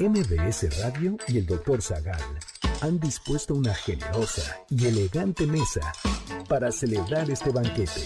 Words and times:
MBS 0.00 0.82
Radio 0.82 1.16
y 1.28 1.38
el 1.38 1.46
Dr. 1.46 1.80
Zagal 1.80 2.20
han 2.80 2.98
dispuesto 2.98 3.54
una 3.54 3.72
generosa 3.72 4.58
y 4.68 4.86
elegante 4.86 5.46
mesa 5.46 5.92
para 6.48 6.72
celebrar 6.72 7.30
este 7.30 7.50
banquete. 7.50 8.02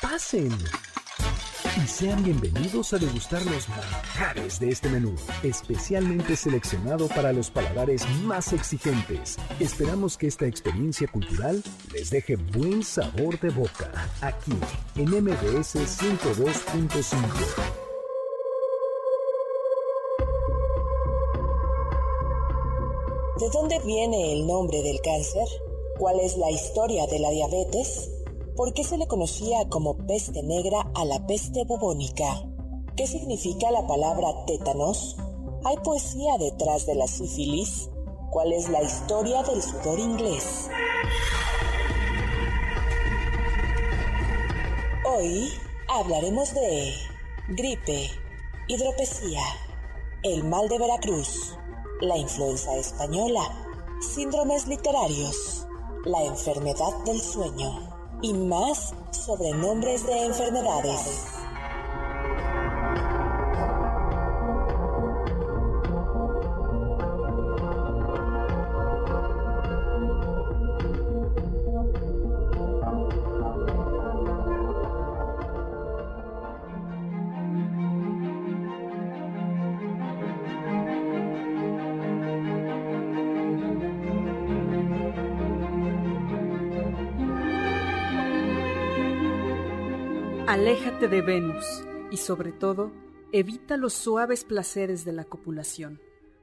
¡Pasen! 0.00 0.56
Y 1.76 1.86
sean 1.88 2.22
bienvenidos 2.22 2.92
a 2.92 2.98
degustar 2.98 3.44
los 3.46 3.68
manjares 3.68 4.60
de 4.60 4.68
este 4.68 4.88
menú, 4.88 5.16
especialmente 5.42 6.36
seleccionado 6.36 7.08
para 7.08 7.32
los 7.32 7.50
paladares 7.50 8.08
más 8.22 8.52
exigentes. 8.52 9.38
Esperamos 9.58 10.16
que 10.16 10.28
esta 10.28 10.46
experiencia 10.46 11.08
cultural 11.08 11.64
les 11.92 12.10
deje 12.10 12.36
buen 12.36 12.84
sabor 12.84 13.40
de 13.40 13.50
boca, 13.50 13.90
aquí 14.20 14.54
en 14.94 15.10
MBS 15.10 15.74
102.5. 16.00 17.87
¿De 23.38 23.48
dónde 23.50 23.78
viene 23.78 24.32
el 24.32 24.48
nombre 24.48 24.82
del 24.82 25.00
cáncer? 25.00 25.46
¿Cuál 25.96 26.18
es 26.18 26.36
la 26.38 26.50
historia 26.50 27.06
de 27.06 27.20
la 27.20 27.30
diabetes? 27.30 28.10
¿Por 28.56 28.74
qué 28.74 28.82
se 28.82 28.98
le 28.98 29.06
conocía 29.06 29.68
como 29.68 29.96
peste 30.08 30.42
negra 30.42 30.90
a 30.96 31.04
la 31.04 31.24
peste 31.24 31.64
bubónica? 31.64 32.44
¿Qué 32.96 33.06
significa 33.06 33.70
la 33.70 33.86
palabra 33.86 34.44
tétanos? 34.44 35.16
¿Hay 35.64 35.76
poesía 35.84 36.36
detrás 36.36 36.84
de 36.86 36.96
la 36.96 37.06
sífilis? 37.06 37.88
¿Cuál 38.32 38.52
es 38.52 38.68
la 38.70 38.82
historia 38.82 39.44
del 39.44 39.62
sudor 39.62 40.00
inglés? 40.00 40.68
Hoy 45.16 45.48
hablaremos 45.86 46.54
de 46.54 46.92
gripe, 47.50 48.10
hidropesía, 48.66 49.42
el 50.24 50.42
mal 50.42 50.68
de 50.68 50.78
Veracruz, 50.80 51.56
la 52.00 52.16
influenza 52.16 52.76
española, 52.76 53.42
síndromes 54.00 54.66
literarios, 54.66 55.66
la 56.04 56.22
enfermedad 56.24 56.92
del 57.04 57.20
sueño. 57.20 57.80
Y 58.20 58.32
más 58.32 58.94
sobre 59.12 59.52
nombres 59.52 60.04
de 60.06 60.24
enfermedades. 60.24 61.37
Aléjate 90.60 91.06
de 91.06 91.22
Venus 91.22 91.84
y 92.10 92.16
sobre 92.16 92.50
todo 92.50 92.90
evita 93.30 93.76
los 93.76 93.92
suaves 93.92 94.42
placeres 94.42 95.04
de 95.04 95.12
la 95.12 95.22
copulación, 95.22 96.00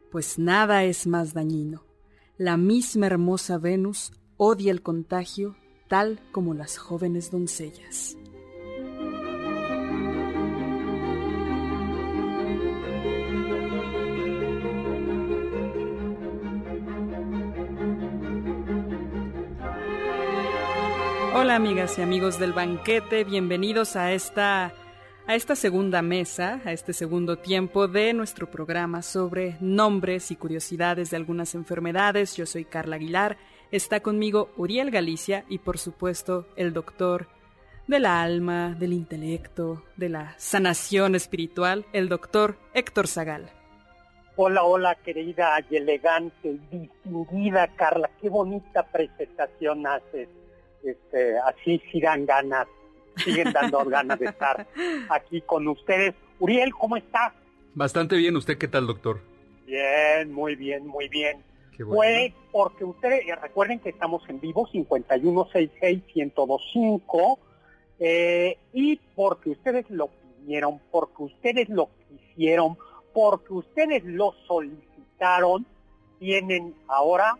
pues 0.10 0.40
nada 0.40 0.86
es 0.86 1.06
más 1.06 1.34
dañino. 1.34 1.84
La 2.38 2.56
misma 2.56 3.08
hermosa 3.08 3.58
Venus 3.58 4.14
odia 4.38 4.72
el 4.72 4.82
contagio 4.82 5.58
tal 5.90 6.22
como 6.32 6.54
las 6.54 6.78
jóvenes 6.78 7.30
doncellas. 7.30 8.16
Amigas 21.56 21.98
y 21.98 22.02
amigos 22.02 22.38
del 22.38 22.52
banquete, 22.52 23.24
bienvenidos 23.24 23.96
a 23.96 24.12
esta 24.12 24.74
a 25.26 25.36
esta 25.36 25.56
segunda 25.56 26.02
mesa, 26.02 26.60
a 26.66 26.74
este 26.74 26.92
segundo 26.92 27.38
tiempo 27.38 27.88
de 27.88 28.12
nuestro 28.12 28.52
programa 28.52 29.02
sobre 29.02 29.56
nombres 29.62 30.32
y 30.32 30.36
curiosidades 30.36 31.12
de 31.12 31.16
algunas 31.16 31.56
enfermedades. 31.56 32.36
Yo 32.36 32.46
soy 32.46 32.66
Carla 32.66 32.98
Aguilar, 32.98 33.38
está 33.72 34.02
conmigo 34.02 34.50
Uriel 34.58 34.92
Galicia 34.92 35.46
y 35.48 35.60
por 35.60 35.78
supuesto 35.78 36.46
el 36.58 36.74
doctor 36.74 37.30
de 37.88 38.00
la 38.02 38.22
alma, 38.22 38.76
del 38.78 38.92
intelecto, 38.92 39.82
de 39.96 40.10
la 40.10 40.36
sanación 40.38 41.16
espiritual, 41.16 41.86
el 41.94 42.10
doctor 42.10 42.58
Héctor 42.74 43.08
Zagal. 43.08 43.50
Hola, 44.36 44.64
hola, 44.64 44.96
querida 44.96 45.58
y 45.70 45.78
elegante, 45.78 46.60
distinguida 46.70 47.70
Carla, 47.78 48.10
qué 48.20 48.28
bonita 48.28 48.84
presentación 48.92 49.88
haces 49.88 50.28
este, 50.86 51.38
así 51.40 51.82
sigan 51.92 52.26
ganas, 52.26 52.68
siguen 53.18 53.52
dando 53.52 53.84
ganas 53.86 54.20
de 54.20 54.28
estar 54.28 54.68
aquí 55.10 55.42
con 55.42 55.68
ustedes. 55.68 56.14
Uriel, 56.40 56.74
¿cómo 56.74 56.98
está? 56.98 57.34
Bastante 57.74 58.16
bien, 58.16 58.36
¿usted 58.36 58.58
qué 58.58 58.68
tal, 58.68 58.88
doctor? 58.88 59.20
Bien, 59.66 60.32
muy 60.32 60.56
bien, 60.56 60.88
muy 60.88 61.10
bien. 61.10 61.44
Fue 61.84 62.34
porque 62.52 62.86
ustedes, 62.86 63.28
eh, 63.28 63.36
recuerden 63.36 63.80
que 63.80 63.90
estamos 63.90 64.22
en 64.30 64.40
vivo, 64.40 64.70
5166-1025, 64.72 67.40
eh, 68.00 68.58
y 68.72 68.96
porque 69.16 69.50
ustedes 69.50 69.90
lo 69.90 70.08
pidieron, 70.08 70.80
porque 70.92 71.24
ustedes 71.24 71.68
lo 71.68 71.90
quisieron, 72.08 72.78
porque 73.14 73.52
ustedes 73.54 74.06
lo 74.06 74.34
solicitaron, 74.48 75.66
tienen 76.20 76.74
ahora 76.88 77.38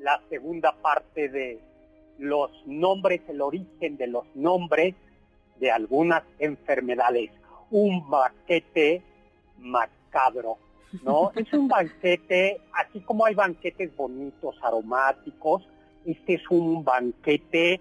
la 0.00 0.20
segunda 0.28 0.74
parte 0.80 1.28
de 1.28 1.60
los 2.18 2.50
nombres, 2.66 3.20
el 3.28 3.40
origen 3.40 3.96
de 3.96 4.06
los 4.06 4.24
nombres 4.34 4.94
de 5.60 5.70
algunas 5.70 6.22
enfermedades. 6.38 7.30
Un 7.70 8.08
banquete 8.08 9.02
macabro, 9.58 10.58
¿no? 11.02 11.32
es 11.36 11.52
un 11.52 11.68
banquete, 11.68 12.60
así 12.72 13.00
como 13.00 13.26
hay 13.26 13.34
banquetes 13.34 13.94
bonitos, 13.96 14.56
aromáticos, 14.62 15.66
este 16.04 16.34
es 16.34 16.50
un 16.50 16.84
banquete 16.84 17.80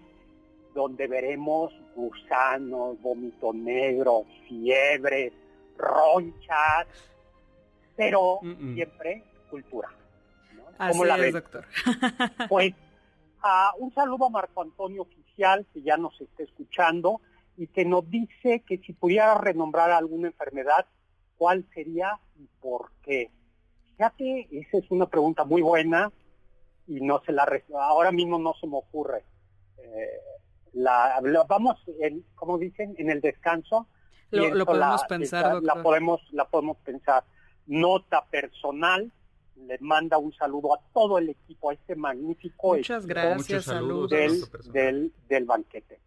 donde 0.74 1.08
veremos 1.08 1.74
gusanos, 1.96 3.02
vómito 3.02 3.54
negro, 3.54 4.25
fiebre, 4.48 5.34
ronchas, 5.78 6.88
pero 7.96 8.40
siempre 8.74 9.24
cultura. 9.50 9.90
Así 10.78 11.04
la 11.04 11.18
es, 11.18 11.34
doctor. 11.34 11.66
Pues 12.50 12.74
un 13.78 13.94
saludo 13.94 14.25
a 14.25 14.30
Marco 14.30 14.62
Antonio 14.62 15.03
Oficial, 15.03 15.66
que 15.74 15.81
ya 15.81 15.97
nos 15.97 16.19
está 16.22 16.44
escuchando, 16.44 17.22
y 17.58 17.68
que 17.68 17.85
nos 17.85 18.09
dice 18.09 18.63
que 18.68 18.78
si 18.78 18.94
pudiera 18.94 19.35
renombrar 19.35 19.91
alguna 19.91 20.28
enfermedad, 20.28 20.85
¿cuál 21.38 21.66
sería 21.74 22.19
y 22.38 22.47
por 22.62 22.91
qué? 23.02 23.31
Fíjate, 23.96 24.47
esa 24.52 24.78
es 24.78 24.91
una 24.91 25.07
pregunta 25.07 25.44
muy 25.44 25.62
buena 25.62 26.12
y 26.88 27.02
no 27.02 27.22
se 27.25 27.31
la 27.31 27.47
ahora 27.80 28.12
mismo 28.12 28.38
no 28.38 28.53
se 28.62 28.68
me 28.68 28.78
ocurre. 28.78 29.24
Eh, 29.80 30.19
la, 30.74 31.19
vamos, 31.47 31.81
en, 32.00 32.24
como 32.36 32.57
dicen, 32.57 32.96
en 32.97 33.09
el 33.09 33.22
descanso. 33.22 33.88
Lo, 34.30 34.66
podemos 34.66 35.03
pensar, 35.06 35.63
La 35.63 35.81
podemos, 35.81 36.22
la 36.31 36.46
podemos 36.46 36.78
pensar. 36.78 37.24
Nota 37.66 38.25
personal, 38.25 39.12
le 39.66 39.78
manda 39.79 40.18
un 40.18 40.34
saludo 40.34 40.73
a 40.73 40.79
todo 40.94 41.18
el 41.18 41.29
equipo, 41.29 41.69
a 41.69 41.73
este 41.73 41.95
magnífico 41.95 42.75
Muchas 42.75 43.06
gracias, 43.06 43.66
saludos 43.66 44.09
del, 44.72 45.12
del, 45.28 45.45
banquete. 45.45 46.00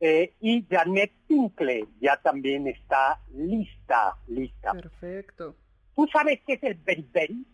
Eh, 0.00 0.34
y 0.40 0.66
Janet 0.68 1.12
Tinkle 1.26 1.86
ya 2.00 2.16
también 2.16 2.66
está 2.66 3.20
lista, 3.34 4.16
lista. 4.26 4.72
Perfecto. 4.72 5.54
¿Tú 5.94 6.08
sabes 6.12 6.40
qué 6.46 6.54
es 6.54 6.62
el 6.62 6.74
beriberi, 6.74 7.46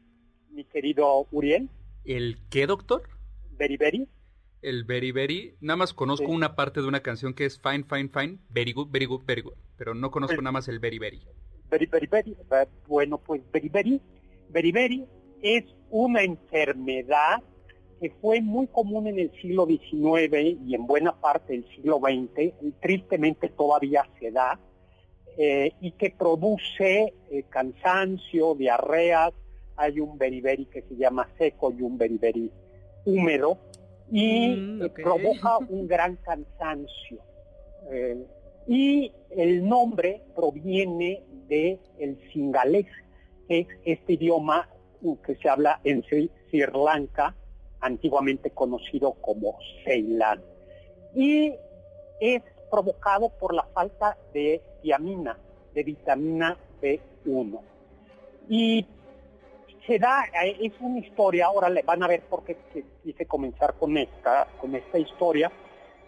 mi 0.50 0.64
querido 0.64 1.26
Uriel? 1.30 1.68
¿El 2.04 2.38
qué, 2.48 2.66
doctor? 2.66 3.02
Beriberi. 3.58 4.08
El 4.62 4.84
beriberi, 4.84 5.54
nada 5.60 5.76
más 5.76 5.94
conozco 5.94 6.26
una 6.26 6.56
parte 6.56 6.80
de 6.80 6.88
una 6.88 7.00
canción 7.00 7.32
que 7.34 7.44
es 7.44 7.60
fine, 7.60 7.84
fine, 7.84 8.08
fine, 8.08 8.38
very 8.48 8.72
good, 8.72 8.88
very 8.90 9.06
good, 9.06 9.22
very 9.24 9.42
good, 9.42 9.54
pero 9.76 9.94
no 9.94 10.10
conozco 10.10 10.40
nada 10.40 10.52
más 10.52 10.68
el 10.68 10.80
beriberi. 10.80 11.22
Beriberi, 11.70 12.36
bueno, 12.86 13.18
pues 13.18 13.42
beriberi, 13.52 14.00
beriberi 14.48 15.06
es 15.42 15.64
una 15.90 16.22
enfermedad 16.22 17.42
que 18.00 18.10
fue 18.20 18.40
muy 18.40 18.66
común 18.68 19.06
en 19.08 19.18
el 19.18 19.32
siglo 19.40 19.66
XIX 19.66 20.58
y 20.66 20.74
en 20.74 20.86
buena 20.86 21.12
parte 21.20 21.52
del 21.52 21.68
siglo 21.74 21.98
XX, 21.98 22.52
tristemente 22.80 23.48
todavía 23.48 24.08
se 24.20 24.30
da, 24.30 24.58
eh, 25.36 25.72
y 25.80 25.92
que 25.92 26.10
produce 26.10 27.14
eh, 27.30 27.44
cansancio, 27.48 28.54
diarreas, 28.54 29.32
hay 29.76 30.00
un 30.00 30.18
beriberi 30.18 30.66
que 30.66 30.82
se 30.82 30.96
llama 30.96 31.28
seco 31.38 31.72
y 31.72 31.82
un 31.82 31.96
beriberi 31.96 32.50
húmedo, 33.04 33.58
y 34.10 34.48
mm, 34.48 34.82
eh, 34.82 34.88
provoca 34.90 35.58
un 35.68 35.86
gran 35.86 36.16
cansancio. 36.16 37.22
y 38.66 39.12
el 39.30 39.66
nombre 39.66 40.22
proviene 40.34 41.22
del 41.48 41.78
el 41.98 42.18
singalés, 42.32 42.86
que 43.48 43.60
es 43.60 43.68
este 43.84 44.14
idioma 44.14 44.68
que 45.24 45.36
se 45.36 45.48
habla 45.48 45.80
en 45.84 46.02
Sri, 46.04 46.30
Lanka, 46.52 47.34
antiguamente 47.80 48.50
conocido 48.50 49.14
como 49.14 49.58
Ceilán. 49.84 50.42
Y 51.14 51.54
es 52.20 52.42
provocado 52.70 53.30
por 53.30 53.54
la 53.54 53.64
falta 53.64 54.16
de 54.32 54.62
tiamina, 54.82 55.38
de 55.74 55.82
vitamina 55.82 56.56
B1. 56.82 57.60
Y 58.48 58.86
se 59.86 59.98
da, 59.98 60.24
eh, 60.44 60.56
es 60.60 60.72
una 60.80 60.98
historia, 60.98 61.46
ahora 61.46 61.68
le 61.70 61.82
van 61.82 62.02
a 62.02 62.08
ver 62.08 62.22
por 62.22 62.44
qué 62.44 62.56
quise 63.02 63.26
comenzar 63.26 63.74
con 63.74 63.96
esta, 63.96 64.46
con 64.60 64.74
esta 64.74 64.98
historia. 64.98 65.50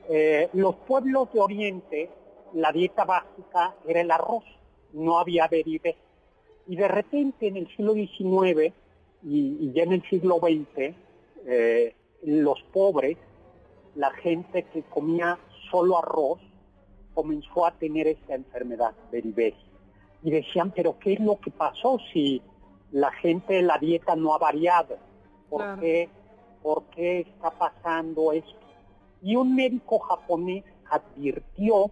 Eh, 0.08 0.48
los 0.52 0.74
pueblos 0.76 1.32
de 1.32 1.40
Oriente, 1.40 2.10
la 2.54 2.72
dieta 2.72 3.04
básica 3.04 3.74
era 3.86 4.00
el 4.00 4.10
arroz, 4.10 4.44
no 4.92 5.18
había 5.18 5.46
beribé. 5.48 5.96
Y 6.70 6.76
de 6.76 6.86
repente 6.86 7.48
en 7.48 7.56
el 7.56 7.66
siglo 7.74 7.94
XIX 7.94 8.72
y, 9.24 9.72
ya 9.72 9.82
en 9.82 9.92
el 9.94 10.02
siglo 10.08 10.38
XX, 10.38 10.94
eh, 11.44 11.96
los 12.22 12.62
pobres, 12.72 13.18
la 13.96 14.12
gente 14.12 14.62
que 14.72 14.84
comía 14.84 15.36
solo 15.68 15.98
arroz, 15.98 16.38
comenzó 17.12 17.66
a 17.66 17.72
tener 17.72 18.06
esta 18.06 18.36
enfermedad, 18.36 18.94
beriberi. 19.10 19.56
Y 20.22 20.30
decían, 20.30 20.70
pero 20.70 20.96
¿qué 21.00 21.14
es 21.14 21.20
lo 21.20 21.40
que 21.40 21.50
pasó 21.50 21.98
si 22.12 22.40
la 22.92 23.10
gente 23.14 23.62
la 23.62 23.76
dieta 23.78 24.14
no 24.14 24.32
ha 24.32 24.38
variado? 24.38 24.96
¿Por, 25.48 25.80
qué, 25.80 26.08
¿Por 26.62 26.84
qué 26.94 27.22
está 27.22 27.50
pasando 27.50 28.30
esto? 28.30 28.60
Y 29.22 29.34
un 29.34 29.56
médico 29.56 29.98
japonés 29.98 30.62
advirtió 30.88 31.90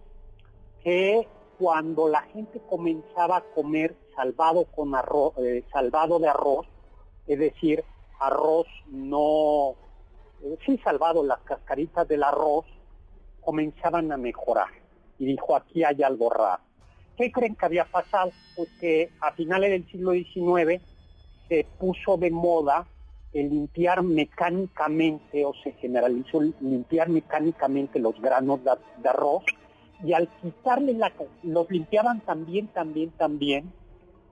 que 0.85 1.27
cuando 1.59 2.07
la 2.07 2.21
gente 2.21 2.61
comenzaba 2.69 3.37
a 3.37 3.41
comer 3.41 3.95
salvado 4.15 4.63
con 4.65 4.95
arroz, 4.95 5.33
eh, 5.37 5.63
salvado 5.71 6.17
de 6.17 6.29
arroz, 6.29 6.65
es 7.27 7.37
decir, 7.37 7.83
arroz 8.19 8.65
no, 8.87 9.75
eh, 10.41 10.57
sí 10.65 10.77
salvado 10.83 11.23
las 11.23 11.39
cascaritas 11.41 12.07
del 12.07 12.23
arroz, 12.23 12.65
comenzaban 13.41 14.11
a 14.11 14.17
mejorar. 14.17 14.69
Y 15.17 15.25
dijo, 15.25 15.55
aquí 15.55 15.83
hay 15.83 16.01
algo 16.01 16.29
raro. 16.29 16.63
¿Qué 17.17 17.29
creen 17.31 17.55
que 17.55 17.65
había 17.65 17.83
pasado? 17.83 18.31
Pues 18.55 18.69
que 18.79 19.11
a 19.19 19.33
finales 19.33 19.71
del 19.71 19.85
siglo 19.91 20.13
XIX 20.13 20.81
se 21.49 21.65
puso 21.77 22.15
de 22.15 22.31
moda 22.31 22.87
el 23.33 23.49
limpiar 23.49 24.01
mecánicamente, 24.01 25.45
o 25.45 25.53
se 25.63 25.73
generalizó 25.73 26.41
limpiar 26.61 27.09
mecánicamente 27.09 27.99
los 27.99 28.19
granos 28.21 28.61
de, 28.63 29.09
arroz, 29.09 29.43
y 30.03 30.13
al 30.13 30.27
quitarle 30.41 30.93
la, 30.93 31.11
los 31.43 31.69
limpiaban 31.69 32.21
también, 32.21 32.67
también, 32.67 33.11
también, 33.11 33.71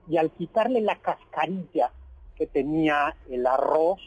y 0.08 0.16
al 0.16 0.30
quitarle 0.30 0.80
la 0.80 0.96
cascarilla 0.96 1.92
que 2.34 2.46
tenía 2.46 3.14
el 3.28 3.46
arroz, 3.46 4.00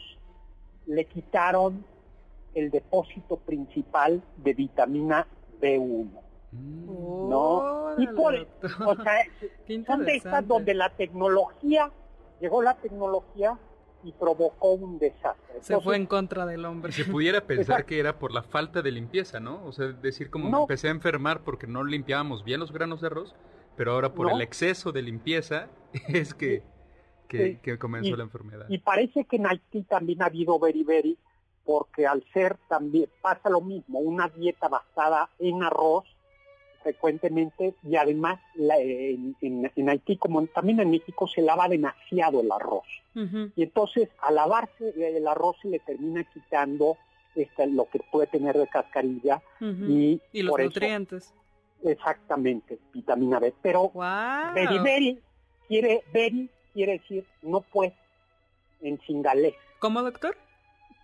le 0.86 1.04
quitaron 1.04 1.84
el 2.54 2.70
depósito 2.70 3.36
principal 3.36 4.22
de 4.38 4.54
vitamina 4.54 5.26
B1. 5.60 6.08
¿No? 6.52 7.94
Y 7.96 8.06
por 8.08 8.34
o 8.34 8.96
sea, 9.02 9.24
son 9.86 10.04
de 10.04 10.16
estas 10.16 10.46
donde 10.46 10.74
la 10.74 10.90
tecnología, 10.90 11.90
llegó 12.40 12.62
la 12.62 12.74
tecnología 12.74 13.58
y 14.04 14.12
provocó 14.12 14.72
un 14.72 14.98
desastre. 14.98 15.60
se 15.60 15.80
fue 15.80 15.96
en 15.96 16.06
contra 16.06 16.46
del 16.46 16.64
hombre. 16.64 16.92
Se 16.92 17.04
pudiera 17.04 17.40
pensar 17.46 17.84
que 17.84 17.98
era 17.98 18.18
por 18.18 18.32
la 18.32 18.42
falta 18.42 18.82
de 18.82 18.90
limpieza, 18.90 19.40
¿no? 19.40 19.64
O 19.64 19.72
sea, 19.72 19.88
decir 19.88 20.30
como 20.30 20.50
me 20.50 20.58
empecé 20.58 20.88
a 20.88 20.90
enfermar 20.90 21.42
porque 21.42 21.66
no 21.66 21.84
limpiábamos 21.84 22.44
bien 22.44 22.60
los 22.60 22.72
granos 22.72 23.00
de 23.00 23.08
arroz, 23.08 23.34
pero 23.76 23.92
ahora 23.92 24.14
por 24.14 24.30
el 24.30 24.40
exceso 24.40 24.92
de 24.92 25.02
limpieza 25.02 25.68
es 26.08 26.34
que, 26.34 26.62
que, 27.28 27.78
comenzó 27.78 28.16
la 28.16 28.24
enfermedad. 28.24 28.66
Y 28.68 28.78
parece 28.78 29.24
que 29.24 29.36
en 29.36 29.46
Haití 29.46 29.82
también 29.82 30.22
ha 30.22 30.26
habido 30.26 30.58
beriberi, 30.58 31.18
porque 31.64 32.06
al 32.06 32.24
ser 32.32 32.56
también 32.68 33.08
pasa 33.20 33.48
lo 33.48 33.60
mismo, 33.60 34.00
una 34.00 34.28
dieta 34.28 34.68
basada 34.68 35.30
en 35.38 35.62
arroz 35.62 36.04
frecuentemente 36.82 37.74
y 37.82 37.96
además 37.96 38.40
en, 38.58 39.88
Haití 39.88 40.16
como 40.16 40.46
también 40.46 40.80
en 40.80 40.90
México 40.90 41.26
se 41.26 41.42
lava 41.42 41.68
demasiado 41.68 42.40
el 42.40 42.50
arroz. 42.50 42.86
Y 43.14 43.62
entonces 43.62 44.08
al 44.20 44.36
lavarse 44.36 44.94
el 44.96 45.26
arroz 45.26 45.56
se 45.62 45.68
le 45.68 45.78
termina 45.80 46.24
quitando 46.24 46.96
este, 47.34 47.66
lo 47.66 47.86
que 47.86 48.00
puede 48.10 48.26
tener 48.26 48.56
de 48.56 48.66
cascarilla 48.66 49.42
y, 49.60 50.20
los 50.32 50.58
nutrientes. 50.58 51.32
Exactamente 51.84 52.78
vitamina 52.92 53.40
B. 53.40 53.52
Pero 53.60 53.88
wow. 53.90 54.54
beriberi 54.54 55.18
quiere 55.66 56.04
beri 56.12 56.48
quiere 56.72 56.92
decir 56.92 57.24
no 57.42 57.60
puede 57.60 57.94
en 58.80 59.00
singalés. 59.00 59.54
¿cómo 59.78 60.02
doctor? 60.02 60.36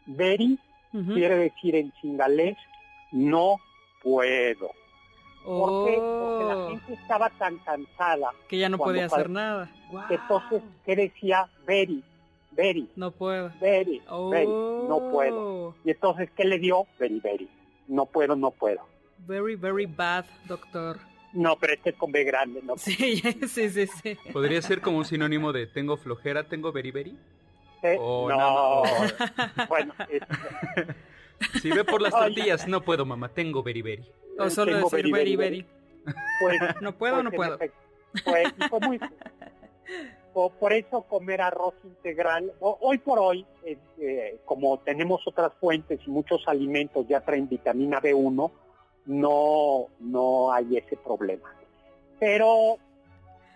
Beri 0.07 0.59
quiere 0.93 1.37
decir 1.37 1.77
en 1.77 1.93
singalés 2.01 2.57
no 3.13 3.57
puedo 4.03 4.71
¿Por 5.45 5.87
qué? 5.87 5.97
Porque 5.97 6.45
la 6.45 6.57
oh. 6.57 6.69
gente 6.71 6.93
estaba 6.95 7.31
tan 7.31 7.59
cansada. 7.59 8.33
Que 8.49 8.59
ya 8.59 8.69
no 8.69 8.79
podía 8.79 9.07
hacer 9.07 9.31
nada. 9.31 9.71
Entonces, 10.11 10.63
¿qué 10.85 10.97
decía 10.97 11.49
Very? 11.67 12.05
Very. 12.53 12.89
No 12.97 13.13
puedo. 13.13 13.53
Very, 13.61 14.03
no 14.09 15.11
puedo. 15.13 15.69
Oh. 15.69 15.75
Y 15.85 15.91
entonces, 15.91 16.29
¿qué 16.37 16.45
le 16.45 16.59
dio? 16.59 16.87
Very, 16.99 17.21
very. 17.21 17.49
No 17.87 18.07
puedo, 18.07 18.35
no 18.35 18.51
puedo. 18.51 18.81
Very, 19.27 19.55
very 19.55 19.87
bad, 19.87 20.25
doctor. 20.47 20.99
No, 21.33 21.57
pero 21.57 21.75
este 21.75 21.91
es 21.91 21.97
con 21.97 22.11
B 22.11 22.25
grande, 22.25 22.61
¿no? 22.63 22.77
Sí, 22.77 22.97
sí, 23.49 23.71
sí, 23.71 23.87
sí. 23.87 24.19
¿Podría 24.33 24.61
ser 24.63 24.81
como 24.81 24.99
un 24.99 25.05
sinónimo 25.05 25.53
de 25.53 25.67
tengo 25.67 25.97
flojera, 25.97 26.45
tengo 26.45 26.73
very, 26.73 26.91
very? 26.91 27.17
Eh, 27.83 27.97
no. 27.97 28.83
bueno, 29.69 29.95
si 31.61 31.71
ve 31.71 31.85
por 31.85 32.03
las 32.03 32.13
tortillas, 32.19 32.67
no 32.67 32.83
puedo, 32.83 33.05
mamá, 33.05 33.29
tengo 33.29 33.63
very. 33.63 34.05
O 34.39 34.51
solo 34.51 34.77
decir 34.77 35.11
very, 35.13 35.37
very. 35.37 35.67
Pues, 36.41 36.59
no 36.81 36.93
puedo, 36.93 37.15
pues, 37.15 37.25
no 37.25 37.31
puedo. 37.31 37.59
Pues, 38.25 38.55
muy, 38.87 39.01
por, 40.33 40.73
eso 40.73 41.03
comer 41.03 41.41
arroz 41.41 41.75
integral, 41.85 42.53
hoy 42.61 42.99
por 42.99 43.19
hoy, 43.19 43.45
eh, 43.65 43.77
eh, 43.99 44.41
como 44.45 44.79
tenemos 44.79 45.27
otras 45.27 45.53
fuentes 45.61 46.01
y 46.07 46.11
muchos 46.11 46.47
alimentos 46.47 47.07
ya 47.09 47.21
traen 47.21 47.49
vitamina 47.49 48.01
B1, 48.01 48.51
no, 49.07 49.87
no 49.99 50.53
hay 50.53 50.77
ese 50.77 50.97
problema. 50.97 51.53
Pero, 52.21 52.77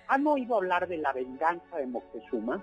¿han 0.08 0.26
oído 0.26 0.56
hablar 0.56 0.88
de 0.88 0.96
la 0.96 1.12
venganza 1.12 1.76
de 1.76 1.86
Moctezuma? 1.86 2.62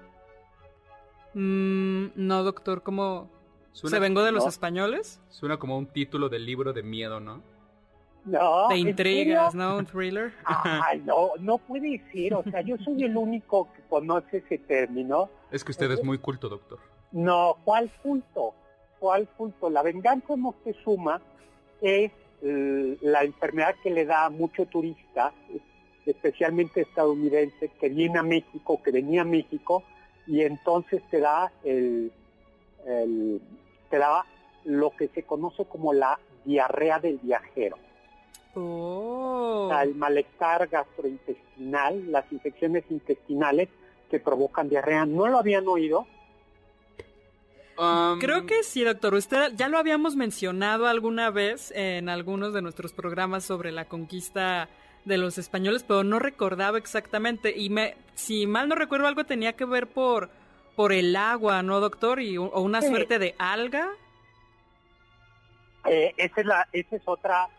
Mm, 1.33 2.07
no, 2.15 2.43
doctor, 2.43 2.81
¿cómo 2.81 3.29
se 3.73 3.99
vengó 3.99 4.23
de 4.23 4.31
los 4.31 4.45
españoles? 4.45 5.21
Suena 5.29 5.57
como 5.57 5.77
un 5.77 5.87
título 5.87 6.29
del 6.29 6.45
libro 6.45 6.73
de 6.73 6.83
miedo, 6.83 7.19
¿no? 7.19 7.41
No. 8.25 8.67
De 8.67 8.77
intrigas, 8.77 9.55
¿no? 9.55 9.77
Un 9.77 9.85
thriller. 9.85 10.33
Ay, 10.45 11.01
no, 11.05 11.31
no 11.39 11.57
puede 11.57 12.01
ser. 12.11 12.33
O 12.33 12.43
sea, 12.43 12.61
yo 12.61 12.77
soy 12.77 13.03
el 13.03 13.15
único 13.15 13.71
que 13.73 13.81
conoce 13.89 14.37
ese 14.37 14.57
término. 14.57 15.29
Es 15.51 15.63
que 15.63 15.71
usted 15.71 15.89
es 15.91 16.03
muy 16.03 16.17
culto, 16.17 16.49
doctor. 16.49 16.79
No, 17.11 17.57
¿cuál 17.63 17.89
culto? 18.03 18.53
¿Cuál 18.99 19.27
culto? 19.29 19.69
La 19.69 19.81
venganza 19.81 20.35
Moctezuma 20.35 21.21
es 21.81 22.11
eh, 22.41 22.97
la 23.01 23.23
enfermedad 23.23 23.75
que 23.81 23.89
le 23.89 24.05
da 24.05 24.25
a 24.25 24.29
mucho 24.29 24.65
turista, 24.65 25.33
especialmente 26.05 26.81
estadounidense, 26.81 27.69
que 27.79 27.89
viene 27.89 28.19
a 28.19 28.23
México, 28.23 28.81
que 28.83 28.91
venía 28.91 29.21
a 29.21 29.25
México, 29.25 29.83
y 30.27 30.41
entonces 30.41 31.01
te 31.09 31.19
da 31.19 31.51
el, 31.63 32.11
te 32.85 33.97
da 33.97 34.25
lo 34.65 34.91
que 34.91 35.07
se 35.09 35.23
conoce 35.23 35.65
como 35.65 35.93
la 35.93 36.19
diarrea 36.45 36.99
del 36.99 37.19
viajero. 37.19 37.77
Oh. 38.55 39.69
el 39.81 39.93
malestar 39.95 40.67
gastrointestinal, 40.67 42.11
las 42.11 42.29
infecciones 42.31 42.83
intestinales 42.89 43.69
que 44.09 44.19
provocan 44.19 44.69
diarrea. 44.69 45.05
¿No 45.05 45.27
lo 45.27 45.37
habían 45.37 45.67
oído? 45.67 46.07
Um, 47.77 48.19
Creo 48.19 48.45
que 48.45 48.63
sí, 48.63 48.83
doctor. 48.83 49.13
Usted 49.13 49.53
ya 49.55 49.69
lo 49.69 49.77
habíamos 49.77 50.15
mencionado 50.15 50.87
alguna 50.87 51.29
vez 51.29 51.71
en 51.75 52.09
algunos 52.09 52.53
de 52.53 52.61
nuestros 52.61 52.91
programas 52.91 53.45
sobre 53.45 53.71
la 53.71 53.85
conquista 53.85 54.67
de 55.05 55.17
los 55.17 55.37
españoles, 55.37 55.83
pero 55.87 56.03
no 56.03 56.19
recordaba 56.19 56.77
exactamente. 56.77 57.55
Y 57.55 57.69
me, 57.69 57.95
si 58.15 58.47
mal 58.47 58.67
no 58.67 58.75
recuerdo, 58.75 59.07
algo 59.07 59.23
tenía 59.23 59.53
que 59.53 59.63
ver 59.63 59.87
por, 59.87 60.29
por 60.79 60.93
el 60.93 61.13
agua, 61.17 61.61
¿no, 61.61 61.81
doctor? 61.81 62.21
Y, 62.21 62.37
o 62.37 62.61
una 62.61 62.81
suerte 62.81 63.19
de 63.19 63.35
alga. 63.37 63.89
Eh, 65.83 66.13
esa, 66.15 66.39
es 66.39 66.47
la, 66.47 66.69
esa 66.71 66.95
es 66.95 67.01
otra 67.05 67.49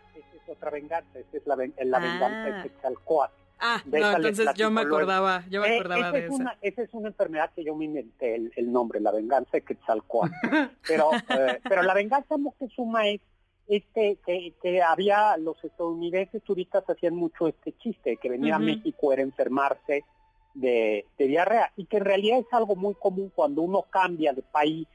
otra 0.47 0.71
venganza, 0.71 1.19
esa 1.19 1.37
es 1.37 1.47
la, 1.47 1.55
la 1.55 1.99
ah. 1.99 2.01
venganza 2.01 2.45
de 2.45 2.63
Quetzalcoatl. 2.63 3.35
Ah, 3.59 3.83
no, 3.85 4.13
entonces 4.13 4.49
yo 4.57 4.71
me 4.71 4.81
acordaba, 4.81 5.45
yo 5.51 5.61
me 5.61 5.69
eh, 5.69 5.75
acordaba 5.75 6.13
de 6.13 6.21
es 6.21 6.33
esa. 6.33 6.57
esa 6.63 6.83
es 6.83 6.95
una 6.95 7.09
enfermedad 7.09 7.51
que 7.55 7.63
yo 7.63 7.75
me 7.75 7.85
inventé 7.85 8.37
el, 8.57 8.73
nombre, 8.73 9.01
la 9.01 9.13
venganza 9.13 9.51
de 9.53 9.65
Quetzalcoatl. 9.65 10.33
pero, 10.89 11.11
eh, 11.13 11.61
pero 11.63 11.83
la 11.83 11.93
venganza 11.93 12.39
Moctezuma 12.39 13.07
es 13.07 13.21
este 13.69 14.17
que, 14.25 14.55
que, 14.63 14.81
había 14.81 15.37
los 15.37 15.63
estadounidenses 15.63 16.43
turistas 16.43 16.89
hacían 16.89 17.17
mucho 17.17 17.49
este 17.49 17.75
chiste 17.77 18.17
que 18.17 18.31
venir 18.31 18.55
a 18.55 18.59
México 18.59 19.13
era 19.13 19.21
enfermarse 19.21 20.05
de, 20.55 21.07
diarrea 21.19 21.73
y 21.77 21.87
que 21.87 21.99
en 21.99 22.05
realidad 22.05 22.39
es 22.39 22.53
algo 22.53 22.77
muy 22.77 22.95
común 22.95 23.31
cuando 23.35 23.63
uno 23.63 23.83
cambia 23.91 24.33
de 24.33 24.43
país, 24.43 24.87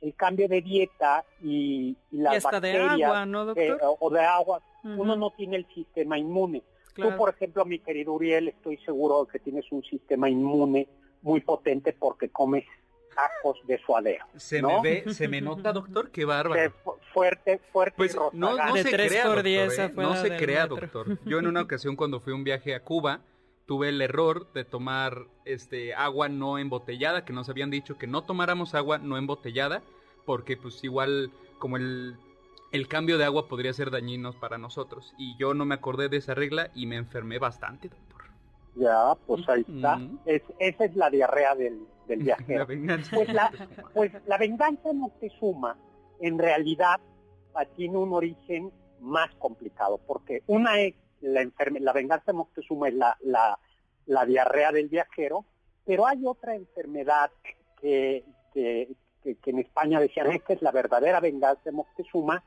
el 0.00 0.14
cambio 0.14 0.48
de 0.48 0.62
dieta 0.62 1.24
y, 1.42 1.96
las 2.10 2.42
bacterias 2.42 2.96
de 2.96 3.04
agua, 3.04 3.26
¿no, 3.26 3.46
doctor? 3.46 3.64
Eh, 3.64 3.96
o 3.98 4.10
de 4.10 4.20
agua, 4.20 4.62
uno 4.84 5.16
no 5.16 5.30
tiene 5.30 5.56
el 5.56 5.66
sistema 5.74 6.18
inmune. 6.18 6.62
Tú, 6.94 7.16
por 7.16 7.30
ejemplo, 7.30 7.64
mi 7.64 7.78
querido 7.78 8.12
Uriel, 8.12 8.48
estoy 8.48 8.76
seguro 8.78 9.24
de 9.24 9.32
que 9.32 9.38
tienes 9.38 9.70
un 9.70 9.82
sistema 9.84 10.28
inmune 10.28 10.88
muy 11.22 11.40
potente 11.40 11.92
porque 11.92 12.28
comes 12.30 12.64
tacos 13.14 13.58
de 13.66 13.78
suadero. 13.78 14.24
Se 14.36 14.62
me 14.62 14.80
ve, 14.82 15.04
se 15.12 15.28
me 15.28 15.40
nota, 15.40 15.72
doctor, 15.72 16.10
qué 16.10 16.24
bárbaro. 16.24 16.72
fuerte, 17.12 17.60
fuerte 17.72 17.96
pues, 17.96 18.14
no, 18.14 18.30
no, 18.32 18.76
se 18.76 18.90
crea, 18.90 19.24
doctor, 19.24 19.46
¿eh? 19.46 19.92
no 19.96 20.16
se 20.16 20.36
crea, 20.36 20.66
doctor. 20.66 21.18
Yo 21.24 21.38
en 21.38 21.46
una 21.46 21.62
ocasión 21.62 21.96
cuando 21.96 22.20
fui 22.20 22.32
un 22.32 22.44
viaje 22.44 22.74
a 22.74 22.82
Cuba, 22.82 23.20
tuve 23.70 23.90
el 23.90 24.02
error 24.02 24.52
de 24.52 24.64
tomar 24.64 25.28
este 25.44 25.94
agua 25.94 26.28
no 26.28 26.58
embotellada, 26.58 27.24
que 27.24 27.32
nos 27.32 27.48
habían 27.48 27.70
dicho 27.70 27.98
que 27.98 28.08
no 28.08 28.24
tomáramos 28.24 28.74
agua 28.74 28.98
no 28.98 29.16
embotellada, 29.16 29.80
porque 30.26 30.56
pues 30.56 30.82
igual 30.82 31.30
como 31.60 31.76
el, 31.76 32.16
el 32.72 32.88
cambio 32.88 33.16
de 33.16 33.26
agua 33.26 33.46
podría 33.46 33.72
ser 33.72 33.92
dañino 33.92 34.32
para 34.32 34.58
nosotros. 34.58 35.14
Y 35.18 35.36
yo 35.36 35.54
no 35.54 35.66
me 35.66 35.76
acordé 35.76 36.08
de 36.08 36.16
esa 36.16 36.34
regla 36.34 36.72
y 36.74 36.86
me 36.86 36.96
enfermé 36.96 37.38
bastante, 37.38 37.90
doctor. 37.90 38.22
Ya, 38.74 39.14
pues 39.24 39.48
ahí 39.48 39.60
está. 39.60 40.00
es, 40.24 40.42
esa 40.58 40.86
es 40.86 40.96
la 40.96 41.08
diarrea 41.08 41.54
del, 41.54 41.86
del 42.08 42.18
viajero. 42.24 42.58
la 42.58 42.64
venganza. 42.64 43.14
Pues 43.14 43.32
la, 43.32 43.52
pues 43.94 44.12
la 44.26 44.36
venganza 44.36 44.92
Moctezuma 44.92 45.76
en 46.20 46.40
realidad 46.40 46.98
tiene 47.76 47.98
un 47.98 48.14
origen 48.14 48.72
más 48.98 49.32
complicado, 49.36 50.00
porque 50.08 50.42
una 50.48 50.80
es 50.80 50.96
la, 51.20 51.48
la 51.80 51.92
venganza 51.92 52.24
de 52.28 52.38
Moctezuma 52.38 52.88
es 52.88 52.94
la, 52.94 53.16
la, 54.06 54.26
diarrea 54.26 54.72
del 54.72 54.88
viajero, 54.88 55.44
pero 55.84 56.06
hay 56.06 56.24
otra 56.24 56.54
enfermedad 56.54 57.30
que, 57.80 58.24
que, 58.52 58.96
en 59.22 59.58
España 59.58 60.00
decían 60.00 60.38
que 60.46 60.54
es 60.54 60.62
la 60.62 60.72
verdadera 60.72 61.20
venganza 61.20 61.62
de 61.64 61.72
Moctezuma, 61.72 62.42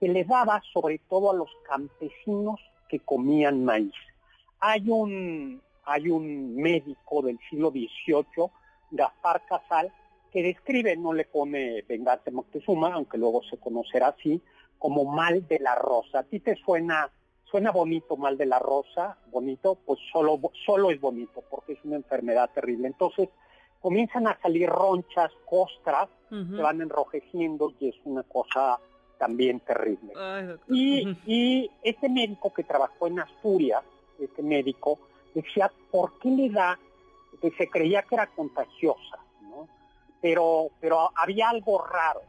que 0.00 0.08
le 0.08 0.24
daba 0.24 0.62
sobre 0.72 0.98
todo 0.98 1.30
a 1.30 1.34
los 1.34 1.50
campesinos 1.68 2.60
que 2.88 3.00
comían 3.00 3.64
maíz. 3.64 3.94
Hay 4.60 4.88
un, 4.88 5.62
hay 5.84 6.08
un 6.08 6.56
médico 6.56 7.22
del 7.22 7.38
siglo 7.50 7.70
XVIII, 7.70 8.50
Gaspar 8.90 9.42
Casal, 9.46 9.92
que 10.32 10.42
describe, 10.42 10.96
no 10.96 11.12
le 11.12 11.24
pone 11.24 11.82
venganza 11.82 12.24
de 12.26 12.32
Moctezuma, 12.32 12.94
aunque 12.94 13.18
luego 13.18 13.42
se 13.44 13.58
conocerá 13.58 14.08
así, 14.08 14.42
como 14.78 15.04
mal 15.04 15.46
de 15.46 15.60
la 15.60 15.76
rosa. 15.76 16.20
¿A 16.20 16.22
ti 16.24 16.40
te 16.40 16.56
suena 16.56 17.10
suena 17.54 17.70
bonito 17.70 18.16
mal 18.16 18.36
de 18.36 18.46
la 18.46 18.58
rosa, 18.58 19.16
bonito, 19.30 19.78
pues 19.86 20.00
solo, 20.12 20.40
solo 20.66 20.90
es 20.90 21.00
bonito, 21.00 21.40
porque 21.48 21.74
es 21.74 21.78
una 21.84 21.94
enfermedad 21.94 22.50
terrible. 22.52 22.88
Entonces 22.88 23.28
comienzan 23.80 24.26
a 24.26 24.36
salir 24.42 24.68
ronchas, 24.68 25.30
costras, 25.48 26.08
se 26.28 26.60
van 26.60 26.80
enrojeciendo 26.80 27.72
y 27.78 27.90
es 27.90 27.94
una 28.06 28.24
cosa 28.24 28.80
también 29.20 29.60
terrible. 29.60 30.14
y, 30.68 31.16
y 31.26 31.70
este 31.84 32.08
médico 32.08 32.52
que 32.52 32.64
trabajó 32.64 33.06
en 33.06 33.20
Asturias, 33.20 33.84
este 34.18 34.42
médico, 34.42 34.98
decía, 35.32 35.70
¿por 35.92 36.18
qué 36.18 36.30
le 36.30 36.50
da? 36.50 36.76
Que 37.40 37.52
se 37.52 37.70
creía 37.70 38.02
que 38.02 38.16
era 38.16 38.26
contagiosa, 38.26 39.20
¿no? 39.42 39.68
Pero, 40.20 40.70
pero 40.80 41.08
había 41.14 41.50
algo 41.50 41.80
raro, 41.86 42.22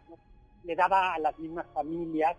le 0.63 0.75
daba 0.75 1.15
a 1.15 1.17
las 1.17 1.35
mismas 1.39 1.65
familias 1.73 2.37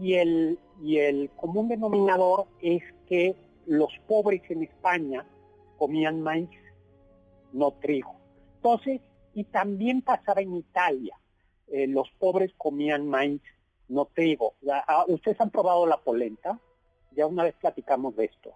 y 0.00 0.14
el, 0.14 0.58
y 0.82 0.98
el 0.98 1.30
común 1.36 1.68
denominador 1.68 2.46
es 2.60 2.82
que 3.06 3.34
los 3.66 3.92
pobres 4.06 4.42
en 4.50 4.62
España 4.62 5.26
comían 5.76 6.22
maíz, 6.22 6.50
no 7.52 7.72
trigo. 7.72 8.14
Entonces, 8.56 9.00
y 9.34 9.44
también 9.44 10.02
pasaba 10.02 10.40
en 10.40 10.56
Italia, 10.56 11.16
eh, 11.68 11.86
los 11.86 12.10
pobres 12.18 12.52
comían 12.56 13.08
maíz, 13.08 13.42
no 13.88 14.06
trigo. 14.06 14.54
Ah, 14.70 15.04
¿Ustedes 15.08 15.40
han 15.40 15.50
probado 15.50 15.86
la 15.86 15.98
polenta? 15.98 16.58
Ya 17.12 17.26
una 17.26 17.44
vez 17.44 17.54
platicamos 17.60 18.16
de 18.16 18.26
esto. 18.26 18.54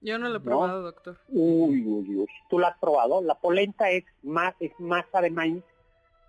Yo 0.00 0.18
no 0.18 0.28
lo 0.28 0.38
he 0.38 0.40
probado, 0.40 0.82
doctor. 0.82 1.18
Uy, 1.28 1.86
uy, 1.86 2.16
uy. 2.16 2.26
¿Tú 2.50 2.58
la 2.58 2.68
has 2.68 2.78
probado? 2.78 3.22
La 3.22 3.36
polenta 3.36 3.90
es, 3.90 4.04
más, 4.22 4.54
es 4.58 4.72
masa 4.78 5.20
de 5.20 5.30
maíz 5.30 5.62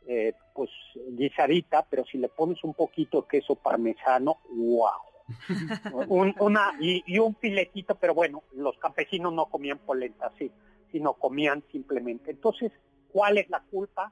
eh, 0.08 0.34
pues 0.54 0.70
guisadita, 1.12 1.86
pero 1.90 2.06
si 2.06 2.18
le 2.18 2.30
pones 2.30 2.64
un 2.64 2.74
poquito 2.74 3.22
de 3.22 3.28
queso 3.28 3.56
parmesano, 3.56 4.40
wow. 4.50 5.14
una, 6.40 6.74
y, 6.80 7.18
un 7.18 7.36
filetito, 7.36 7.96
pero 7.96 8.14
bueno, 8.14 8.44
los 8.54 8.78
campesinos 8.78 9.34
no 9.34 9.46
comían 9.46 9.80
polenta 9.80 10.28
así, 10.28 10.52
sino 10.92 11.14
comían 11.14 11.64
simplemente. 11.72 12.32
Entonces, 12.32 12.72
¿cuál 13.12 13.38
es 13.38 13.50
la 13.50 13.62
culpa? 13.62 14.12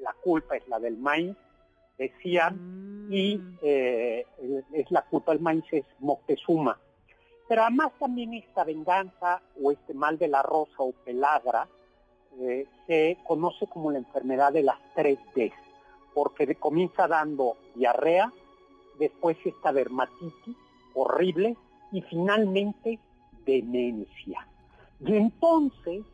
La 0.00 0.12
culpa 0.12 0.56
es 0.56 0.68
la 0.68 0.78
del 0.78 0.98
maíz, 0.98 1.36
decían, 1.96 3.08
y 3.10 3.38
mm. 3.38 3.58
eh, 3.62 4.26
es 4.72 4.90
la 4.90 5.02
culpa 5.02 5.32
del 5.32 5.40
maíz, 5.40 5.64
es 5.72 5.84
Moctezuma. 5.98 6.78
Pero 7.48 7.62
además 7.62 7.92
también 7.98 8.34
esta 8.34 8.62
venganza 8.62 9.42
o 9.60 9.72
este 9.72 9.92
mal 9.92 10.18
de 10.18 10.28
la 10.28 10.42
rosa 10.42 10.76
o 10.78 10.92
pelagra, 10.92 11.66
eh, 12.38 12.66
se 12.86 13.18
conoce 13.26 13.66
como 13.66 13.90
la 13.90 13.98
enfermedad 13.98 14.52
de 14.52 14.62
las 14.62 14.78
tres 14.94 15.18
D, 15.34 15.52
porque 16.14 16.54
comienza 16.54 17.08
dando 17.08 17.56
diarrea, 17.74 18.32
después 18.98 19.36
esta 19.44 19.72
dermatitis 19.72 20.56
horrible 20.94 21.56
y 21.92 22.02
finalmente 22.02 22.98
demencia. 23.44 24.46
Y 25.00 25.16
entonces 25.16 26.04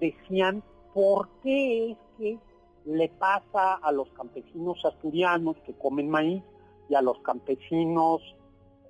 decían, 0.00 0.62
¿por 0.92 1.28
qué 1.42 1.92
es 1.92 1.98
que 2.18 2.38
le 2.84 3.08
pasa 3.08 3.74
a 3.74 3.92
los 3.92 4.08
campesinos 4.10 4.84
asturianos 4.84 5.56
que 5.64 5.72
comen 5.74 6.10
maíz 6.10 6.42
y 6.88 6.94
a 6.94 7.02
los 7.02 7.18
campesinos 7.20 8.20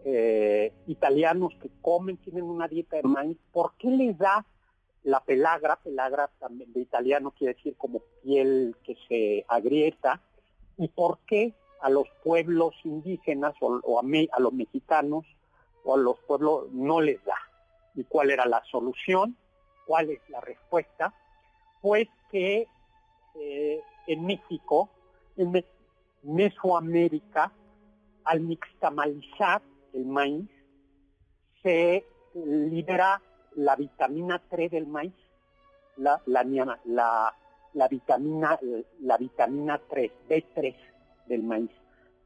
eh, 0.05 0.73
italianos 0.87 1.53
que 1.61 1.71
comen, 1.81 2.17
tienen 2.17 2.45
una 2.45 2.67
dieta 2.67 2.97
de 2.97 3.05
maíz, 3.05 3.39
¿por 3.53 3.75
qué 3.79 3.89
les 3.89 4.19
da 4.19 4.45
la 5.05 5.21
pelagra, 5.21 5.77
pelagra 5.77 6.29
también 6.39 6.73
de 6.73 6.81
italiano 6.81 7.33
quiere 7.37 7.55
decir 7.55 7.77
como 7.77 8.01
piel 8.23 8.77
que 8.85 8.97
se 9.09 9.45
agrieta, 9.49 10.21
y 10.79 10.89
por 10.89 11.19
qué 11.27 11.55
a 11.81 11.91
los 11.91 12.07
pueblos 12.23 12.75
indígenas 12.85 13.55
o, 13.61 14.01
a, 14.01 14.41
los 14.41 14.53
mexicanos 14.53 15.25
o 15.85 15.95
a 15.95 15.99
los 15.99 16.19
pueblos 16.21 16.71
no 16.73 17.01
les 17.01 17.23
da. 17.25 17.37
¿Y 17.95 18.05
cuál 18.05 18.31
era 18.31 18.47
la 18.47 18.63
solución? 18.71 19.37
¿Cuál 19.87 20.11
es 20.11 20.21
la 20.29 20.41
respuesta? 20.41 21.13
Pues 21.81 22.09
que 22.31 22.69
eh, 23.35 23.81
en 24.07 24.25
México, 24.25 24.89
en 25.37 25.65
Mesoamérica, 26.23 27.53
al 28.25 28.47
nixtamalizar 28.47 29.61
el 29.93 30.07
maíz, 30.07 30.49
se 31.63 32.07
libera 32.35 33.21
la 33.57 33.77
vitamina 33.77 34.41
3 34.49 34.71
del 34.71 34.87
maíz, 34.87 35.13
la, 35.97 36.21
la, 36.27 37.35
la, 37.75 37.89
vitamina, 37.89 38.59
la 39.01 39.17
vitamina 39.17 39.81
3, 39.89 40.13
B3 40.29 40.75
del 41.27 41.43
maíz. 41.43 41.71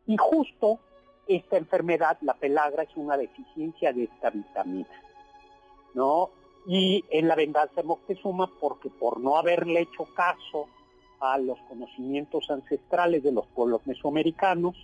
Y 0.07 0.17
justo 0.17 0.81
esta 1.27 1.57
enfermedad, 1.57 2.19
la 2.21 2.35
pelagra, 2.35 2.85
es 2.85 2.97
una 2.97 3.17
deficiencia 3.17 3.93
de 3.93 4.05
esta 4.05 4.31
vitamina. 4.31 4.89
¿no? 5.95 6.31
Y 6.67 7.05
en 7.11 7.29
la 7.29 7.35
venganza 7.35 7.75
de 7.77 7.85
Moctezuma, 7.85 8.51
porque 8.61 8.91
por 8.91 9.21
no 9.21 9.37
haberle 9.37 9.81
hecho 9.81 10.05
caso 10.15 10.69
a 11.21 11.39
los 11.39 11.59
conocimientos 11.69 12.51
ancestrales 12.51 13.23
de 13.23 13.33
los 13.33 13.47
pueblos 13.49 13.87
mesoamericanos, 13.87 14.77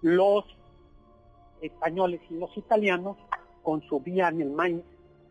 los 0.00 0.44
españoles 1.60 2.20
y 2.30 2.34
los 2.34 2.56
italianos 2.56 3.16
consumían 3.62 4.40
el 4.40 4.50
maíz 4.50 4.82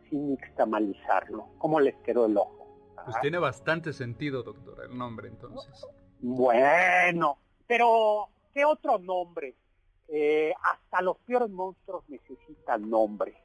sin 0.09 0.29
nixtamalizarlo. 0.31 1.47
¿Cómo 1.57 1.79
les 1.79 1.95
quedó 1.97 2.25
el 2.25 2.37
ojo? 2.37 2.67
Pues 3.05 3.19
tiene 3.21 3.37
bastante 3.37 3.93
sentido, 3.93 4.43
doctor, 4.43 4.85
el 4.89 4.97
nombre 4.97 5.29
entonces. 5.29 5.87
Bueno, 6.19 7.37
pero 7.65 8.27
¿qué 8.53 8.65
otro 8.65 8.97
nombre? 8.97 9.55
Eh, 10.09 10.53
hasta 10.63 11.01
los 11.01 11.17
peores 11.19 11.49
monstruos 11.49 12.03
necesitan 12.09 12.89
nombre. 12.89 13.35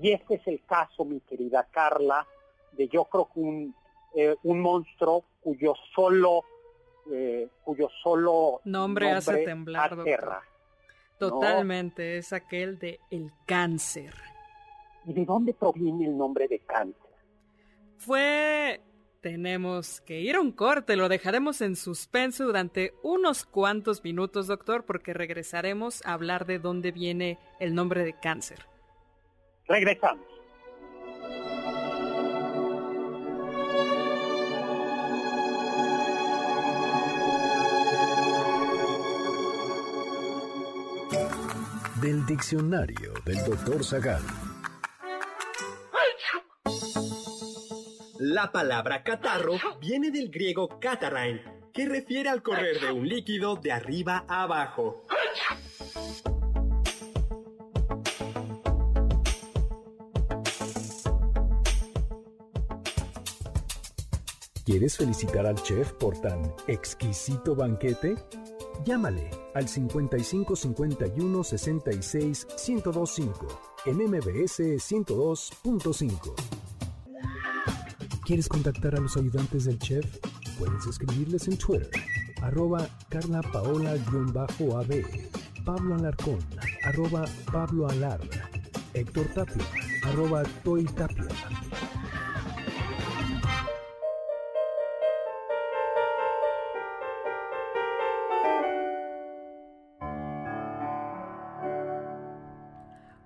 Y 0.00 0.12
este 0.12 0.34
es 0.36 0.46
el 0.46 0.64
caso, 0.64 1.04
mi 1.04 1.20
querida 1.20 1.66
Carla, 1.70 2.26
de 2.72 2.88
yo 2.88 3.04
creo 3.06 3.28
que 3.32 3.40
un, 3.40 3.74
eh, 4.14 4.36
un 4.44 4.60
monstruo 4.60 5.24
cuyo 5.40 5.74
solo, 5.94 6.44
eh, 7.10 7.48
cuyo 7.64 7.88
solo 8.02 8.60
nombre, 8.64 9.10
hace 9.10 9.44
temblar. 9.44 9.96
Totalmente, 11.18 12.18
es 12.18 12.32
aquel 12.32 12.78
de 12.78 13.00
el 13.10 13.32
cáncer. 13.46 14.14
¿Y 15.08 15.14
de 15.14 15.24
dónde 15.24 15.54
proviene 15.54 16.04
el 16.04 16.16
nombre 16.16 16.46
de 16.46 16.60
cáncer? 16.60 17.10
Fue... 17.96 18.80
Tenemos 19.20 20.00
que 20.02 20.20
ir 20.20 20.36
a 20.36 20.40
un 20.40 20.52
corte, 20.52 20.94
lo 20.94 21.08
dejaremos 21.08 21.60
en 21.60 21.74
suspenso 21.74 22.44
durante 22.44 22.94
unos 23.02 23.44
cuantos 23.44 24.04
minutos, 24.04 24.46
doctor, 24.46 24.84
porque 24.84 25.12
regresaremos 25.12 26.06
a 26.06 26.12
hablar 26.12 26.46
de 26.46 26.60
dónde 26.60 26.92
viene 26.92 27.36
el 27.58 27.74
nombre 27.74 28.04
de 28.04 28.12
cáncer. 28.12 28.60
Regresamos. 29.66 30.24
Del 42.00 42.24
diccionario 42.24 43.14
del 43.24 43.44
doctor 43.44 43.84
Zagal. 43.84 44.22
La 48.30 48.52
palabra 48.52 49.02
catarro 49.02 49.54
viene 49.80 50.10
del 50.10 50.30
griego 50.30 50.68
catarrhine, 50.78 51.40
que 51.72 51.88
refiere 51.88 52.28
al 52.28 52.42
correr 52.42 52.78
de 52.78 52.92
un 52.92 53.08
líquido 53.08 53.56
de 53.56 53.72
arriba 53.72 54.26
a 54.28 54.42
abajo. 54.42 55.06
¿Quieres 64.66 64.98
felicitar 64.98 65.46
al 65.46 65.56
chef 65.62 65.92
por 65.92 66.20
tan 66.20 66.54
exquisito 66.66 67.54
banquete? 67.54 68.14
Llámale 68.84 69.30
al 69.54 69.66
55 69.66 70.54
51 70.54 71.44
66 71.44 72.46
1025 72.68 73.46
en 73.86 73.96
MBS 73.96 74.60
102.5. 74.60 76.57
¿Quieres 78.28 78.46
contactar 78.46 78.94
a 78.94 79.00
los 79.00 79.16
ayudantes 79.16 79.64
del 79.64 79.78
chef? 79.78 80.04
Puedes 80.58 80.86
escribirles 80.86 81.48
en 81.48 81.56
Twitter, 81.56 81.88
arroba 82.42 82.86
Carla 83.08 83.40
Paola-AB, 83.40 85.06
Pablo 85.64 85.94
Alarcón, 85.94 86.38
arroba 86.82 87.24
Pablo 87.50 87.88
Alar, 87.88 88.20
Héctor 88.92 89.28
Tapia, 89.28 89.64
arroba 90.02 90.42
Toy 90.62 90.84
Tapia. 90.84 91.26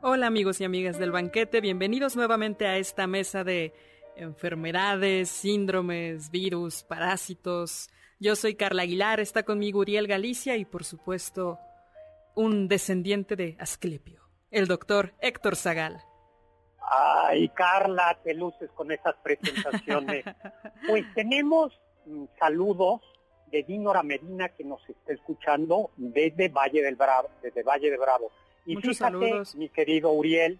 Hola 0.01 0.29
amigos 0.29 0.61
y 0.61 0.65
amigas 0.65 1.01
del 1.01 1.11
banquete, 1.11 1.61
bienvenidos 1.61 2.15
nuevamente 2.15 2.69
a 2.69 2.79
esta 2.79 3.09
mesa 3.09 3.43
de 3.43 3.75
enfermedades, 4.23 5.29
síndromes, 5.29 6.31
virus, 6.31 6.83
parásitos. 6.83 7.91
Yo 8.19 8.37
soy 8.37 8.55
Carla 8.55 8.83
Aguilar, 8.83 9.21
está 9.21 9.43
conmigo 9.43 9.81
Uriel 9.81 10.07
Galicia 10.07 10.57
y 10.57 10.65
por 10.65 10.85
supuesto 10.85 11.59
un 12.35 12.69
descendiente 12.69 13.37
de 13.37 13.57
Asclepio, 13.59 14.23
el 14.51 14.67
doctor 14.67 15.13
Héctor 15.21 15.57
Zagal. 15.57 16.03
Ay, 16.91 17.49
Carla, 17.51 18.19
te 18.23 18.35
luces 18.35 18.71
con 18.75 18.91
esas 18.93 19.15
presentaciones. 19.23 20.25
pues 20.87 21.05
tenemos 21.15 21.73
mm, 22.07 22.25
saludos 22.39 23.01
de 23.51 23.63
Dinora 23.63 24.03
Medina 24.03 24.49
que 24.49 24.65
nos 24.65 24.81
está 24.89 25.13
escuchando 25.13 25.91
desde 25.97 26.49
Valle 26.49 26.83
del 26.83 26.97
Bravo, 26.97 27.29
desde 27.43 27.63
Valle 27.63 27.91
de 27.91 27.99
Bravo. 27.99 28.31
Y 28.67 28.75
Muchos 28.75 28.97
fíjate, 28.99 29.13
saludos. 29.13 29.55
mi 29.55 29.69
querido 29.69 30.11
Uriel 30.11 30.59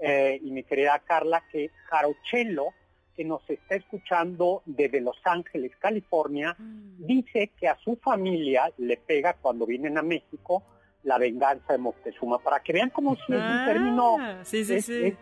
eh, 0.00 0.38
y 0.42 0.50
mi 0.50 0.62
querida 0.62 0.98
Carla, 1.00 1.42
que 1.50 1.70
Jarochelo, 1.86 2.72
que 3.18 3.24
nos 3.24 3.42
está 3.50 3.74
escuchando 3.74 4.62
desde 4.64 5.00
Los 5.00 5.16
Ángeles, 5.24 5.72
California, 5.80 6.54
Mm. 6.56 7.04
dice 7.04 7.50
que 7.58 7.66
a 7.66 7.76
su 7.80 7.96
familia 7.96 8.70
le 8.78 8.96
pega 8.96 9.34
cuando 9.34 9.66
vienen 9.66 9.98
a 9.98 10.02
México 10.02 10.62
la 11.02 11.18
venganza 11.18 11.72
de 11.72 11.78
Moctezuma, 11.80 12.38
para 12.38 12.60
que 12.60 12.72
vean 12.72 12.90
cómo 12.90 13.16
si 13.16 13.32
es 13.32 13.40
un 13.40 13.64
término... 13.66 14.16
Ah, 14.20 14.44
sí, 14.44 14.64
sí, 14.64 14.74
es- 14.76 14.84
sí. 14.86 15.04
es- 15.06 15.16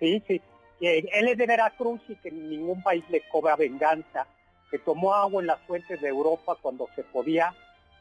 sí, 0.00 0.22
sí. 0.26 0.42
Que 0.80 0.98
él 1.12 1.28
es 1.28 1.38
de 1.38 1.46
Veracruz 1.46 2.00
y 2.08 2.16
que 2.16 2.32
ningún 2.32 2.82
país 2.82 3.04
le 3.08 3.22
cobra 3.30 3.54
venganza, 3.54 4.26
que 4.68 4.80
tomó 4.80 5.14
agua 5.14 5.40
en 5.40 5.46
las 5.46 5.60
fuentes 5.60 6.00
de 6.00 6.08
Europa 6.08 6.56
cuando 6.60 6.88
se 6.96 7.04
podía 7.04 7.54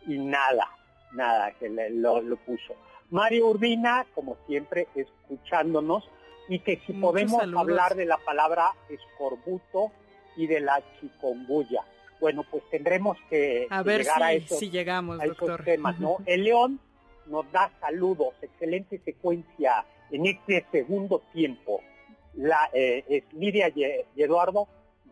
y 0.07 0.17
nada, 0.17 0.67
nada, 1.13 1.51
que 1.59 1.69
le- 1.69 1.91
lo, 1.91 2.21
lo 2.23 2.37
puso. 2.37 2.73
Mario 3.11 3.49
Urbina, 3.49 4.03
como 4.15 4.35
siempre, 4.47 4.87
escuchándonos 4.95 6.09
y 6.49 6.59
que 6.59 6.77
si 6.85 6.93
Muchos 6.93 7.11
podemos 7.11 7.39
saludos. 7.41 7.61
hablar 7.61 7.95
de 7.95 8.05
la 8.05 8.17
palabra 8.17 8.71
escorbuto 8.89 9.91
y 10.35 10.47
de 10.47 10.59
la 10.61 10.81
chikungunya. 10.99 11.81
Bueno, 12.19 12.43
pues 12.49 12.63
tendremos 12.71 13.17
que 13.29 13.67
A 13.69 13.83
ver 13.83 14.01
llegar 14.01 14.23
a 14.23 14.33
esos, 14.33 14.57
si 14.59 14.69
llegamos, 14.69 15.19
a 15.19 15.25
esos 15.25 15.37
doctor. 15.37 15.63
temas, 15.63 15.99
¿no? 15.99 16.17
El 16.25 16.43
León 16.43 16.79
nos 17.27 17.51
da 17.51 17.71
saludos, 17.79 18.33
excelente 18.41 18.99
secuencia 19.03 19.85
en 20.11 20.25
este 20.25 20.65
segundo 20.71 21.21
tiempo. 21.33 21.81
La, 22.35 22.69
eh, 22.73 23.03
es 23.09 23.23
Lidia 23.33 23.69
y 23.69 23.83
y 24.15 24.23
Eduardo 24.23 24.67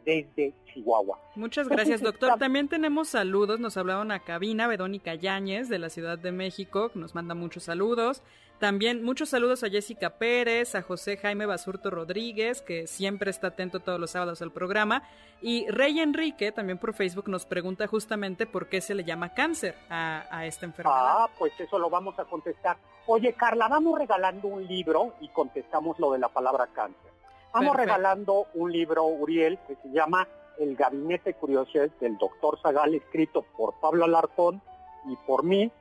desde 0.06 0.54
Chihuahua. 0.74 1.20
Muchas 1.36 1.68
gracias, 1.68 2.02
doctor. 2.02 2.38
También 2.38 2.68
tenemos 2.68 3.10
saludos. 3.10 3.60
Nos 3.60 3.76
hablaron 3.78 4.12
a 4.12 4.20
cabina 4.20 4.68
Verónica 4.68 5.16
Yáñez 5.16 5.68
de 5.68 5.80
la 5.80 5.90
Ciudad 5.90 6.18
de 6.18 6.32
México, 6.32 6.90
que 6.90 7.00
nos 7.00 7.16
manda 7.16 7.34
muchos 7.36 7.64
saludos. 7.64 8.22
También 8.60 9.04
muchos 9.04 9.30
saludos 9.30 9.66
a 9.66 9.70
Jessica 9.70 10.12
Pérez, 10.12 10.76
a 10.76 10.82
José 10.82 11.18
Jaime 11.18 11.46
Basurto 11.46 11.90
Rodríguez, 11.90 12.62
que 12.62 12.88
siempre 12.88 13.30
está 13.30 13.48
atento 13.48 13.82
todos 13.82 14.00
los 14.00 14.12
sábados 14.12 14.42
al 14.42 14.52
programa. 14.52 15.04
Y 15.42 15.68
Rey 15.70 16.00
Enrique, 16.00 16.54
también 16.54 16.78
por 16.78 16.94
Facebook, 16.94 17.28
nos 17.28 17.46
pregunta 17.46 17.86
justamente 17.88 18.46
por 18.46 18.70
qué 18.70 18.80
se 18.80 18.96
le 18.96 19.04
llama 19.04 19.34
cáncer 19.34 19.76
a, 19.90 20.26
a 20.32 20.46
esta 20.46 20.66
enfermedad. 20.66 20.98
Ah, 20.98 21.30
pues 21.38 21.52
eso 21.60 21.78
lo 21.78 21.90
vamos 21.90 22.18
a 22.18 22.24
contestar. 22.24 22.78
Oye, 23.08 23.34
Carla, 23.34 23.68
vamos 23.68 24.00
regalando 24.00 24.48
un 24.48 24.66
libro 24.66 25.16
y 25.20 25.28
contestamos 25.30 26.00
lo 26.00 26.14
de 26.14 26.20
la 26.20 26.30
palabra 26.30 26.68
cáncer. 26.68 27.12
Vamos 27.56 27.72
Perfecto. 27.72 27.96
regalando 27.96 28.48
un 28.56 28.70
libro, 28.70 29.06
Uriel, 29.06 29.58
que 29.66 29.78
se 29.78 29.88
llama 29.88 30.28
El 30.60 30.76
Gabinete 30.76 31.30
de 31.30 31.36
Curiosidades 31.36 31.98
del 32.02 32.18
Doctor 32.18 32.60
Zagal, 32.62 32.94
escrito 32.94 33.46
por 33.56 33.76
Pablo 33.80 34.04
Alarcón 34.04 34.62
y 35.06 35.16
por 35.26 35.46
mí, 35.46 35.72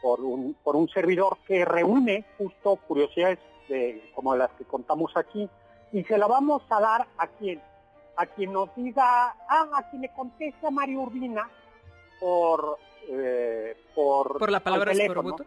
por 0.00 0.20
un, 0.20 0.54
por 0.62 0.76
un 0.76 0.88
servidor 0.88 1.38
que 1.44 1.64
reúne 1.64 2.24
justo 2.38 2.76
curiosidades 2.76 3.40
de, 3.68 4.08
como 4.14 4.36
las 4.36 4.52
que 4.52 4.66
contamos 4.66 5.16
aquí. 5.16 5.50
Y 5.90 6.04
se 6.04 6.16
la 6.16 6.28
vamos 6.28 6.62
a 6.70 6.80
dar 6.80 7.08
a 7.18 7.26
quien, 7.26 7.60
a 8.14 8.26
quien 8.26 8.52
nos 8.52 8.72
diga, 8.76 9.34
ah, 9.48 9.68
a 9.74 9.90
quien 9.90 10.02
le 10.02 10.12
conteste 10.12 10.64
a 10.64 10.70
Mario 10.70 11.00
Urbina 11.00 11.50
por, 12.20 12.78
eh, 13.08 13.76
por, 13.96 14.38
por 14.38 14.52
la 14.52 14.60
palabra 14.60 14.92
al 14.92 14.96
teléfono, 14.96 15.30
escorbuto. 15.30 15.44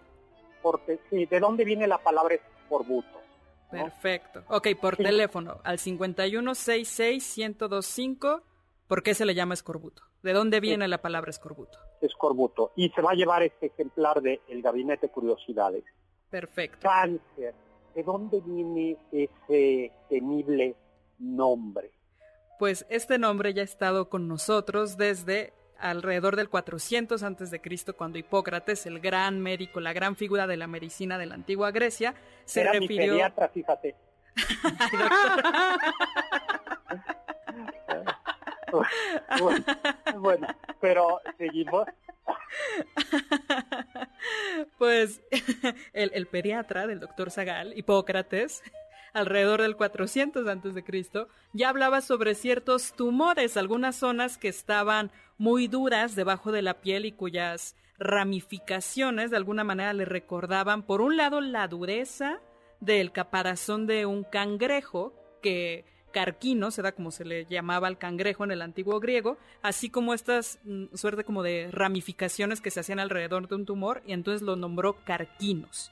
Porque, 0.61 0.99
sí, 1.09 1.25
¿de 1.25 1.39
dónde 1.39 1.63
viene 1.63 1.87
la 1.87 1.99
palabra 1.99 2.35
escorbuto? 2.35 3.13
¿no? 3.13 3.28
Perfecto. 3.71 4.43
Ok, 4.49 4.67
por 4.81 4.95
Sí. 4.95 5.03
teléfono, 5.03 5.59
al 5.63 5.77
5166-1025, 5.79 8.41
¿por 8.87 9.03
qué 9.03 9.13
se 9.13 9.25
le 9.25 9.35
llama 9.35 9.53
escorbuto? 9.53 10.03
¿De 10.23 10.33
dónde 10.33 10.59
viene 10.59 10.87
la 10.87 11.01
palabra 11.01 11.29
escorbuto? 11.29 11.77
escorbuto. 12.01 12.71
Y 12.77 12.89
se 12.91 13.01
va 13.01 13.11
a 13.11 13.15
llevar 13.15 13.43
este 13.43 13.65
ejemplar 13.67 14.21
de 14.21 14.39
El 14.47 14.61
Gabinete 14.61 15.07
de 15.07 15.11
Curiosidades. 15.11 15.83
Perfecto. 16.29 16.79
Cáncer. 16.81 17.53
¿De 17.93 18.03
dónde 18.03 18.39
viene 18.39 18.95
ese 19.11 19.91
temible 20.07 20.75
nombre? 21.17 21.91
Pues 22.57 22.85
este 22.89 23.17
nombre 23.17 23.53
ya 23.53 23.63
ha 23.63 23.65
estado 23.65 24.07
con 24.09 24.29
nosotros 24.29 24.95
desde 24.95 25.51
alrededor 25.79 26.35
del 26.35 26.49
400 26.49 27.23
antes 27.23 27.51
de 27.51 27.61
Cristo, 27.61 27.95
cuando 27.95 28.17
Hipócrates, 28.17 28.85
el 28.85 28.99
gran 28.99 29.39
médico, 29.39 29.79
la 29.79 29.93
gran 29.93 30.15
figura 30.15 30.47
de 30.47 30.57
la 30.57 30.67
medicina 30.67 31.17
de 31.17 31.25
la 31.25 31.35
antigua 31.35 31.71
Grecia, 31.71 32.15
se 32.45 32.61
Era 32.61 32.73
mi 32.73 32.87
pediatra, 32.87 33.49
fíjate. 33.49 33.95
Bueno, 40.17 40.47
pero 40.79 41.21
seguimos. 41.37 41.87
pues 44.77 45.21
el, 45.93 46.11
el 46.13 46.27
pediatra 46.27 46.87
del 46.87 46.99
doctor 46.99 47.31
Zagal, 47.31 47.77
Hipócrates, 47.77 48.61
alrededor 49.13 49.61
del 49.61 49.75
400 49.75 50.47
antes 50.47 50.73
de 50.73 50.83
Cristo, 50.83 51.27
ya 51.53 51.69
hablaba 51.69 52.01
sobre 52.01 52.35
ciertos 52.35 52.93
tumores, 52.93 53.57
algunas 53.57 53.95
zonas 53.95 54.37
que 54.37 54.47
estaban 54.47 55.11
muy 55.37 55.67
duras 55.67 56.15
debajo 56.15 56.51
de 56.51 56.61
la 56.61 56.81
piel 56.81 57.05
y 57.05 57.11
cuyas 57.11 57.75
ramificaciones 57.97 59.31
de 59.31 59.37
alguna 59.37 59.63
manera 59.63 59.93
le 59.93 60.05
recordaban, 60.05 60.83
por 60.83 61.01
un 61.01 61.17
lado, 61.17 61.41
la 61.41 61.67
dureza 61.67 62.39
del 62.79 63.11
caparazón 63.11 63.87
de 63.87 64.05
un 64.05 64.23
cangrejo 64.23 65.13
que 65.41 65.85
carquino, 66.11 66.71
será 66.71 66.91
como 66.91 67.11
se 67.11 67.25
le 67.25 67.45
llamaba 67.45 67.87
al 67.87 67.97
cangrejo 67.97 68.43
en 68.43 68.51
el 68.51 68.61
antiguo 68.61 68.99
griego, 68.99 69.37
así 69.61 69.89
como 69.89 70.13
estas 70.13 70.59
mm, 70.63 70.95
suerte 70.95 71.23
como 71.23 71.43
de 71.43 71.69
ramificaciones 71.71 72.61
que 72.61 72.71
se 72.71 72.79
hacían 72.79 72.99
alrededor 72.99 73.47
de 73.47 73.55
un 73.55 73.65
tumor, 73.65 74.01
y 74.05 74.13
entonces 74.13 74.41
lo 74.41 74.55
nombró 74.55 75.03
carquinos. 75.03 75.91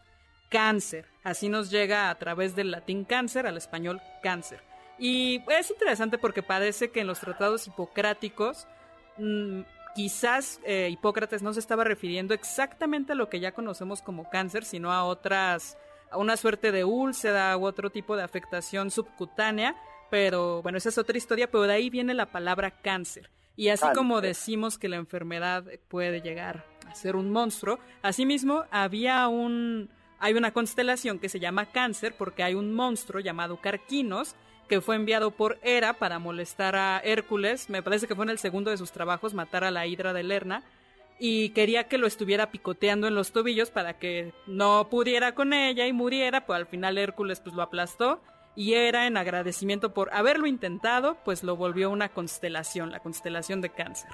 Cáncer, 0.49 1.05
así 1.23 1.49
nos 1.49 1.69
llega 1.69 2.10
a 2.10 2.15
través 2.15 2.55
del 2.55 2.71
latín 2.71 3.03
cáncer 3.03 3.47
al 3.47 3.57
español 3.57 4.01
cáncer. 4.23 4.62
Y 4.99 5.43
es 5.49 5.69
interesante 5.69 6.17
porque 6.17 6.41
parece 6.41 6.89
que 6.89 7.01
en 7.01 7.07
los 7.07 7.19
tratados 7.19 7.67
hipocráticos 7.67 8.67
mm, 9.17 9.62
quizás 9.97 10.60
eh, 10.63 10.89
Hipócrates 10.91 11.41
no 11.41 11.53
se 11.53 11.60
estaba 11.60 11.83
refiriendo 11.83 12.33
exactamente 12.33 13.13
a 13.13 13.15
lo 13.15 13.29
que 13.29 13.39
ya 13.39 13.51
conocemos 13.51 14.01
como 14.01 14.29
cáncer, 14.29 14.63
sino 14.63 14.91
a 14.91 15.03
otras, 15.03 15.77
a 16.12 16.17
una 16.17 16.38
suerte 16.38 16.71
de 16.71 16.83
úlcera 16.83 17.57
u 17.57 17.65
otro 17.65 17.89
tipo 17.89 18.15
de 18.15 18.23
afectación 18.23 18.91
subcutánea, 18.91 19.75
pero 20.10 20.62
bueno, 20.62 20.77
esa 20.77 20.89
es 20.89 20.97
otra 20.97 21.17
historia, 21.17 21.49
pero 21.49 21.63
de 21.63 21.73
ahí 21.73 21.89
viene 21.89 22.13
la 22.13 22.27
palabra 22.27 22.71
cáncer. 22.71 23.29
Y 23.55 23.69
así 23.69 23.81
Cáncer. 23.81 23.97
como 23.97 24.21
decimos 24.21 24.77
que 24.77 24.88
la 24.88 24.97
enfermedad 24.97 25.65
puede 25.88 26.21
llegar 26.21 26.63
a 26.88 26.93
ser 26.93 27.15
un 27.15 27.31
monstruo, 27.31 27.79
asimismo 28.03 28.65
había 28.69 29.27
un, 29.27 29.89
hay 30.19 30.34
una 30.34 30.51
constelación 30.51 31.19
que 31.19 31.30
se 31.30 31.39
llama 31.39 31.67
Cáncer 31.67 32.15
porque 32.17 32.43
hay 32.43 32.56
un 32.56 32.73
monstruo 32.73 33.19
llamado 33.19 33.58
Carquinos 33.58 34.36
que 34.67 34.82
fue 34.82 34.95
enviado 34.95 35.32
por 35.32 35.58
Hera 35.62 35.93
para 35.93 36.19
molestar 36.19 36.75
a 36.75 36.99
Hércules, 36.99 37.69
me 37.69 37.82
parece 37.82 38.08
que 38.08 38.15
fue 38.15 38.25
en 38.25 38.32
el 38.32 38.39
segundo 38.39 38.69
de 38.69 38.77
sus 38.77 38.91
trabajos, 38.91 39.34
matar 39.34 39.63
a 39.63 39.71
la 39.71 39.88
hidra 39.88 40.12
de 40.13 40.23
Lerna, 40.23 40.63
y 41.19 41.49
quería 41.49 41.88
que 41.88 41.97
lo 41.97 42.06
estuviera 42.06 42.51
picoteando 42.51 43.08
en 43.08 43.15
los 43.15 43.32
tobillos 43.32 43.71
para 43.71 43.97
que 43.97 44.34
no 44.45 44.89
pudiera 44.89 45.34
con 45.34 45.53
ella 45.53 45.88
y 45.88 45.93
muriera, 45.93 46.45
pues 46.45 46.58
al 46.58 46.67
final 46.67 46.97
Hércules 46.97 47.39
pues 47.39 47.56
lo 47.56 47.63
aplastó. 47.63 48.21
Y 48.56 48.73
Hera 48.73 49.06
en 49.06 49.17
agradecimiento 49.17 49.93
por 49.93 50.12
haberlo 50.13 50.47
intentado, 50.47 51.17
pues 51.23 51.43
lo 51.43 51.56
volvió 51.56 51.91
una 51.91 52.10
constelación, 52.10 52.91
la 52.91 52.99
constelación 52.99 53.62
de 53.62 53.69
cáncer. 53.69 54.10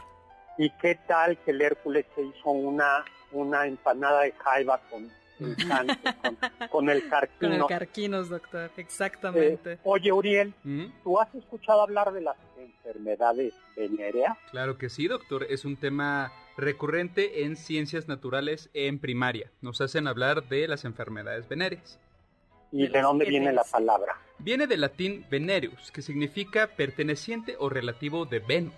¿Y 0.57 0.69
qué 0.81 0.95
tal 1.07 1.37
que 1.39 1.51
el 1.51 1.61
Hércules 1.61 2.05
se 2.13 2.23
hizo 2.23 2.49
una, 2.51 3.05
una 3.31 3.65
empanada 3.65 4.21
de 4.21 4.33
jaiba 4.33 4.79
con 4.89 5.09
con, 6.71 6.89
el 6.89 7.07
carquinos. 7.09 7.39
Con 7.39 7.53
el 7.53 7.65
carquinos, 7.67 8.29
doctor, 8.29 8.71
exactamente. 8.77 9.73
Eh, 9.73 9.79
oye, 9.83 10.11
Uriel, 10.11 10.53
¿Mm? 10.63 10.85
¿tú 11.03 11.19
has 11.19 11.33
escuchado 11.35 11.81
hablar 11.81 12.11
de 12.13 12.21
las 12.21 12.37
enfermedades 12.57 13.53
venéreas? 13.75 14.37
Claro 14.51 14.77
que 14.77 14.89
sí, 14.89 15.07
doctor. 15.07 15.45
Es 15.49 15.65
un 15.65 15.75
tema 15.75 16.31
recurrente 16.57 17.43
en 17.43 17.55
ciencias 17.55 18.07
naturales 18.07 18.69
en 18.73 18.99
primaria. 18.99 19.51
Nos 19.61 19.81
hacen 19.81 20.07
hablar 20.07 20.47
de 20.47 20.67
las 20.67 20.85
enfermedades 20.85 21.47
venéreas. 21.47 21.99
¿Y 22.71 22.87
de, 22.87 23.01
dónde 23.01 23.25
viene 23.25 23.53
la 23.53 23.63
palabra? 23.63 24.17
Viene 24.39 24.65
del 24.65 24.81
latín 24.81 25.25
venereus, 25.29 25.91
que 25.91 26.01
significa 26.01 26.67
perteneciente 26.75 27.55
o 27.59 27.69
relativo 27.69 28.25
de 28.25 28.39
Venus, 28.39 28.73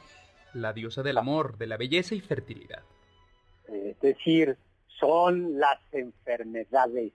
la 0.54 0.74
diosa 0.74 1.02
del 1.02 1.18
amor, 1.18 1.58
de 1.58 1.68
la 1.68 1.78
belleza 1.78 2.14
y 2.14 2.20
fertilidad. 2.20 2.84
Es 3.68 4.00
decir, 4.00 4.58
son 5.00 5.60
las 5.60 5.80
enfermedades 5.92 7.14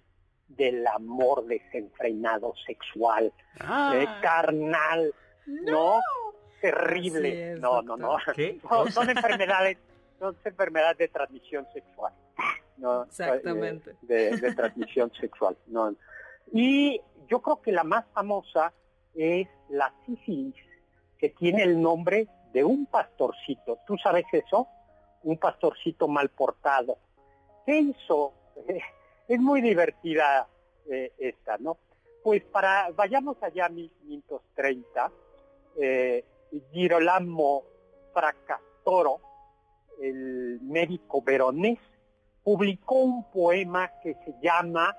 del 0.48 0.86
amor 0.86 1.46
desenfrenado 1.46 2.54
sexual, 2.66 3.32
ah. 3.60 3.92
eh, 3.94 4.06
carnal, 4.20 5.14
¿no? 5.46 6.00
Terrible. 6.60 7.56
no, 7.58 7.82
no, 7.82 7.96
no, 7.96 8.16
Son, 8.90 9.08
enfermedades, 9.08 9.78
son 10.18 10.36
enfermedades 10.44 10.98
de 10.98 11.08
transmisión 11.08 11.66
sexual. 11.72 12.12
¿no? 12.76 13.04
Exactamente. 13.04 13.94
De, 14.02 14.36
de, 14.36 14.54
transmisión 14.54 15.12
sexual. 15.20 15.56
¿no? 15.68 15.94
Y 16.52 17.00
yo 17.28 17.40
creo 17.40 17.62
que 17.62 17.72
la 17.72 17.84
más 17.84 18.04
famosa 18.12 18.72
es 19.14 19.48
la 19.68 19.92
sífilis, 20.04 20.54
que 21.18 21.30
tiene 21.30 21.62
el 21.62 21.80
nombre 21.80 22.26
de 22.52 22.64
un 22.64 22.86
pastorcito. 22.86 23.78
¿Tú 23.86 23.96
sabes 23.98 24.24
eso? 24.32 24.66
Un 25.22 25.38
pastorcito 25.38 26.08
mal 26.08 26.30
portado 26.30 26.98
¿Qué 27.66 27.78
hizo? 27.78 28.32
es 29.28 29.40
muy 29.40 29.60
divertida 29.60 30.48
eh, 30.90 31.12
esta, 31.18 31.56
¿no? 31.58 31.78
Pues 32.22 32.42
para, 32.44 32.90
vayamos 32.90 33.42
allá 33.42 33.66
a 33.66 33.68
1530, 33.68 35.12
eh, 35.76 36.24
Girolamo 36.72 37.62
Fracastoro, 38.12 39.20
el 40.00 40.60
médico 40.62 41.22
veronés, 41.22 41.78
publicó 42.42 42.96
un 42.96 43.30
poema 43.30 43.90
que 44.02 44.14
se 44.14 44.34
llama 44.42 44.96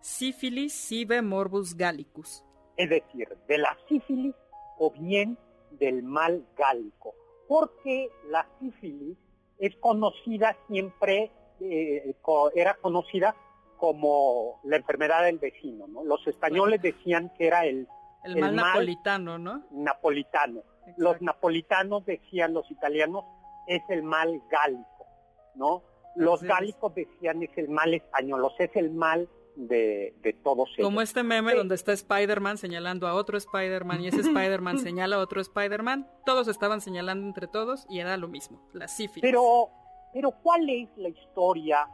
Sífilis 0.00 0.72
sive 0.72 1.20
morbus 1.20 1.76
gallicus. 1.76 2.44
Es 2.76 2.88
decir, 2.88 3.28
de 3.48 3.58
la 3.58 3.76
sífilis 3.88 4.34
o 4.78 4.90
bien 4.90 5.36
del 5.72 6.02
mal 6.02 6.46
gálico, 6.56 7.14
porque 7.48 8.08
la 8.28 8.46
sífilis 8.60 9.18
es 9.58 9.76
conocida 9.76 10.56
siempre 10.68 11.30
eh, 11.60 12.14
era 12.54 12.74
conocida 12.74 13.34
como 13.76 14.60
la 14.64 14.76
enfermedad 14.76 15.24
del 15.24 15.38
vecino, 15.38 15.86
¿no? 15.86 16.04
Los 16.04 16.26
españoles 16.26 16.82
decían 16.82 17.32
que 17.36 17.46
era 17.46 17.64
el, 17.64 17.88
el, 18.24 18.38
mal, 18.38 18.54
napolitano, 18.54 19.38
¿no? 19.38 19.64
Napolitano. 19.70 20.62
Los 20.98 21.20
napolitanos 21.22 22.04
decían, 22.04 22.52
los 22.52 22.70
italianos, 22.70 23.24
es 23.66 23.82
el 23.88 24.02
mal 24.02 24.42
gálico, 24.50 25.06
¿no? 25.54 25.82
Los 26.16 26.42
gálicos 26.42 26.94
decían 26.94 27.42
es 27.42 27.56
el 27.56 27.68
mal 27.68 27.94
español, 27.94 28.44
o 28.44 28.52
es 28.58 28.70
el 28.74 28.90
mal 28.90 29.28
de, 29.56 30.14
de 30.22 30.32
todos 30.32 30.68
ellos. 30.74 30.86
Como 30.86 31.00
este 31.00 31.22
meme 31.22 31.54
donde 31.54 31.74
está 31.74 31.92
Spider-Man 31.92 32.58
señalando 32.58 33.06
a 33.06 33.14
otro 33.14 33.38
Spider-Man 33.38 34.02
y 34.02 34.08
ese 34.08 34.20
Spider-Man 34.20 34.78
señala 34.78 35.16
a 35.16 35.18
otro 35.20 35.40
Spider-Man, 35.40 36.10
todos 36.26 36.48
estaban 36.48 36.80
señalando 36.80 37.26
entre 37.26 37.46
todos 37.46 37.86
y 37.88 38.00
era 38.00 38.16
lo 38.16 38.28
mismo, 38.28 38.60
la 38.72 38.88
sífilis. 38.88 39.22
Pero 39.22 39.70
pero 40.12 40.32
¿cuál 40.42 40.68
es 40.68 40.88
la 40.96 41.08
historia 41.08 41.88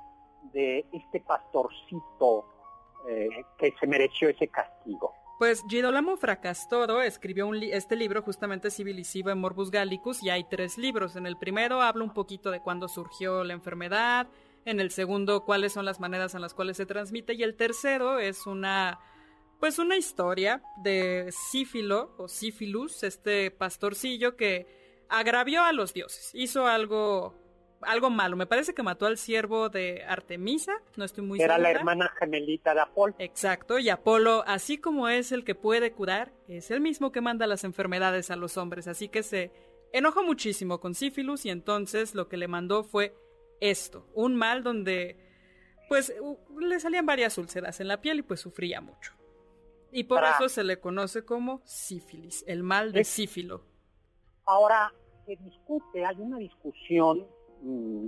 de 0.53 0.87
este 0.93 1.21
pastorcito 1.21 2.47
eh, 3.09 3.29
que 3.59 3.75
se 3.79 3.87
mereció 3.87 4.29
ese 4.29 4.49
castigo? 4.49 5.13
Pues 5.39 5.63
Girolamo 5.69 6.17
Fracastoro 6.17 7.03
escribió 7.03 7.53
este 7.53 7.95
libro 7.95 8.23
justamente 8.23 8.71
Civilisivo 8.71 9.29
en 9.29 9.39
Morbus 9.39 9.71
Gallicus 9.71 10.23
y 10.23 10.31
hay 10.31 10.45
tres 10.45 10.79
libros. 10.79 11.15
En 11.15 11.27
el 11.27 11.37
primero 11.37 11.83
habla 11.83 12.05
un 12.05 12.15
poquito 12.15 12.51
de 12.51 12.61
cuándo 12.61 12.89
surgió 12.89 13.45
la 13.45 13.53
enfermedad, 13.53 14.29
en 14.65 14.81
el 14.81 14.91
segundo 14.91 15.45
cuáles 15.45 15.75
son 15.75 15.85
las 15.85 16.01
maneras 16.01 16.35
en 16.35 16.41
las 16.41 16.55
cuales 16.55 16.79
se 16.79 16.87
transmite 16.87 17.35
y 17.35 17.43
el 17.43 17.55
tercero 17.55 18.19
es 18.19 18.47
una 18.47 18.99
pues 19.61 19.79
una 19.79 19.97
historia 19.97 20.63
de 20.83 21.31
Sífilo 21.31 22.15
o 22.19 22.29
Sífilus, 22.29 23.03
este 23.03 23.51
pastorcillo 23.51 24.37
que 24.37 25.05
agravió 25.09 25.65
a 25.65 25.73
los 25.73 25.95
dioses, 25.95 26.31
hizo 26.35 26.67
algo 26.67 27.35
algo 27.83 28.11
malo. 28.11 28.37
Me 28.37 28.47
parece 28.47 28.75
que 28.75 28.83
mató 28.83 29.07
al 29.07 29.19
siervo 29.19 29.69
de 29.69 30.05
Artemisa, 30.05 30.73
no 30.97 31.05
estoy 31.05 31.25
muy 31.25 31.41
Era 31.41 31.59
la 31.59 31.71
hermana 31.71 32.13
gemelita 32.19 32.75
de 32.75 32.81
Apolo. 32.81 33.15
Exacto, 33.19 33.79
y 33.79 33.89
Apolo, 33.89 34.45
así 34.47 34.79
como 34.79 35.09
es 35.09 35.33
el 35.33 35.45
que 35.45 35.55
puede 35.55 35.93
curar, 35.93 36.33
es 36.49 36.71
el 36.71 36.81
mismo 36.81 37.13
que 37.13 37.21
manda 37.21 37.47
las 37.47 37.65
enfermedades 37.65 38.31
a 38.31 38.37
los 38.37 38.57
hombres, 38.57 38.89
así 38.89 39.09
que 39.09 39.23
se 39.23 39.53
enojó 39.93 40.23
muchísimo 40.23 40.81
con 40.81 40.95
Sífilus 40.95 41.47
y 41.47 41.51
entonces 41.51 42.15
lo 42.15 42.29
que 42.29 42.37
le 42.37 42.49
mandó 42.49 42.85
fue 42.85 43.15
esto, 43.61 44.07
un 44.15 44.37
mal 44.37 44.63
donde 44.63 45.25
pues 45.89 46.13
le 46.59 46.81
salían 46.81 47.07
varias 47.07 47.39
úlceras 47.39 47.81
en 47.81 47.89
la 47.89 48.01
piel 48.01 48.19
y 48.19 48.23
pues 48.23 48.41
sufría 48.41 48.81
mucho. 48.81 49.13
Y 49.93 50.05
por 50.05 50.25
eso 50.25 50.49
se 50.49 50.65
le 50.65 50.81
conoce 50.81 51.25
como 51.25 51.63
sífilis, 51.65 52.45
el 52.47 52.63
mal 52.63 52.93
de 52.93 53.05
sífilo. 53.05 53.65
Ahora 54.45 54.93
se 55.25 55.37
discute, 55.37 56.05
hay 56.05 56.17
una 56.19 56.39
discusión 56.39 57.27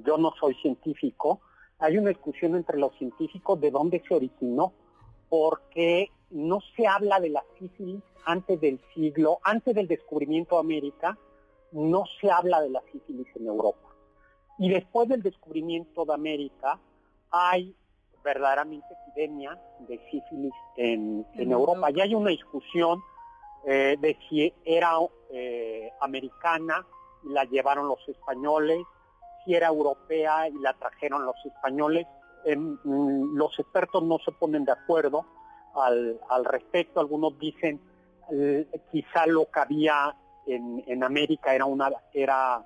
yo 0.04 0.18
no 0.18 0.32
soy 0.38 0.54
científico, 0.56 1.40
hay 1.78 1.96
una 1.98 2.08
discusión 2.08 2.54
entre 2.54 2.78
los 2.78 2.96
científicos 2.96 3.60
de 3.60 3.70
dónde 3.70 4.02
se 4.06 4.14
originó, 4.14 4.72
porque 5.28 6.10
no 6.30 6.60
se 6.76 6.86
habla 6.86 7.20
de 7.20 7.30
la 7.30 7.44
sífilis 7.58 8.02
antes 8.24 8.60
del 8.60 8.80
siglo, 8.94 9.38
antes 9.42 9.74
del 9.74 9.88
descubrimiento 9.88 10.56
de 10.56 10.60
América, 10.60 11.18
no 11.72 12.04
se 12.20 12.30
habla 12.30 12.60
de 12.60 12.70
la 12.70 12.82
sífilis 12.92 13.26
en 13.36 13.46
Europa. 13.46 13.88
Y 14.58 14.70
después 14.70 15.08
del 15.08 15.22
descubrimiento 15.22 16.04
de 16.04 16.14
América 16.14 16.78
hay 17.30 17.74
verdaderamente 18.24 18.86
epidemia 19.06 19.58
de 19.80 19.98
sífilis 20.10 20.52
en, 20.76 21.24
Europa. 21.36 21.90
Y 21.90 22.00
hay 22.00 22.14
una 22.14 22.30
discusión 22.30 23.00
eh, 23.64 23.96
de 24.00 24.18
si 24.28 24.52
era 24.64 24.94
eh, 25.30 25.90
americana, 26.00 26.84
la 27.24 27.44
llevaron 27.44 27.88
los 27.88 28.06
españoles, 28.08 28.78
era 29.54 29.68
europea 29.68 30.48
y 30.48 30.58
la 30.58 30.74
trajeron 30.74 31.24
los 31.24 31.36
españoles. 31.44 32.06
Mm, 32.46 33.36
los 33.36 33.58
expertos 33.58 34.02
no 34.02 34.18
se 34.18 34.32
ponen 34.32 34.64
de 34.64 34.72
acuerdo 34.72 35.24
al, 35.74 36.44
respecto. 36.44 37.00
Algunos 37.00 37.38
dicen 37.38 37.80
eh, 38.30 38.66
quizá 38.90 39.26
lo 39.26 39.50
que 39.50 39.60
había 39.60 40.14
en, 40.46 41.04
América 41.04 41.54
era 41.54 41.66
una, 41.66 41.90
era 42.12 42.64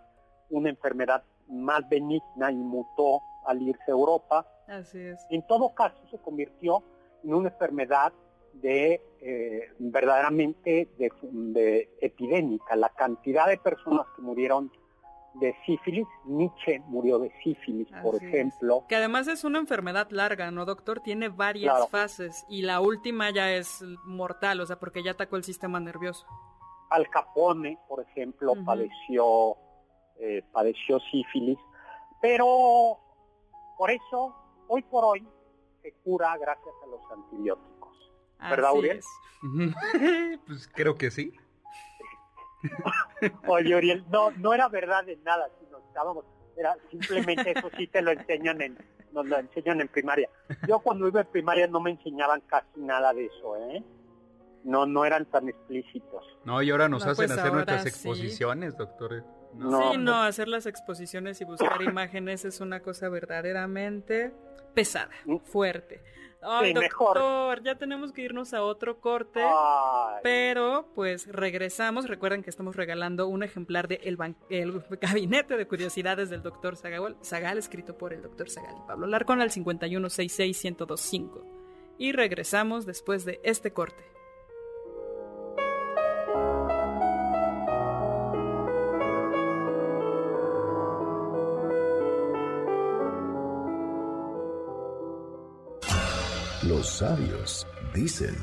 una 0.51 0.69
enfermedad 0.69 1.25
más 1.49 1.89
benigna 1.89 2.51
y 2.51 2.57
mutó 2.57 3.21
al 3.47 3.61
irse 3.63 3.85
a 3.89 3.93
Europa. 3.93 4.47
En 5.31 5.43
todo 5.47 5.75
caso 5.75 5.97
se 6.11 6.19
convirtió 6.19 6.83
en 7.25 7.35
una 7.35 7.49
enfermedad 7.49 8.13
de 8.55 9.01
eh, 9.21 9.73
verdaderamente 9.79 10.89
de, 10.99 11.11
de, 11.23 11.91
epidémica. 12.01 12.77
La 12.77 12.91
cantidad 12.91 13.49
de 13.49 13.59
personas 13.59 14.07
que 14.15 14.23
murieron 14.23 14.71
de 15.35 15.57
sífilis. 15.67 16.07
Nietzsche 16.25 16.81
murió 16.87 17.19
de 17.19 17.33
sífilis, 17.43 17.89
por 18.03 18.17
ejemplo. 18.17 18.85
Que 18.89 18.97
además 18.97 19.29
es 19.29 19.45
una 19.45 19.59
enfermedad 19.59 20.11
larga, 20.11 20.51
¿no, 20.51 20.65
doctor? 20.65 21.01
Tiene 21.01 21.29
varias 21.29 21.89
fases 21.91 22.45
y 22.49 22.63
la 22.63 22.81
última 22.81 23.31
ya 23.31 23.53
es 23.53 23.83
mortal, 24.05 24.61
o 24.61 24.67
sea, 24.67 24.79
porque 24.79 25.03
ya 25.03 25.13
atacó 25.13 25.37
el 25.37 25.45
sistema 25.45 25.81
nervioso. 25.81 26.27
Al 26.91 27.09
Capone, 27.09 27.79
por 27.89 28.03
ejemplo, 28.03 28.53
padeció, 28.65 29.57
eh, 30.21 30.45
padeció 30.53 31.01
sífilis, 31.11 31.59
pero 32.21 32.99
por 33.79 33.91
eso, 33.91 34.37
hoy 34.69 34.83
por 34.83 35.05
hoy, 35.05 35.27
se 35.83 35.93
cura 36.05 36.37
gracias 36.37 36.75
a 36.85 36.87
los 36.87 37.01
antibióticos. 37.11 38.13
¿Verdad, 38.39 38.75
Uriel? 38.75 39.01
pues 40.47 40.69
creo 40.69 40.97
que 40.97 41.11
sí. 41.11 41.33
Oye, 43.47 43.77
Uriel, 43.77 44.05
no, 44.11 44.31
no 44.33 44.55
era 44.55 44.69
verdad 44.69 45.09
en 45.09 45.23
nada, 45.25 45.49
sino 45.61 45.79
estábamos, 45.79 46.25
Era 46.57 46.77
simplemente 46.91 47.53
eso 47.57 47.71
sí 47.77 47.87
te 47.87 48.03
lo 48.03 48.11
enseñan 48.11 48.61
en, 48.61 48.79
nos 49.13 49.27
lo 49.27 49.39
enseñan 49.39 49.81
en 49.81 49.89
primaria. 49.89 50.29
Yo 50.67 50.79
cuando 50.81 51.09
iba 51.09 51.21
en 51.21 51.27
primaria 51.27 51.67
no 51.67 51.81
me 51.81 51.91
enseñaban 51.91 52.41
casi 52.43 52.81
nada 52.81 53.13
de 53.13 53.27
eso, 53.27 53.57
¿eh? 53.57 53.83
No, 54.65 54.87
no 54.87 55.05
eran 55.05 55.27
tan 55.27 55.49
explícitos. 55.49 56.25
No, 56.45 56.63
y 56.63 56.71
ahora 56.71 56.89
nos 56.89 57.03
hacen 57.03 57.27
pues 57.27 57.31
hacer 57.33 57.53
nuestras 57.53 57.87
exposiciones, 57.87 58.77
doctor. 58.77 59.25
No. 59.55 59.93
Sí, 59.93 59.99
no, 59.99 60.23
hacer 60.23 60.49
las 60.49 60.67
exposiciones 60.67 61.41
y 61.41 61.45
buscar 61.45 61.81
imágenes 61.83 62.45
es 62.45 62.61
una 62.61 62.81
cosa 62.81 63.09
verdaderamente 63.09 64.33
pesada, 64.75 65.11
mm. 65.27 65.39
fuerte. 65.39 66.03
Ay, 66.45 66.73
doctor, 66.73 67.63
ya 67.63 67.77
tenemos 67.77 68.13
que 68.13 68.23
irnos 68.23 68.53
a 68.53 68.65
otro 68.65 69.01
corte, 69.01 69.41
pero 70.25 70.89
pues 70.95 71.29
regresamos. 71.29 72.09
Recuerden 72.09 72.43
que 72.43 72.51
estamos 72.51 72.75
regalando 72.75 73.29
un 73.29 73.45
ejemplar 73.45 73.87
de 73.87 74.01
El, 74.03 74.19
Gabinete 75.01 75.57
de 75.57 75.69
Curiosidades 75.69 76.31
del 76.31 76.43
doctor 76.43 76.77
Zagal, 76.77 77.17
Zagal, 77.23 77.59
escrito 77.59 77.97
por 77.97 78.13
el 78.13 78.23
doctor 78.23 78.51
Zagal 78.51 78.75
y 78.77 78.87
Pablo 78.89 79.07
Larcón 79.07 79.41
al 79.41 79.51
5166125. 79.51 81.45
Y 81.99 82.11
regresamos 82.11 82.87
después 82.87 83.25
de 83.25 83.41
este 83.45 83.73
corte. 83.73 84.03
Los 96.83 96.91
sabios 96.91 97.65
dicen. 97.95 98.37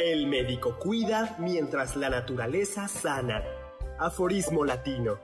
El 0.00 0.26
médico 0.26 0.78
cuida 0.78 1.36
mientras 1.38 1.94
la 1.94 2.08
naturaleza 2.08 2.88
sana. 2.88 3.44
Aforismo 3.98 4.64
latino. 4.64 5.18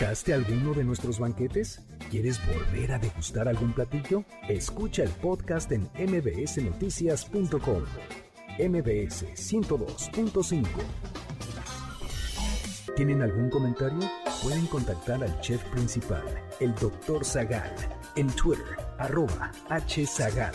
¿Faltaste 0.00 0.32
alguno 0.32 0.72
de 0.72 0.82
nuestros 0.82 1.18
banquetes? 1.18 1.82
¿Quieres 2.10 2.40
volver 2.46 2.92
a 2.92 2.98
degustar 2.98 3.48
algún 3.48 3.74
platillo? 3.74 4.24
Escucha 4.48 5.02
el 5.02 5.10
podcast 5.10 5.70
en 5.72 5.90
mbsnoticias.com. 5.94 7.82
MBS 8.58 9.26
102.5. 9.34 10.66
¿Tienen 12.96 13.20
algún 13.20 13.50
comentario? 13.50 14.00
Pueden 14.42 14.66
contactar 14.68 15.22
al 15.22 15.38
chef 15.42 15.62
principal, 15.64 16.24
el 16.60 16.74
Dr. 16.76 17.22
Zagal, 17.22 17.74
en 18.16 18.28
Twitter, 18.28 18.78
arroba 18.96 19.52
hzagal. 19.68 20.54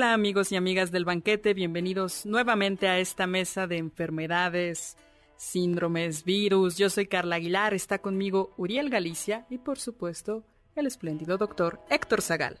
Amigos 0.00 0.50
y 0.50 0.56
amigas 0.56 0.90
del 0.90 1.04
banquete, 1.04 1.52
bienvenidos 1.52 2.24
nuevamente 2.24 2.88
a 2.88 2.98
esta 2.98 3.26
mesa 3.26 3.66
de 3.66 3.76
enfermedades, 3.76 4.96
síndromes, 5.36 6.24
virus. 6.24 6.78
Yo 6.78 6.88
soy 6.88 7.06
Carla 7.06 7.36
Aguilar, 7.36 7.74
está 7.74 7.98
conmigo 7.98 8.54
Uriel 8.56 8.88
Galicia 8.88 9.44
y 9.50 9.58
por 9.58 9.78
supuesto 9.78 10.44
el 10.76 10.86
espléndido 10.86 11.36
doctor 11.36 11.78
Héctor 11.90 12.22
Zagal. 12.22 12.58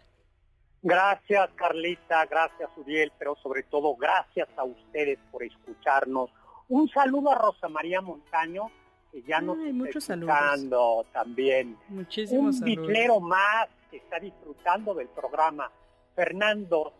Gracias 0.82 1.48
Carlita, 1.56 2.26
gracias 2.26 2.68
Uriel, 2.76 3.10
pero 3.18 3.34
sobre 3.42 3.62
todo 3.62 3.96
gracias 3.96 4.48
a 4.58 4.64
ustedes 4.64 5.18
por 5.30 5.42
escucharnos. 5.42 6.30
Un 6.68 6.90
saludo 6.90 7.32
a 7.32 7.38
Rosa 7.38 7.68
María 7.68 8.02
Montaño, 8.02 8.70
que 9.10 9.22
ya 9.22 9.40
nos 9.40 9.56
está 9.58 10.00
escuchando 10.00 11.06
también. 11.14 11.78
Muchísimos 11.88 12.58
Un 12.58 12.64
bitlero 12.64 13.20
más 13.20 13.68
que 13.90 13.96
está 13.96 14.20
disfrutando 14.20 14.92
del 14.92 15.08
programa. 15.08 15.70
Fernando 16.14 16.92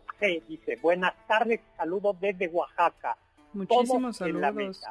dice, 0.47 0.77
buenas 0.81 1.13
tardes, 1.27 1.59
saludos 1.77 2.19
desde 2.19 2.47
Oaxaca. 2.47 3.17
Muchísimos 3.53 4.17
saludos. 4.17 4.81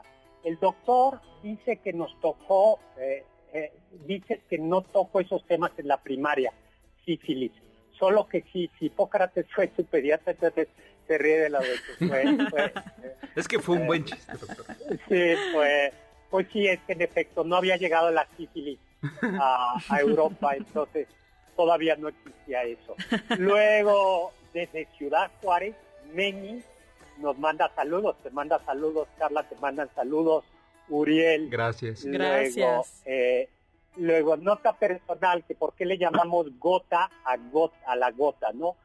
El 0.44 0.58
doctor 0.58 1.20
dice 1.42 1.78
que 1.78 1.92
nos 1.92 2.18
tocó, 2.20 2.80
eh, 2.98 3.24
eh, 3.52 3.72
dice 4.06 4.42
que 4.48 4.58
no 4.58 4.82
tocó 4.82 5.20
esos 5.20 5.44
temas 5.46 5.72
en 5.78 5.88
la 5.88 5.98
primaria, 5.98 6.52
sífilis. 7.04 7.52
Solo 7.98 8.28
que 8.28 8.42
si, 8.52 8.70
si 8.78 8.86
Hipócrates 8.86 9.46
fue 9.54 9.70
su 9.76 9.84
pediatra, 9.84 10.32
entonces 10.32 10.68
se 11.06 11.18
ríe 11.18 11.38
de 11.38 11.50
la 11.50 11.60
vez. 11.60 11.82
es 13.36 13.48
que 13.48 13.58
fue 13.58 13.76
un 13.76 13.86
buen 13.86 14.04
chiste, 14.04 14.32
doctor. 14.32 14.66
Sí, 15.08 15.34
pues, 15.54 15.92
pues 16.30 16.46
sí, 16.52 16.66
es 16.66 16.80
que 16.80 16.92
en 16.94 17.02
efecto 17.02 17.44
no 17.44 17.56
había 17.56 17.76
llegado 17.76 18.10
la 18.10 18.26
sífilis 18.36 18.78
a, 19.40 19.76
a 19.88 20.00
Europa, 20.00 20.54
entonces 20.56 21.06
todavía 21.56 21.96
no 21.96 22.08
existía 22.08 22.64
eso. 22.64 22.96
Luego, 23.38 24.32
desde 24.52 24.86
Ciudad 24.96 25.30
Juárez, 25.40 25.74
Meni 26.14 26.62
nos 27.18 27.38
manda 27.38 27.70
saludos, 27.74 28.16
te 28.22 28.30
manda 28.30 28.58
saludos, 28.64 29.08
Carla, 29.18 29.42
te 29.44 29.56
mandan 29.56 29.88
saludos, 29.94 30.44
Uriel. 30.88 31.48
Gracias. 31.50 32.04
Luego, 32.04 32.24
Gracias. 32.24 33.02
Eh, 33.04 33.48
luego, 33.96 34.36
nota 34.36 34.72
personal, 34.72 35.44
que 35.44 35.54
por 35.54 35.74
qué 35.74 35.86
le 35.86 35.98
llamamos 35.98 36.58
gota 36.58 37.10
a, 37.24 37.36
gota, 37.36 37.76
a 37.86 37.96
la 37.96 38.10
gota, 38.10 38.52
¿no? 38.52 38.76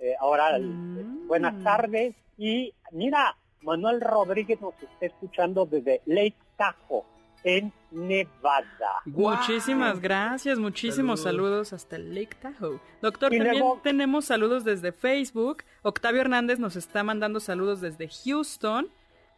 Eh, 0.00 0.14
ahora, 0.20 0.58
mm. 0.58 1.26
buenas 1.26 1.62
tardes. 1.62 2.14
Y 2.36 2.74
mira, 2.92 3.36
Manuel 3.62 4.00
Rodríguez 4.00 4.60
nos 4.60 4.74
está 4.82 5.06
escuchando 5.06 5.64
desde 5.64 6.02
Lake 6.06 6.36
Tahoe 6.56 7.15
en 7.44 7.72
Nevada. 7.90 9.02
Muchísimas 9.04 10.00
gracias, 10.00 10.58
muchísimos 10.58 11.22
saludos. 11.22 11.72
hasta 11.72 11.96
el 11.96 12.14
Lake 12.14 12.36
Tahoe. 12.40 12.80
Doctor, 13.00 13.30
también 13.30 13.64
tenemos 13.82 14.26
saludos 14.26 14.64
desde 14.64 14.92
Facebook. 14.92 15.64
Octavio 15.82 16.20
Hernández 16.20 16.58
nos 16.58 16.76
está 16.76 17.02
mandando 17.02 17.40
saludos 17.40 17.80
desde 17.80 18.08
Houston. 18.08 18.88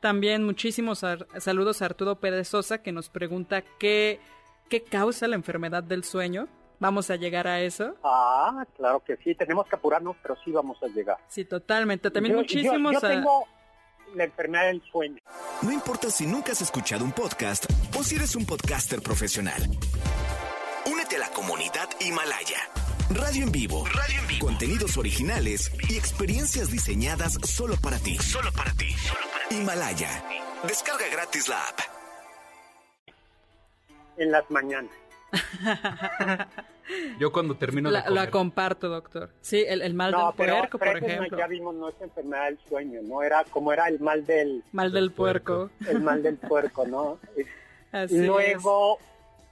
También 0.01 0.45
muchísimos 0.45 1.05
saludos 1.39 1.83
a 1.83 1.87
Arturo 1.87 2.17
Pérez 2.17 2.49
Sosa 2.49 2.83
que 2.83 2.93
nos 2.93 3.09
pregunta 3.11 3.63
qué, 3.79 4.21
qué 4.69 4.83
causa 4.83 5.27
la 5.27 5.35
enfermedad 5.35 5.83
del 5.83 6.05
sueño. 6.05 6.49
¿Vamos 6.81 7.11
a 7.11 7.17
llegar 7.17 7.49
a 7.49 7.61
eso? 7.61 7.97
Ah, 8.05 8.65
claro 8.77 9.03
que 9.05 9.17
sí, 9.17 9.35
tenemos 9.35 9.67
que 9.67 9.75
apurarnos, 9.75 10.17
pero 10.23 10.37
sí 10.45 10.53
vamos 10.53 10.81
a 10.83 10.87
llegar. 10.87 11.17
Sí, 11.27 11.45
totalmente. 11.45 12.11
También 12.11 12.37
muchísimos... 12.37 12.95
Yo, 12.95 13.01
tengo 13.01 13.45
la 14.15 14.25
enfermedad 14.25 14.67
del 14.67 14.83
sueño. 14.91 15.19
No 15.63 15.73
importa 15.73 16.11
si 16.11 16.27
nunca 16.27 16.53
has 16.53 16.63
escuchado 16.63 17.05
un 17.05 17.13
podcast 17.13 17.67
o 17.97 18.03
si 18.05 18.17
eres 18.17 18.37
un 18.37 18.47
podcaster 18.47 19.01
profesional. 19.03 19.63
Únete 20.87 21.17
a 21.17 21.21
la 21.21 21.29
comunidad 21.31 21.89
Himalaya. 22.01 22.59
Radio 23.11 23.45
en 23.45 23.53
vivo. 23.53 23.87
Radio 23.87 24.21
en 24.21 24.27
vivo. 24.27 24.47
Contenidos 24.47 24.97
originales 24.97 25.73
y 25.89 25.97
experiencias 25.97 26.71
diseñadas 26.71 27.39
solo 27.45 27.77
para 27.77 27.99
ti. 27.99 28.17
Solo 28.19 28.53
para 28.53 28.73
ti. 28.73 28.95
Himalaya. 29.51 30.25
Descarga 30.67 31.09
gratis 31.11 31.49
la 31.49 31.63
app. 31.63 31.81
En 34.19 34.31
las 34.33 34.51
mañanas. 34.51 34.93
Yo 37.19 37.33
cuando 37.33 37.57
termino 37.57 37.91
de 37.91 38.01
la, 38.01 38.11
la 38.11 38.31
comparto, 38.31 38.89
doctor. 38.89 39.31
Sí, 39.41 39.65
el, 39.67 39.95
mal 39.95 40.13
del 40.13 40.35
puerco, 40.37 40.79
por 40.79 40.97
ejemplo. 40.97 41.39
Ya 41.39 41.47
vimos, 41.47 41.75
no 41.75 41.89
es 41.89 42.01
enfermedad 42.01 42.47
del 42.47 42.59
sueño, 42.69 43.01
¿no? 43.03 43.23
Era 43.23 43.45
como 43.45 43.73
era 43.73 43.89
el 43.89 44.01
mal 44.01 44.25
del... 44.25 44.63
Mal 44.73 44.93
del, 44.93 45.11
puerco. 45.11 45.71
El 45.87 46.01
mal 46.01 46.23
del 46.23 46.37
puerco, 46.49 46.87
¿no? 46.87 47.19
Así 47.93 48.25
Luego... 48.25 48.99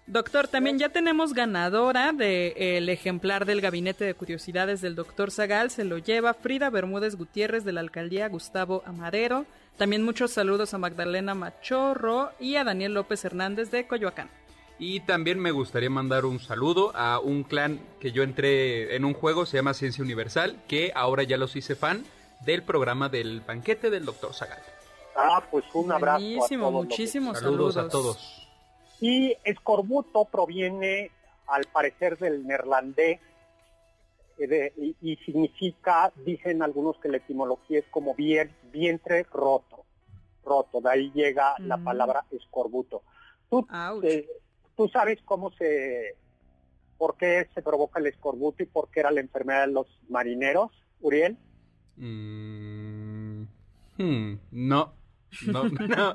Doctor, 0.09 0.47
también 0.47 0.79
ya 0.79 0.91
tenemos 0.91 1.35
ganadora 1.35 2.13
del 2.13 2.89
ejemplar 2.89 3.45
del 3.45 3.61
Gabinete 3.61 4.05
de 4.05 4.15
Curiosidades 4.15 4.81
del 4.81 4.95
doctor 4.95 5.33
Zagal. 5.33 5.73
Se 5.73 5.85
lo 5.85 5.99
lleva 5.99 6.33
Frida 6.33 6.71
Bermúdez 6.71 7.17
Gutiérrez 7.17 7.65
de 7.65 7.73
la 7.73 7.81
alcaldía 7.81 8.29
Gustavo 8.29 8.85
Amadero. 8.87 9.47
También 9.77 10.05
muchos 10.05 10.31
saludos 10.31 10.75
a 10.75 10.79
Magdalena 10.79 11.35
Machorro 11.35 12.31
y 12.39 12.55
a 12.55 12.63
Daniel 12.63 12.95
López 12.95 13.25
Hernández 13.25 13.73
de 13.73 13.89
Coyoacán. 13.89 14.31
Y 14.79 15.01
también 15.01 15.39
me 15.39 15.53
gustaría 15.53 15.89
mandar 15.89 16.27
un 16.27 16.39
saludo 16.39 16.93
a 16.95 17.19
un 17.19 17.45
clan 17.45 17.81
que 17.99 18.13
yo 18.13 18.23
entré 18.23 18.95
en 18.95 19.05
un 19.05 19.15
juego, 19.15 19.47
se 19.47 19.57
llama 19.57 19.73
Ciencia 19.73 20.05
Universal, 20.05 20.63
que 20.69 20.93
ahora 20.95 21.23
ya 21.23 21.39
los 21.39 21.57
hice 21.57 21.75
fan 21.75 22.05
del 22.45 22.63
programa 22.63 23.09
del 23.09 23.41
banquete 23.41 23.89
del 23.89 24.05
doctor 24.05 24.35
Zagal. 24.35 24.61
Ah, 25.17 25.43
pues 25.51 25.65
un 25.73 25.93
abrazo. 25.93 26.21
Buenísimo, 26.21 26.71
muchísimos 26.71 27.39
saludos. 27.39 27.79
a 27.79 27.89
todos. 27.89 28.49
Y 29.01 29.35
escorbuto 29.45 30.27
proviene, 30.27 31.11
al 31.47 31.65
parecer, 31.73 32.19
del 32.19 32.47
neerlandés 32.47 33.21
eh, 34.39 34.95
y, 35.01 35.17
significa, 35.17 36.13
dicen 36.25 36.63
algunos 36.63 36.99
que 36.99 37.09
la 37.09 37.17
etimología 37.17 37.79
es 37.79 37.87
como 37.91 38.15
vientre 38.15 39.27
roto, 39.33 39.85
roto, 40.45 40.83
de 40.83 40.91
ahí 40.91 41.11
llega 41.15 41.55
la 41.59 41.79
mm. 41.79 41.85
palabra 41.85 42.25
escorbuto. 42.31 43.03
Tú, 43.49 43.67
¿Tú 44.77 44.89
sabes 44.89 45.19
cómo 45.25 45.51
se, 45.53 46.17
por 46.99 47.17
qué 47.17 47.49
se 47.55 47.63
provoca 47.63 47.99
el 47.99 48.07
escorbuto 48.07 48.63
y 48.63 48.67
por 48.67 48.91
qué 48.91 49.01
era 49.01 49.11
la 49.11 49.21
enfermedad 49.21 49.67
de 49.67 49.73
los 49.73 49.87
marineros? 50.09 50.71
Uriel. 51.01 51.37
Mm, 51.97 53.43
hmm, 53.97 54.39
no, 54.51 54.93
no, 55.47 55.65
no. 55.89 56.15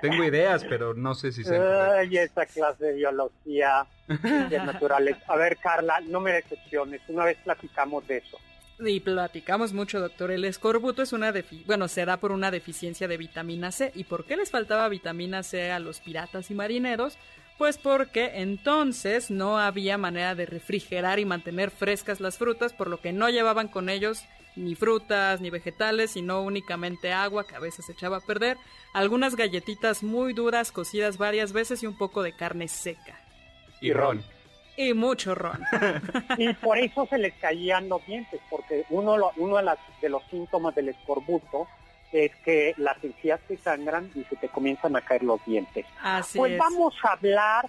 Tengo 0.00 0.24
ideas, 0.24 0.64
pero 0.64 0.94
no 0.94 1.14
sé 1.14 1.32
si 1.32 1.44
se. 1.44 1.56
Ay, 1.56 2.16
esa 2.16 2.46
clase 2.46 2.86
de 2.86 2.94
biología 2.94 3.86
de 4.06 4.58
naturales. 4.58 5.16
A 5.26 5.36
ver, 5.36 5.56
Carla, 5.58 6.00
no 6.00 6.20
me 6.20 6.32
decepciones. 6.32 7.00
Una 7.08 7.24
vez 7.24 7.38
platicamos 7.42 8.06
de 8.06 8.18
eso. 8.18 8.38
Y 8.80 9.00
platicamos 9.00 9.72
mucho, 9.72 9.98
doctor. 10.00 10.30
El 10.30 10.44
escorbuto 10.44 11.02
es 11.02 11.12
una 11.12 11.34
bueno, 11.66 11.88
se 11.88 12.04
da 12.04 12.18
por 12.18 12.30
una 12.30 12.52
deficiencia 12.52 13.08
de 13.08 13.16
vitamina 13.16 13.72
C. 13.72 13.90
¿Y 13.94 14.04
por 14.04 14.24
qué 14.24 14.36
les 14.36 14.50
faltaba 14.50 14.88
vitamina 14.88 15.42
C 15.42 15.72
a 15.72 15.80
los 15.80 16.00
piratas 16.00 16.50
y 16.50 16.54
marineros? 16.54 17.18
Pues 17.58 17.76
porque 17.76 18.30
entonces 18.36 19.32
no 19.32 19.58
había 19.58 19.98
manera 19.98 20.36
de 20.36 20.46
refrigerar 20.46 21.18
y 21.18 21.24
mantener 21.24 21.72
frescas 21.72 22.20
las 22.20 22.38
frutas, 22.38 22.72
por 22.72 22.88
lo 22.88 23.00
que 23.00 23.12
no 23.12 23.28
llevaban 23.28 23.66
con 23.66 23.88
ellos 23.88 24.24
ni 24.54 24.76
frutas 24.76 25.40
ni 25.40 25.50
vegetales, 25.50 26.12
sino 26.12 26.42
únicamente 26.42 27.12
agua 27.12 27.46
que 27.46 27.56
a 27.56 27.60
veces 27.60 27.86
se 27.86 27.92
echaba 27.92 28.18
a 28.18 28.20
perder, 28.20 28.56
algunas 28.94 29.34
galletitas 29.34 30.04
muy 30.04 30.32
duras 30.32 30.70
cocidas 30.70 31.18
varias 31.18 31.52
veces 31.52 31.82
y 31.82 31.86
un 31.86 31.98
poco 31.98 32.22
de 32.22 32.32
carne 32.32 32.68
seca. 32.68 33.20
Y 33.80 33.92
ron. 33.92 34.22
Y 34.76 34.94
mucho 34.94 35.34
ron. 35.34 35.60
y 36.38 36.52
por 36.54 36.78
eso 36.78 37.06
se 37.06 37.18
les 37.18 37.34
caían 37.34 37.88
los 37.88 38.04
dientes, 38.06 38.40
porque 38.48 38.84
uno, 38.90 39.16
uno 39.36 39.56
de, 39.56 39.76
de 40.00 40.08
los 40.08 40.22
síntomas 40.30 40.76
del 40.76 40.90
escorbuto 40.90 41.66
es 42.12 42.34
que 42.36 42.74
las 42.76 43.02
encías 43.04 43.40
te 43.48 43.56
sangran 43.58 44.10
y 44.14 44.24
se 44.24 44.36
te 44.36 44.48
comienzan 44.48 44.96
a 44.96 45.00
caer 45.02 45.22
los 45.22 45.44
dientes. 45.44 45.86
Así 46.02 46.38
pues 46.38 46.56
vamos 46.58 46.94
a 47.02 47.12
hablar, 47.12 47.68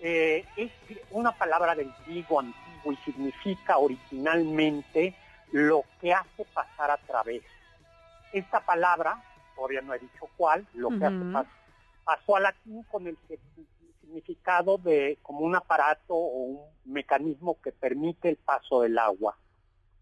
eh, 0.00 0.44
es 0.56 0.70
una 1.10 1.32
palabra 1.32 1.74
del 1.74 1.92
griego 2.06 2.40
antiguo 2.40 2.92
y 2.92 2.96
significa 3.04 3.78
originalmente 3.78 5.14
lo 5.52 5.84
que 6.00 6.12
hace 6.12 6.44
pasar 6.52 6.90
a 6.90 6.96
través. 6.98 7.42
Esta 8.32 8.60
palabra, 8.60 9.22
todavía 9.54 9.82
no 9.82 9.94
he 9.94 9.98
dicho 9.98 10.28
cuál, 10.36 10.66
lo 10.74 10.90
que 10.90 11.04
hace 11.04 11.24
pasar, 11.32 11.52
pasó 12.04 12.36
al 12.36 12.44
latín 12.44 12.82
con 12.84 13.06
el 13.06 13.16
significado 14.00 14.78
de 14.78 15.18
como 15.22 15.40
un 15.40 15.54
aparato 15.54 16.14
o 16.14 16.38
un 16.42 16.60
mecanismo 16.84 17.60
que 17.62 17.72
permite 17.72 18.28
el 18.28 18.36
paso 18.36 18.82
del 18.82 18.98
agua. 18.98 19.36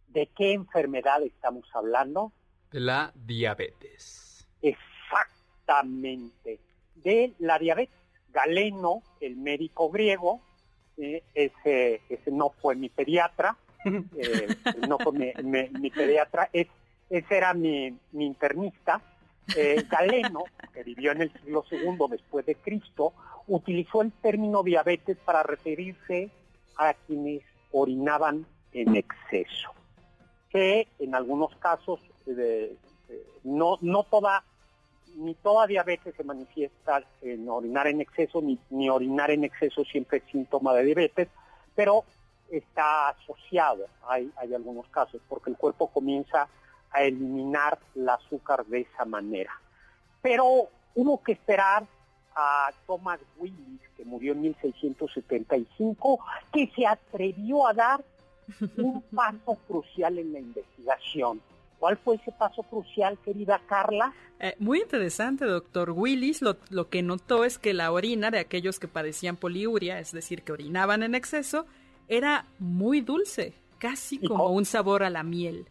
¿De 0.09 0.27
qué 0.29 0.53
enfermedad 0.53 1.23
estamos 1.23 1.69
hablando? 1.75 2.33
De 2.71 2.81
la 2.81 3.13
diabetes. 3.15 4.47
Exactamente. 4.63 6.61
De 6.95 7.35
la 7.39 7.59
diabetes. 7.59 7.95
Galeno, 8.33 9.03
el 9.21 9.37
médico 9.37 9.91
griego, 9.91 10.41
eh, 10.99 11.23
ese, 11.35 12.03
ese 12.09 12.31
no 12.31 12.51
fue 12.51 12.75
mi 12.75 12.89
pediatra, 12.89 13.57
eh, 13.85 14.49
no 14.87 14.99
fue 14.99 15.13
mi, 15.13 15.91
pediatra, 15.91 16.51
ese 16.53 16.71
era 17.31 17.55
mi, 17.55 17.97
internista. 18.13 19.01
Eh, 19.57 19.87
Galeno, 19.89 20.45
que 20.75 20.83
vivió 20.83 21.13
en 21.13 21.23
el 21.23 21.33
siglo 21.33 21.65
II 21.71 21.97
después 22.11 22.45
de 22.45 22.55
Cristo, 22.57 23.15
utilizó 23.47 24.03
el 24.03 24.13
término 24.13 24.63
diabetes 24.63 25.17
para 25.25 25.43
referirse 25.43 26.31
a 26.77 26.93
quienes 27.07 27.43
orinaban 27.73 28.45
en 28.73 28.95
exceso, 28.97 29.73
que 30.51 30.89
en 30.99 31.15
algunos 31.15 31.55
casos 31.57 32.01
no, 33.45 33.79
no 33.81 34.03
toda, 34.05 34.45
ni 35.17 35.35
toda 35.35 35.67
diabetes 35.67 36.15
se 36.15 36.25
manifiesta 36.25 37.03
en 37.23 37.49
orinar 37.49 37.87
en 37.87 38.01
exceso, 38.01 38.41
ni, 38.41 38.59
ni 38.71 38.89
orinar 38.89 39.31
en 39.31 39.45
exceso 39.45 39.85
siempre 39.85 40.19
es 40.19 40.25
síntoma 40.31 40.75
de 40.75 40.85
diabetes, 40.85 41.29
pero 41.75 42.05
está 42.51 43.09
asociado, 43.09 43.87
hay, 44.07 44.31
hay 44.37 44.55
algunos 44.55 44.87
casos, 44.89 45.21
porque 45.29 45.51
el 45.51 45.57
cuerpo 45.57 45.89
comienza 45.89 46.49
a 46.91 47.03
eliminar 47.03 47.79
el 47.95 48.09
azúcar 48.09 48.65
de 48.67 48.81
esa 48.81 49.05
manera. 49.05 49.53
Pero 50.23 50.69
hubo 50.95 51.23
que 51.23 51.33
esperar 51.33 51.87
a 52.35 52.71
Thomas 52.87 53.21
Willis, 53.39 53.81
que 53.97 54.05
murió 54.05 54.33
en 54.33 54.43
1675, 54.43 56.19
que 56.53 56.71
se 56.75 56.87
atrevió 56.87 57.67
a 57.67 57.75
dar 57.75 58.05
un 58.77 59.03
paso 59.15 59.59
crucial 59.67 60.19
en 60.19 60.33
la 60.33 60.39
investigación. 60.41 61.41
¿Cuál 61.79 61.97
fue 61.97 62.17
ese 62.17 62.33
paso 62.33 62.63
crucial, 62.65 63.19
querida 63.25 63.61
Carla? 63.69 64.13
Eh, 64.41 64.55
muy 64.59 64.81
interesante, 64.81 65.45
doctor. 65.45 65.91
Willis 65.91 66.43
lo, 66.43 66.57
lo, 66.71 66.89
que 66.89 67.03
notó 67.03 67.45
es 67.45 67.59
que 67.59 67.73
la 67.73 67.93
orina 67.93 68.31
de 68.31 68.39
aquellos 68.39 68.81
que 68.81 68.89
padecían 68.89 69.37
poliuria, 69.37 69.99
es 70.01 70.13
decir, 70.13 70.43
que 70.43 70.53
orinaban 70.53 71.03
en 71.03 71.15
exceso, 71.15 71.67
era 72.09 72.47
muy 72.59 73.01
dulce, 73.01 73.55
casi 73.79 74.19
como 74.19 74.51
un 74.51 74.65
sabor 74.65 75.03
a 75.03 75.11
la 75.11 75.23
miel. 75.23 75.67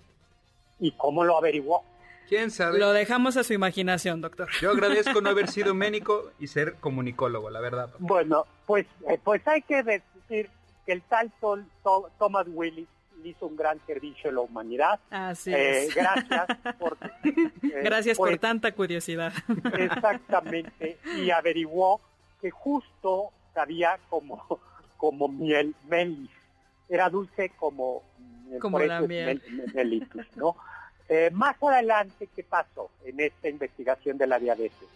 ¿Y 0.80 0.92
cómo 0.92 1.24
lo 1.24 1.38
averiguó? 1.38 1.84
¿Quién 2.28 2.52
sabe? 2.52 2.78
Lo 2.78 2.92
dejamos 2.92 3.38
a 3.38 3.44
su 3.44 3.54
imaginación, 3.54 4.22
doctor. 4.22 4.50
Yo 4.62 4.72
agradezco 4.72 5.22
no 5.22 5.30
haber 5.30 5.48
sido 5.48 5.74
médico 5.76 6.32
y 6.40 6.48
ser 6.48 6.76
comunicólogo, 6.76 7.50
la 7.50 7.62
verdad. 7.62 7.90
Bueno, 8.00 8.46
pues, 8.66 8.86
eh, 9.10 9.18
pues 9.24 9.46
hay 9.48 9.62
que 9.62 9.82
decir 9.82 10.50
que 10.88 10.94
el 10.94 11.02
tal 11.04 11.32
Thomas 12.18 12.48
Willis 12.48 12.88
hizo 13.26 13.46
un 13.46 13.58
gran 13.58 13.80
servicio 13.86 14.30
a 14.30 14.34
la 14.34 14.40
humanidad. 14.40 15.00
Así 15.10 15.54
eh, 15.54 15.86
es. 15.86 15.96
Gracias 15.96 16.48
por... 16.80 16.98
Eh, 17.28 17.82
gracias 17.84 18.18
por 18.18 18.38
tanta 18.38 18.72
curiosidad. 18.72 19.34
Exactamente. 19.78 20.98
Y 21.18 21.30
averiguó 21.30 22.00
que 22.42 22.50
justo 22.50 23.32
sabía 23.54 24.00
como, 24.10 24.62
como 24.98 25.28
miel 25.28 25.76
melis. 25.88 26.30
Era 26.88 27.10
dulce 27.10 27.52
como... 27.58 28.04
Como 28.62 28.80
la 28.80 29.02
miel. 29.02 29.42
¿no? 30.36 30.56
Eh, 31.10 31.30
más 31.34 31.62
adelante, 31.62 32.30
¿qué 32.34 32.44
pasó 32.44 32.90
en 33.04 33.20
esta 33.20 33.50
investigación 33.50 34.18
de 34.18 34.28
la 34.28 34.40
diabetes? 34.40 34.88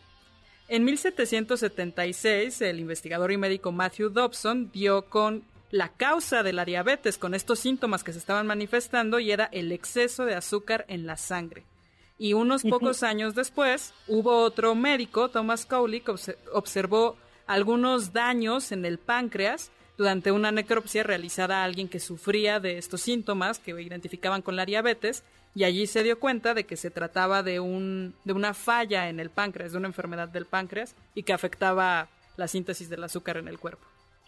En 0.69 0.85
1776, 0.85 2.61
el 2.61 2.79
investigador 2.79 3.31
y 3.33 3.37
médico 3.37 3.73
Matthew 3.73 4.09
Dobson 4.09 4.71
dio 4.71 5.09
con 5.09 5.43
la 5.71 5.89
causa 5.89 6.43
de 6.43 6.53
la 6.53 6.65
diabetes 6.65 7.17
con 7.17 7.33
estos 7.33 7.59
síntomas 7.59 8.03
que 8.03 8.13
se 8.13 8.19
estaban 8.19 8.45
manifestando 8.45 9.19
y 9.19 9.31
era 9.31 9.45
el 9.51 9.71
exceso 9.71 10.25
de 10.25 10.35
azúcar 10.35 10.85
en 10.87 11.07
la 11.07 11.17
sangre. 11.17 11.63
Y 12.17 12.33
unos 12.33 12.61
pocos 12.61 13.01
años 13.01 13.33
después 13.33 13.93
hubo 14.07 14.43
otro 14.43 14.75
médico, 14.75 15.29
Thomas 15.29 15.65
Cowley, 15.65 16.01
que 16.01 16.13
observó 16.53 17.17
algunos 17.47 18.13
daños 18.13 18.71
en 18.71 18.85
el 18.85 18.99
páncreas 18.99 19.71
durante 19.97 20.31
una 20.31 20.51
necropsia 20.51 21.03
realizada 21.03 21.61
a 21.61 21.63
alguien 21.63 21.87
que 21.87 21.99
sufría 21.99 22.59
de 22.59 22.77
estos 22.77 23.01
síntomas 23.01 23.59
que 23.59 23.71
identificaban 23.71 24.41
con 24.41 24.55
la 24.55 24.65
diabetes 24.65 25.23
y 25.55 25.63
allí 25.63 25.87
se 25.87 26.03
dio 26.03 26.19
cuenta 26.19 26.53
de 26.53 26.65
que 26.65 26.77
se 26.77 26.91
trataba 26.91 27.43
de, 27.43 27.59
un, 27.59 28.15
de 28.23 28.33
una 28.33 28.53
falla 28.53 29.09
en 29.09 29.19
el 29.19 29.29
páncreas, 29.29 29.71
de 29.71 29.77
una 29.79 29.87
enfermedad 29.87 30.27
del 30.27 30.45
páncreas 30.45 30.95
y 31.15 31.23
que 31.23 31.33
afectaba 31.33 32.07
la 32.37 32.47
síntesis 32.47 32.89
del 32.89 33.03
azúcar 33.03 33.37
en 33.37 33.47
el 33.47 33.59
cuerpo. 33.59 33.85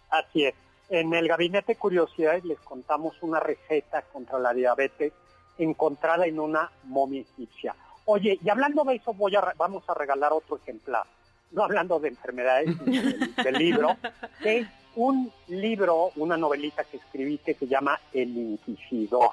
Así 0.10 0.46
es. 0.46 0.56
En 0.94 1.12
el 1.12 1.28
Gabinete 1.28 1.74
de 1.74 1.80
Curiosidades 1.80 2.46
les 2.46 2.60
contamos 2.60 3.16
una 3.24 3.40
receta 3.40 4.04
contra 4.04 4.38
la 4.38 4.54
diabetes 4.54 5.12
encontrada 5.58 6.28
en 6.28 6.40
una 6.40 6.70
momia 6.84 7.22
egipcia. 7.22 7.76
Oye, 8.06 8.38
y 8.44 8.48
hablando 8.48 8.84
de 8.84 8.98
eso, 8.98 9.12
voy 9.12 9.36
a, 9.36 9.42
vamos 9.58 9.84
a 9.88 9.96
regalar 9.96 10.32
otro 10.34 10.58
ejemplar. 10.58 11.02
No 11.50 11.64
hablando 11.64 12.00
de 12.00 12.10
enfermedades, 12.10 12.78
del, 12.86 13.54
libro, 13.58 13.98
que 14.44 14.60
es 14.60 14.68
un 14.96 15.32
libro, 15.48 16.12
una 16.16 16.38
novelita 16.38 16.84
que 16.84 16.98
escribí 16.98 17.40
que 17.40 17.56
se 17.56 17.66
llama 17.66 18.00
El 18.14 18.38
Inquisidor, 18.38 19.32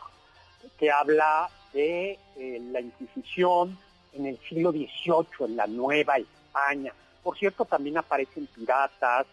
que 0.78 0.90
habla 0.90 1.50
de 1.74 2.18
eh, 2.38 2.58
la 2.72 2.80
Inquisición 2.80 3.76
en 4.14 4.24
el 4.24 4.38
siglo 4.48 4.72
XVIII, 4.72 5.44
en 5.46 5.56
la 5.56 5.66
Nueva 5.66 6.16
España. 6.16 6.94
Por 7.22 7.36
cierto, 7.36 7.64
también 7.64 7.98
aparecen 7.98 8.46
piratas. 8.46 9.26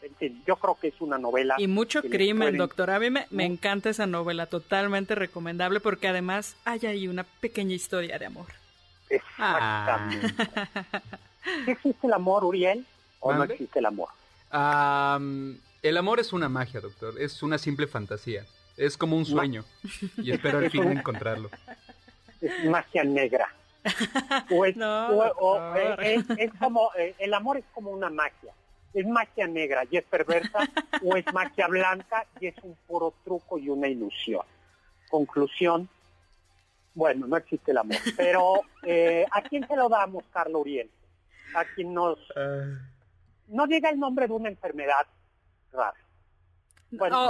yo 0.45 0.55
creo 0.57 0.77
que 0.79 0.89
es 0.89 0.99
una 0.99 1.17
novela. 1.17 1.55
Y 1.57 1.67
mucho 1.67 2.01
crimen, 2.01 2.57
doctor. 2.57 2.89
A 2.89 2.99
mí 2.99 3.09
me, 3.09 3.45
encanta 3.45 3.89
esa 3.89 4.05
novela, 4.05 4.47
totalmente 4.47 5.15
recomendable, 5.15 5.79
porque 5.79 6.07
además 6.07 6.57
hay 6.65 6.85
ahí 6.85 7.07
una 7.07 7.23
pequeña 7.23 7.73
historia 7.73 8.19
de 8.19 8.25
amor. 8.25 8.47
Exactamente. 9.09 10.35
¿Existe 11.67 12.07
el 12.07 12.13
amor, 12.13 12.43
Uriel? 12.43 12.85
¿O 13.19 13.33
no 13.33 13.43
existe 13.43 13.79
el 13.79 13.85
amor? 13.85 14.09
el 14.49 15.97
amor 15.97 16.19
es 16.19 16.33
una 16.33 16.49
magia, 16.49 16.81
doctor. 16.81 17.19
Es 17.19 17.41
una 17.41 17.57
simple 17.57 17.87
fantasía. 17.87 18.45
Es 18.75 18.97
como 18.97 19.15
un 19.17 19.25
sueño. 19.25 19.63
Y 20.17 20.31
espero 20.31 20.59
al 20.59 20.69
fin 20.69 20.83
encontrarlo. 20.91 21.49
Es 22.41 22.65
magia 22.65 23.03
negra. 23.03 23.53
O 24.49 24.65
es, 24.65 24.75
como, 26.59 26.91
eh, 26.97 27.15
el 27.19 27.33
amor 27.33 27.57
es 27.57 27.65
como 27.73 27.91
una 27.91 28.09
magia. 28.09 28.53
Es 28.93 29.05
magia 29.05 29.47
negra 29.47 29.83
y 29.89 29.97
es 29.97 30.03
perversa, 30.05 30.59
o 31.03 31.15
es 31.15 31.25
magia 31.33 31.67
blanca 31.67 32.25
y 32.39 32.47
es 32.47 32.55
un 32.63 32.75
puro 32.87 33.13
truco 33.23 33.57
y 33.57 33.69
una 33.69 33.87
ilusión. 33.87 34.45
Conclusión, 35.09 35.89
bueno, 36.97 37.27
no 37.27 37.37
existe 37.37 37.71
el 37.71 37.77
amor. 37.77 37.97
Pero, 38.15 38.61
eh, 38.83 39.23
¿a 39.31 39.43
quién 39.43 39.67
se 39.67 39.75
lo 39.75 39.87
damos, 39.87 40.23
Carlos 40.33 40.61
Uriel? 40.61 40.89
A 41.53 41.63
quien 41.63 41.93
nos... 41.93 42.17
Ah. 42.35 42.65
No 43.49 43.67
llega 43.67 43.89
el 43.89 43.99
nombre 43.99 44.27
de 44.27 44.33
una 44.33 44.49
enfermedad 44.49 45.05
rara. 45.71 45.95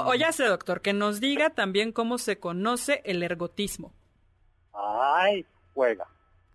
o, 0.06 0.16
ya 0.16 0.32
sé, 0.32 0.46
doctor, 0.46 0.82
que 0.82 0.94
nos 0.94 1.20
diga 1.20 1.50
también 1.50 1.92
cómo 1.92 2.18
se 2.18 2.40
conoce 2.40 3.02
el 3.04 3.22
ergotismo. 3.24 3.92
Ay, 4.74 5.46
juega. 5.74 6.08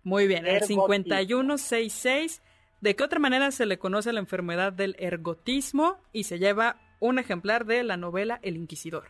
Muy 0.03 0.27
bien, 0.27 0.45
el 0.45 0.63
5166. 0.63 2.41
¿De 2.81 2.95
qué 2.95 3.03
otra 3.03 3.19
manera 3.19 3.51
se 3.51 3.65
le 3.65 3.79
conoce 3.79 4.11
la 4.11 4.19
enfermedad 4.19 4.73
del 4.73 4.95
ergotismo? 4.99 5.97
Y 6.11 6.25
se 6.25 6.39
lleva 6.39 6.77
un 6.99 7.19
ejemplar 7.19 7.65
de 7.65 7.83
la 7.83 7.95
novela 7.95 8.39
El 8.41 8.57
Inquisidor. 8.57 9.05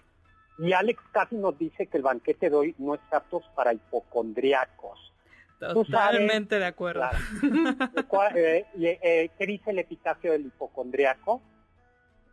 Y 0.60 0.74
Alex 0.74 1.02
casi 1.12 1.36
nos 1.36 1.58
dice 1.58 1.88
que 1.88 1.98
el 1.98 2.04
banquete 2.04 2.50
de 2.50 2.56
hoy 2.56 2.76
no 2.78 2.94
es 2.94 3.02
apto 3.12 3.42
para 3.56 3.74
hipocondriacos. 3.74 5.12
Totalmente 5.60 6.60
de 6.60 6.66
acuerdo. 6.66 7.04
Eh, 8.36 8.66
eh, 8.80 9.30
¿Qué 9.38 9.46
dice 9.46 9.72
el 9.72 9.80
epitafio 9.80 10.32
del 10.34 10.46
hipocondriaco? 10.46 11.42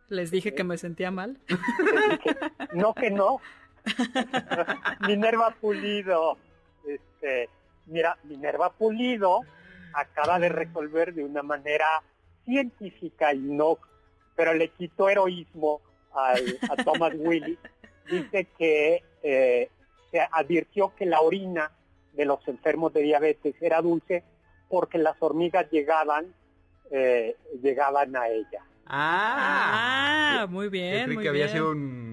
Les 0.09 0.29
dije 0.29 0.53
que 0.53 0.63
me 0.63 0.77
sentía 0.77 1.09
mal. 1.09 1.39
no 2.73 2.93
que 2.93 3.09
no. 3.09 3.39
Minerva 5.07 5.55
Pulido. 5.59 6.37
Este, 6.87 7.49
mira, 7.91 8.17
Minerva 8.23 8.71
Pulido 8.71 9.41
acaba 9.93 10.39
de 10.39 10.49
resolver 10.49 11.13
de 11.13 11.23
una 11.23 11.43
manera 11.43 11.85
científica 12.45 13.33
y 13.33 13.39
no, 13.39 13.77
pero 14.35 14.53
le 14.53 14.69
quitó 14.69 15.09
heroísmo 15.09 15.81
a 16.13 16.83
Thomas 16.83 17.13
Willis. 17.15 17.59
Dice 18.09 18.47
que 18.57 19.03
eh, 19.23 19.69
se 20.11 20.19
advirtió 20.31 20.93
que 20.95 21.05
la 21.05 21.21
orina 21.21 21.71
de 22.13 22.25
los 22.25 22.45
enfermos 22.47 22.93
de 22.93 23.01
diabetes 23.01 23.55
era 23.61 23.81
dulce 23.81 24.23
porque 24.69 24.97
las 24.97 25.15
hormigas 25.19 25.69
llegaban, 25.71 26.33
eh, 26.91 27.35
llegaban 27.61 28.15
a 28.15 28.29
ella. 28.29 28.63
Ah, 28.85 30.41
ah 30.41 30.47
muy 30.47 30.69
bien. 30.69 31.13
muy 31.13 31.23
que 31.23 31.29
había 31.29 31.47
sido 31.47 31.71
un. 31.71 32.10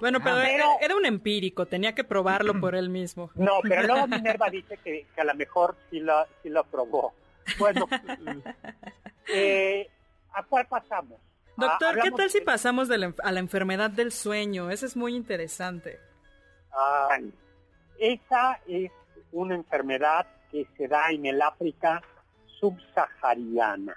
Bueno, 0.00 0.20
pero, 0.22 0.40
era, 0.42 0.96
un 0.96 1.06
empírico, 1.06 1.66
tenía 1.66 1.94
que 1.94 2.04
probarlo 2.04 2.60
por 2.60 2.74
él 2.74 2.88
mismo. 2.88 3.30
No, 3.36 3.60
pero 3.62 3.82
luego 3.84 4.06
Minerva 4.08 4.50
dice 4.50 4.78
que, 4.84 5.06
a 5.16 5.24
lo 5.24 5.34
mejor 5.34 5.76
sí 5.90 6.00
lo, 6.00 6.26
sí 6.42 6.50
lo 6.50 6.64
probó. 6.64 7.14
Bueno, 7.58 7.86
eh, 9.32 9.88
¿a 10.32 10.42
cuál 10.42 10.66
pasamos? 10.66 11.18
Doctor, 11.56 11.98
ah, 11.98 12.02
¿qué 12.02 12.10
tal 12.12 12.30
si 12.30 12.40
pasamos 12.40 12.88
a 12.90 13.32
la 13.32 13.40
enfermedad 13.40 13.90
del 13.90 14.12
sueño? 14.12 14.70
Esa 14.70 14.86
es 14.86 14.96
muy 14.96 15.16
interesante. 15.16 15.98
esa 17.98 18.60
es 18.68 18.92
una 19.32 19.54
enfermedad 19.56 20.26
que 20.52 20.66
se 20.76 20.86
da 20.86 21.10
en 21.10 21.26
el 21.26 21.42
África 21.42 22.00
subsahariana 22.60 23.96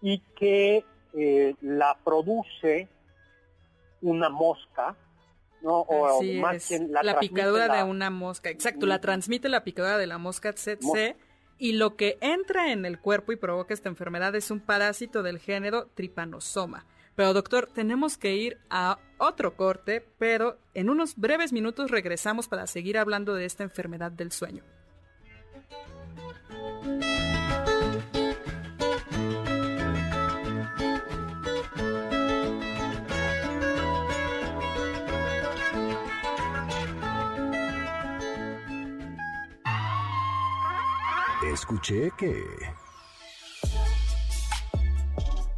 y 0.00 0.18
que 0.36 0.84
eh, 1.12 1.54
la 1.60 1.96
produce 2.04 2.88
una 4.02 4.28
mosca, 4.28 4.96
¿no? 5.62 5.80
O 5.80 6.22
más 6.22 6.70
la, 7.02 7.18
picadura 7.18 7.68
de 7.76 7.82
una 7.82 8.10
mosca, 8.10 8.50
exacto, 8.50 8.86
la 8.86 9.00
transmite 9.00 9.48
la 9.48 9.64
picadura 9.64 9.98
de 9.98 10.06
la 10.06 10.18
mosca 10.18 10.52
tsetse 10.52 11.16
y 11.58 11.72
lo 11.72 11.96
que 11.96 12.16
entra 12.20 12.72
en 12.72 12.86
el 12.86 12.98
cuerpo 12.98 13.32
y 13.32 13.36
provoca 13.36 13.74
esta 13.74 13.88
enfermedad 13.88 14.34
es 14.34 14.50
un 14.50 14.60
parásito 14.60 15.22
del 15.22 15.38
género 15.38 15.88
Trypanosoma. 15.94 16.86
Pero 17.14 17.34
doctor, 17.34 17.66
tenemos 17.66 18.16
que 18.16 18.34
ir 18.34 18.58
a 18.70 18.98
otro 19.18 19.54
corte, 19.56 20.02
pero 20.18 20.56
en 20.72 20.88
unos 20.88 21.16
breves 21.16 21.52
minutos 21.52 21.90
regresamos 21.90 22.48
para 22.48 22.66
seguir 22.66 22.96
hablando 22.96 23.34
de 23.34 23.44
esta 23.44 23.62
enfermedad 23.62 24.10
del 24.10 24.32
sueño. 24.32 24.64
Escuché 41.60 42.10
que... 42.16 42.42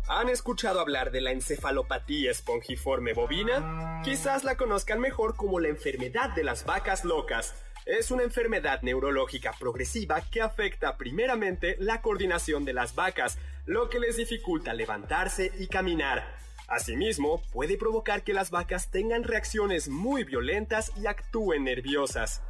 ¿Han 0.08 0.28
escuchado 0.30 0.80
hablar 0.80 1.12
de 1.12 1.20
la 1.20 1.30
encefalopatía 1.30 2.32
espongiforme 2.32 3.12
bovina? 3.12 4.02
Quizás 4.02 4.42
la 4.42 4.56
conozcan 4.56 4.98
mejor 4.98 5.36
como 5.36 5.60
la 5.60 5.68
enfermedad 5.68 6.30
de 6.30 6.42
las 6.42 6.64
vacas 6.64 7.04
locas. 7.04 7.54
Es 7.86 8.10
una 8.10 8.24
enfermedad 8.24 8.82
neurológica 8.82 9.54
progresiva 9.56 10.20
que 10.22 10.42
afecta 10.42 10.96
primeramente 10.96 11.76
la 11.78 12.02
coordinación 12.02 12.64
de 12.64 12.72
las 12.72 12.96
vacas, 12.96 13.38
lo 13.64 13.88
que 13.88 14.00
les 14.00 14.16
dificulta 14.16 14.74
levantarse 14.74 15.52
y 15.56 15.68
caminar. 15.68 16.36
Asimismo, 16.66 17.40
puede 17.52 17.78
provocar 17.78 18.24
que 18.24 18.34
las 18.34 18.50
vacas 18.50 18.90
tengan 18.90 19.22
reacciones 19.22 19.88
muy 19.88 20.24
violentas 20.24 20.90
y 21.00 21.06
actúen 21.06 21.62
nerviosas. 21.62 22.42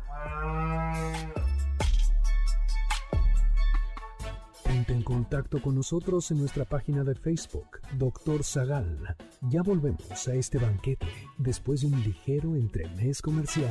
En 4.88 5.02
contacto 5.02 5.62
con 5.62 5.74
nosotros 5.76 6.30
en 6.30 6.38
nuestra 6.38 6.64
página 6.64 7.04
de 7.04 7.14
Facebook, 7.14 7.80
Doctor 7.98 8.42
Zagal. 8.42 9.16
Ya 9.42 9.62
volvemos 9.62 10.26
a 10.28 10.34
este 10.34 10.58
banquete 10.58 11.06
después 11.38 11.82
de 11.82 11.86
un 11.86 12.02
ligero 12.02 12.56
entremés 12.56 13.22
comercial. 13.22 13.70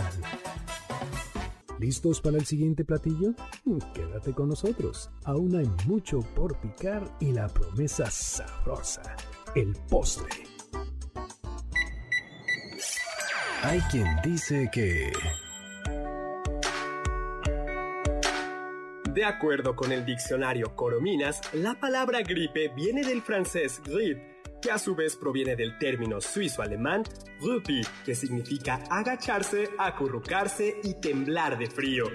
¿Listos 1.79 2.21
para 2.21 2.37
el 2.37 2.45
siguiente 2.45 2.85
platillo? 2.85 3.33
Quédate 3.93 4.33
con 4.33 4.49
nosotros. 4.49 5.09
Aún 5.25 5.55
hay 5.55 5.69
mucho 5.85 6.19
por 6.35 6.59
picar 6.61 7.03
y 7.19 7.31
la 7.31 7.47
promesa 7.47 8.09
sabrosa, 8.09 9.15
el 9.55 9.75
postre. 9.89 10.29
Hay 13.63 13.79
quien 13.91 14.07
dice 14.23 14.69
que... 14.71 15.11
De 19.13 19.25
acuerdo 19.25 19.75
con 19.75 19.91
el 19.91 20.05
diccionario 20.05 20.73
Corominas, 20.73 21.41
la 21.51 21.73
palabra 21.73 22.21
gripe 22.21 22.69
viene 22.69 23.03
del 23.03 23.21
francés 23.21 23.81
grippe, 23.85 24.39
que 24.61 24.71
a 24.71 24.77
su 24.77 24.95
vez 24.95 25.17
proviene 25.17 25.57
del 25.57 25.77
término 25.77 26.21
suizo-alemán 26.21 27.03
Rupi, 27.41 27.81
que 28.05 28.15
significa 28.15 28.79
agacharse, 28.89 29.69
acurrucarse 29.77 30.79
y 30.83 30.93
temblar 30.93 31.57
de 31.57 31.67
frío. 31.67 32.05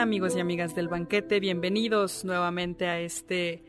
Amigos 0.00 0.34
y 0.34 0.40
amigas 0.40 0.74
del 0.74 0.88
banquete, 0.88 1.40
bienvenidos 1.40 2.24
nuevamente 2.24 2.86
a 2.86 3.00
este, 3.00 3.62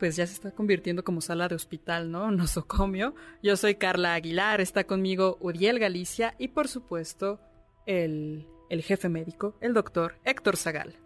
pues 0.00 0.16
ya 0.16 0.26
se 0.26 0.32
está 0.32 0.50
convirtiendo 0.50 1.04
como 1.04 1.20
sala 1.20 1.46
de 1.46 1.54
hospital, 1.54 2.10
¿no? 2.10 2.28
Nosocomio. 2.32 3.14
Yo 3.40 3.56
soy 3.56 3.76
Carla 3.76 4.14
Aguilar, 4.14 4.60
está 4.60 4.82
conmigo 4.82 5.38
Uriel 5.40 5.78
Galicia 5.78 6.34
y 6.38 6.48
por 6.48 6.66
supuesto 6.66 7.38
el, 7.86 8.48
el 8.68 8.82
jefe 8.82 9.08
médico, 9.08 9.54
el 9.60 9.74
doctor 9.74 10.16
Héctor 10.24 10.56
Zagal. 10.56 10.96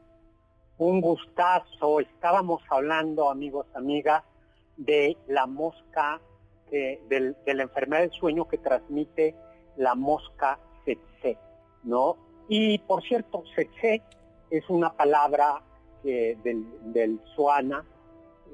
Un 0.79 1.03
gustazo, 1.03 2.01
estábamos 2.01 2.63
hablando 2.71 3.31
amigos, 3.31 3.67
amigas, 3.75 4.25
de 4.79 5.19
la 5.27 5.47
mosca, 5.47 6.23
de, 6.71 7.35
la 7.45 7.63
enfermedad 7.65 8.01
del 8.01 8.13
sueño 8.13 8.49
que 8.49 8.57
transmite 8.57 9.35
la 9.77 9.95
mosca 9.95 10.59
tsetse, 10.85 11.37
¿no? 11.85 12.17
Y 12.49 12.79
por 12.79 13.03
cierto, 13.03 13.45
tsetse 13.55 14.03
es 14.51 14.69
una 14.69 14.93
palabra 14.93 15.63
del, 16.03 16.65
del 16.93 17.21
Suana, 17.35 17.85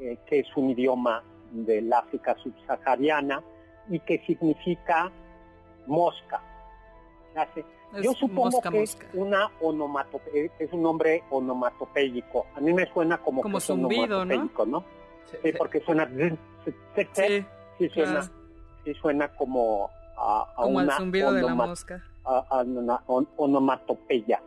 eh, 0.00 0.18
que 0.26 0.40
es 0.40 0.56
un 0.56 0.70
idioma 0.70 1.22
del 1.52 1.92
África 1.92 2.36
subsahariana 2.42 3.42
y 3.88 4.00
que 4.00 4.18
significa 4.26 5.10
mosca. 5.86 6.42
Yo 8.02 8.12
supongo 8.12 8.60
que 8.60 8.82
es 8.82 8.98
una 9.12 9.50
onomatope 9.60 10.50
es 10.58 10.72
un 10.72 10.82
nombre 10.82 11.22
onomatopéyico. 11.30 12.46
A 12.56 12.60
mí 12.60 12.72
me 12.72 12.86
suena 12.92 13.18
como, 13.18 13.42
como 13.42 13.58
que 13.58 13.64
zumbido, 13.64 14.24
¿no? 14.24 14.50
¿no? 14.66 14.84
Sí, 15.42 15.52
porque 15.56 15.80
suena 15.80 16.08
sí, 16.64 17.44
sí, 17.78 17.88
suena, 17.90 18.22
sí 18.84 18.94
suena 18.94 19.28
como 19.28 19.90
a, 20.16 20.52
como 20.56 20.80
el 20.80 20.90
zumbido 20.90 21.32
de 21.32 21.42
la 21.42 21.54
mosca. 21.54 22.02
A, 22.24 22.62
una 22.62 23.02
onomatopeya. 23.06 24.42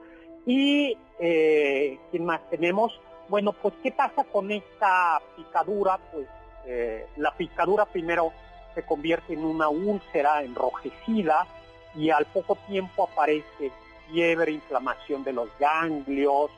Y, 0.47 0.97
eh, 1.19 1.99
¿quién 2.09 2.23
más 2.23 2.39
tenemos? 2.49 2.97
Bueno, 3.27 3.51
pues, 3.51 3.73
¿qué 3.83 3.91
pasa 3.91 4.23
con 4.23 4.49
esta 4.49 5.21
picadura? 5.35 5.99
Pues, 6.11 6.25
eh, 6.65 7.05
la 7.17 7.35
picadura 7.35 7.85
primero 7.85 8.31
se 8.73 8.83
convierte 8.83 9.33
en 9.33 9.43
una 9.43 9.67
úlcera 9.67 10.43
enrojecida 10.43 11.45
y 11.95 12.11
al 12.11 12.25
poco 12.27 12.57
tiempo 12.65 13.09
aparece 13.11 13.71
fiebre, 14.09 14.53
inflamación 14.53 15.25
de 15.25 15.33
los 15.33 15.49
ganglios, 15.59 16.49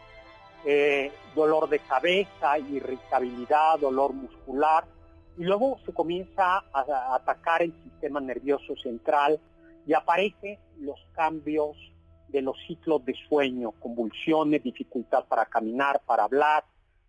eh, 0.65 1.11
dolor 1.33 1.67
de 1.67 1.79
cabeza, 1.79 2.59
irritabilidad, 2.59 3.79
dolor 3.79 4.13
muscular 4.13 4.83
y 5.35 5.45
luego 5.45 5.79
se 5.83 5.93
comienza 5.93 6.63
a, 6.71 7.15
atacar 7.15 7.63
el 7.63 7.73
sistema 7.83 8.19
nervioso 8.19 8.75
central 8.83 9.39
y 9.87 9.93
aparecen 9.93 10.59
los 10.79 10.99
cambios 11.13 11.75
de 12.31 12.41
los 12.41 12.57
ciclos 12.67 13.03
de 13.05 13.15
sueño, 13.27 13.71
convulsiones, 13.71 14.63
dificultad 14.63 15.25
para 15.25 15.45
caminar, 15.45 16.01
para 16.05 16.23
hablar, 16.23 16.65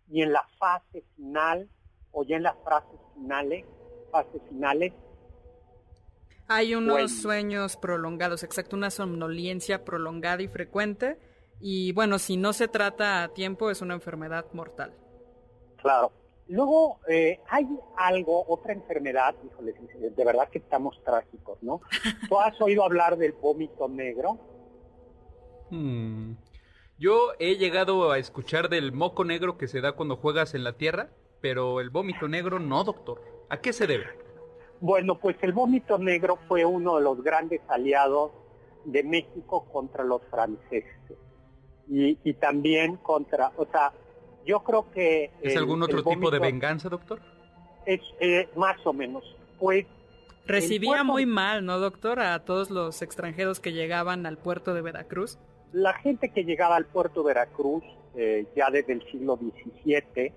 y 0.09 0.21
en 0.21 0.33
la 0.33 0.45
fase 0.57 1.03
final 1.15 1.69
o 2.11 2.23
ya 2.23 2.35
en 2.37 2.43
las 2.43 2.55
fases 2.63 2.99
finales, 3.15 3.65
fases 4.11 4.41
finales 4.49 4.93
hay 6.53 6.75
unos 6.75 7.13
sueños 7.21 7.77
prolongados, 7.77 8.43
exacto, 8.43 8.75
una 8.75 8.91
somnolencia 8.91 9.85
prolongada 9.85 10.41
y 10.41 10.49
frecuente. 10.49 11.17
Y 11.61 11.93
bueno, 11.93 12.19
si 12.19 12.35
no 12.35 12.51
se 12.51 12.67
trata 12.67 13.23
a 13.23 13.29
tiempo, 13.29 13.71
es 13.71 13.81
una 13.81 13.93
enfermedad 13.93 14.45
mortal. 14.51 14.93
Claro. 15.77 16.11
Luego 16.47 16.99
eh, 17.07 17.39
hay 17.47 17.65
algo, 17.95 18.43
otra 18.49 18.73
enfermedad, 18.73 19.33
híjole, 19.45 19.73
de 20.13 20.25
verdad 20.25 20.49
que 20.49 20.57
estamos 20.57 21.01
trágicos, 21.05 21.57
¿no? 21.63 21.79
¿Tú 22.27 22.37
has 22.37 22.59
oído 22.59 22.83
hablar 22.83 23.17
del 23.17 23.31
vómito 23.31 23.87
negro? 23.87 24.37
Hmm. 25.71 26.33
Yo 26.99 27.31
he 27.39 27.55
llegado 27.55 28.11
a 28.11 28.19
escuchar 28.19 28.69
del 28.69 28.91
moco 28.91 29.25
negro 29.25 29.57
que 29.57 29.67
se 29.67 29.81
da 29.81 29.93
cuando 29.93 30.17
juegas 30.17 30.53
en 30.53 30.63
la 30.63 30.73
tierra, 30.73 31.09
pero 31.41 31.81
el 31.81 31.89
vómito 31.89 32.27
negro 32.27 32.59
no, 32.59 32.83
doctor. 32.83 33.21
¿A 33.49 33.57
qué 33.57 33.73
se 33.73 33.87
debe? 33.87 34.05
Bueno, 34.81 35.17
pues 35.17 35.35
el 35.41 35.53
vómito 35.53 35.97
negro 35.97 36.37
fue 36.47 36.63
uno 36.63 36.97
de 36.97 37.03
los 37.03 37.23
grandes 37.23 37.61
aliados 37.69 38.31
de 38.85 39.03
México 39.03 39.65
contra 39.71 40.03
los 40.03 40.21
franceses. 40.29 41.17
Y, 41.87 42.33
también 42.35 42.97
contra, 42.97 43.51
o 43.57 43.65
sea, 43.65 43.91
yo 44.45 44.61
creo 44.63 44.89
que... 44.91 45.31
¿Es 45.41 45.57
algún 45.57 45.83
otro 45.83 46.03
tipo 46.03 46.31
de 46.31 46.39
venganza, 46.39 46.87
doctor? 46.87 47.19
Es 47.85 47.99
eh, 48.19 48.47
más 48.55 48.77
o 48.85 48.93
menos. 48.93 49.23
Pues... 49.59 49.85
Recibía 50.45 51.03
muy 51.03 51.25
mal, 51.25 51.65
¿no, 51.65 51.79
doctor? 51.79 52.19
A 52.19 52.45
todos 52.45 52.69
los 52.69 53.01
extranjeros 53.01 53.59
que 53.59 53.73
llegaban 53.73 54.25
al 54.25 54.37
puerto 54.37 54.73
de 54.73 54.81
Veracruz. 54.81 55.37
La 55.73 55.93
gente 55.93 56.29
que 56.29 56.43
llegaba 56.43 56.75
al 56.75 56.85
puerto 56.85 57.21
de 57.21 57.27
Veracruz 57.27 57.83
eh, 58.15 58.45
ya 58.55 58.69
desde 58.69 58.93
el 58.93 59.03
siglo 59.09 59.37
XVII, 59.37 60.03
eh, 60.15 60.33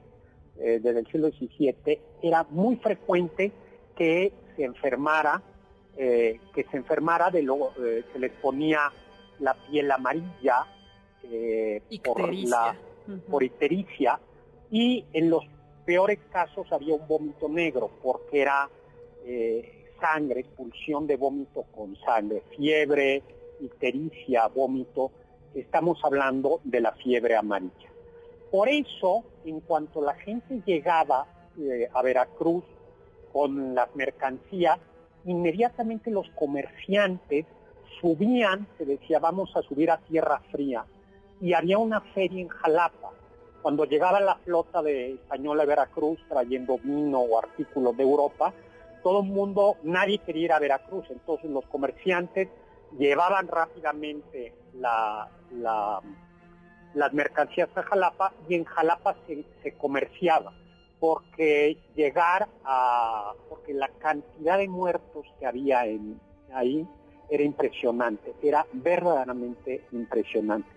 desde 0.80 1.00
el 1.00 1.06
siglo 1.06 1.30
XVII, 1.30 2.00
era 2.22 2.44
muy 2.50 2.76
frecuente 2.76 3.52
que 3.96 4.32
se 4.56 4.64
enfermara, 4.64 5.42
eh, 5.96 6.40
que 6.54 6.64
se 6.64 6.76
enfermara 6.76 7.30
de 7.30 7.42
lo, 7.42 7.72
eh, 7.84 8.04
se 8.12 8.18
les 8.18 8.32
ponía 8.32 8.92
la 9.40 9.54
piel 9.54 9.90
amarilla 9.90 10.66
eh, 11.24 11.82
por 12.04 12.32
la 12.32 12.76
por 13.30 13.42
ictericia 13.42 14.18
y 14.70 15.04
en 15.12 15.28
los 15.28 15.44
peores 15.84 16.18
casos 16.30 16.66
había 16.72 16.94
un 16.94 17.06
vómito 17.06 17.48
negro 17.48 17.90
porque 18.02 18.40
era 18.40 18.68
sangre, 20.00 20.40
expulsión 20.40 21.06
de 21.06 21.16
vómito 21.16 21.64
con 21.74 21.96
sangre, 21.96 22.42
fiebre, 22.56 23.22
ictericia, 23.60 24.46
vómito, 24.48 25.10
estamos 25.54 25.98
hablando 26.04 26.60
de 26.64 26.80
la 26.80 26.92
fiebre 26.92 27.36
amarilla. 27.36 27.90
Por 28.50 28.68
eso, 28.68 29.24
en 29.44 29.60
cuanto 29.60 30.00
la 30.00 30.14
gente 30.14 30.62
llegaba 30.64 31.26
a 31.92 32.02
Veracruz 32.02 32.64
con 33.32 33.74
las 33.74 33.94
mercancías, 33.96 34.78
inmediatamente 35.24 36.10
los 36.10 36.28
comerciantes 36.30 37.46
subían, 38.00 38.66
se 38.78 38.84
decía, 38.84 39.18
vamos 39.18 39.56
a 39.56 39.62
subir 39.62 39.90
a 39.90 39.98
tierra 39.98 40.40
fría, 40.50 40.84
y 41.40 41.52
había 41.52 41.78
una 41.78 42.00
feria 42.00 42.40
en 42.40 42.48
Jalapa. 42.48 43.10
Cuando 43.62 43.84
llegaba 43.86 44.20
la 44.20 44.36
flota 44.36 44.82
de 44.82 45.14
española 45.14 45.62
a 45.62 45.66
Veracruz 45.66 46.18
trayendo 46.28 46.78
vino 46.78 47.20
o 47.20 47.38
artículos 47.38 47.96
de 47.96 48.02
Europa, 48.02 48.52
todo 49.02 49.20
el 49.20 49.28
mundo, 49.28 49.76
nadie 49.82 50.18
quería 50.18 50.44
ir 50.44 50.52
a 50.52 50.58
Veracruz, 50.58 51.06
entonces 51.10 51.50
los 51.50 51.64
comerciantes 51.66 52.48
llevaban 52.98 53.48
rápidamente 53.48 54.54
las 54.72 55.30
mercancías 57.12 57.68
a 57.76 57.82
Jalapa 57.82 58.32
y 58.48 58.54
en 58.54 58.64
Jalapa 58.64 59.16
se, 59.26 59.44
se 59.62 59.72
comerciaba 59.74 60.52
porque 61.00 61.76
llegar 61.94 62.48
a, 62.64 63.34
porque 63.48 63.74
la 63.74 63.88
cantidad 63.98 64.56
de 64.56 64.68
muertos 64.68 65.26
que 65.38 65.46
había 65.46 65.84
en, 65.86 66.18
ahí 66.54 66.88
era 67.28 67.42
impresionante, 67.42 68.34
era 68.42 68.66
verdaderamente 68.72 69.84
impresionante. 69.92 70.68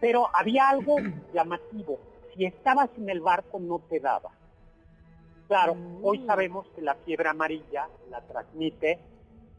Pero 0.00 0.28
había 0.34 0.68
algo 0.68 0.96
llamativo, 1.34 1.98
si 2.34 2.44
estabas 2.44 2.90
en 2.98 3.08
el 3.08 3.20
barco 3.20 3.58
no 3.60 3.78
te 3.78 4.00
daba. 4.00 4.30
Claro, 5.48 5.76
hoy 6.02 6.18
mm. 6.18 6.26
sabemos 6.26 6.66
que 6.74 6.82
la 6.82 6.94
fiebre 6.96 7.28
amarilla 7.28 7.88
la 8.10 8.20
transmite 8.22 8.98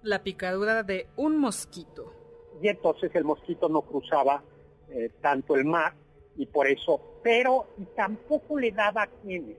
la 0.03 0.23
picadura 0.23 0.83
de 0.83 1.07
un 1.17 1.37
mosquito. 1.37 2.13
Y 2.61 2.67
entonces 2.67 3.11
el 3.15 3.23
mosquito 3.23 3.67
no 3.67 3.81
cruzaba 3.81 4.43
eh, 4.89 5.11
tanto 5.21 5.55
el 5.55 5.65
mar 5.65 5.93
y 6.37 6.45
por 6.45 6.67
eso, 6.67 7.19
pero 7.23 7.67
tampoco 7.95 8.59
le 8.59 8.71
daba 8.71 9.03
a 9.03 9.07
quienes 9.07 9.57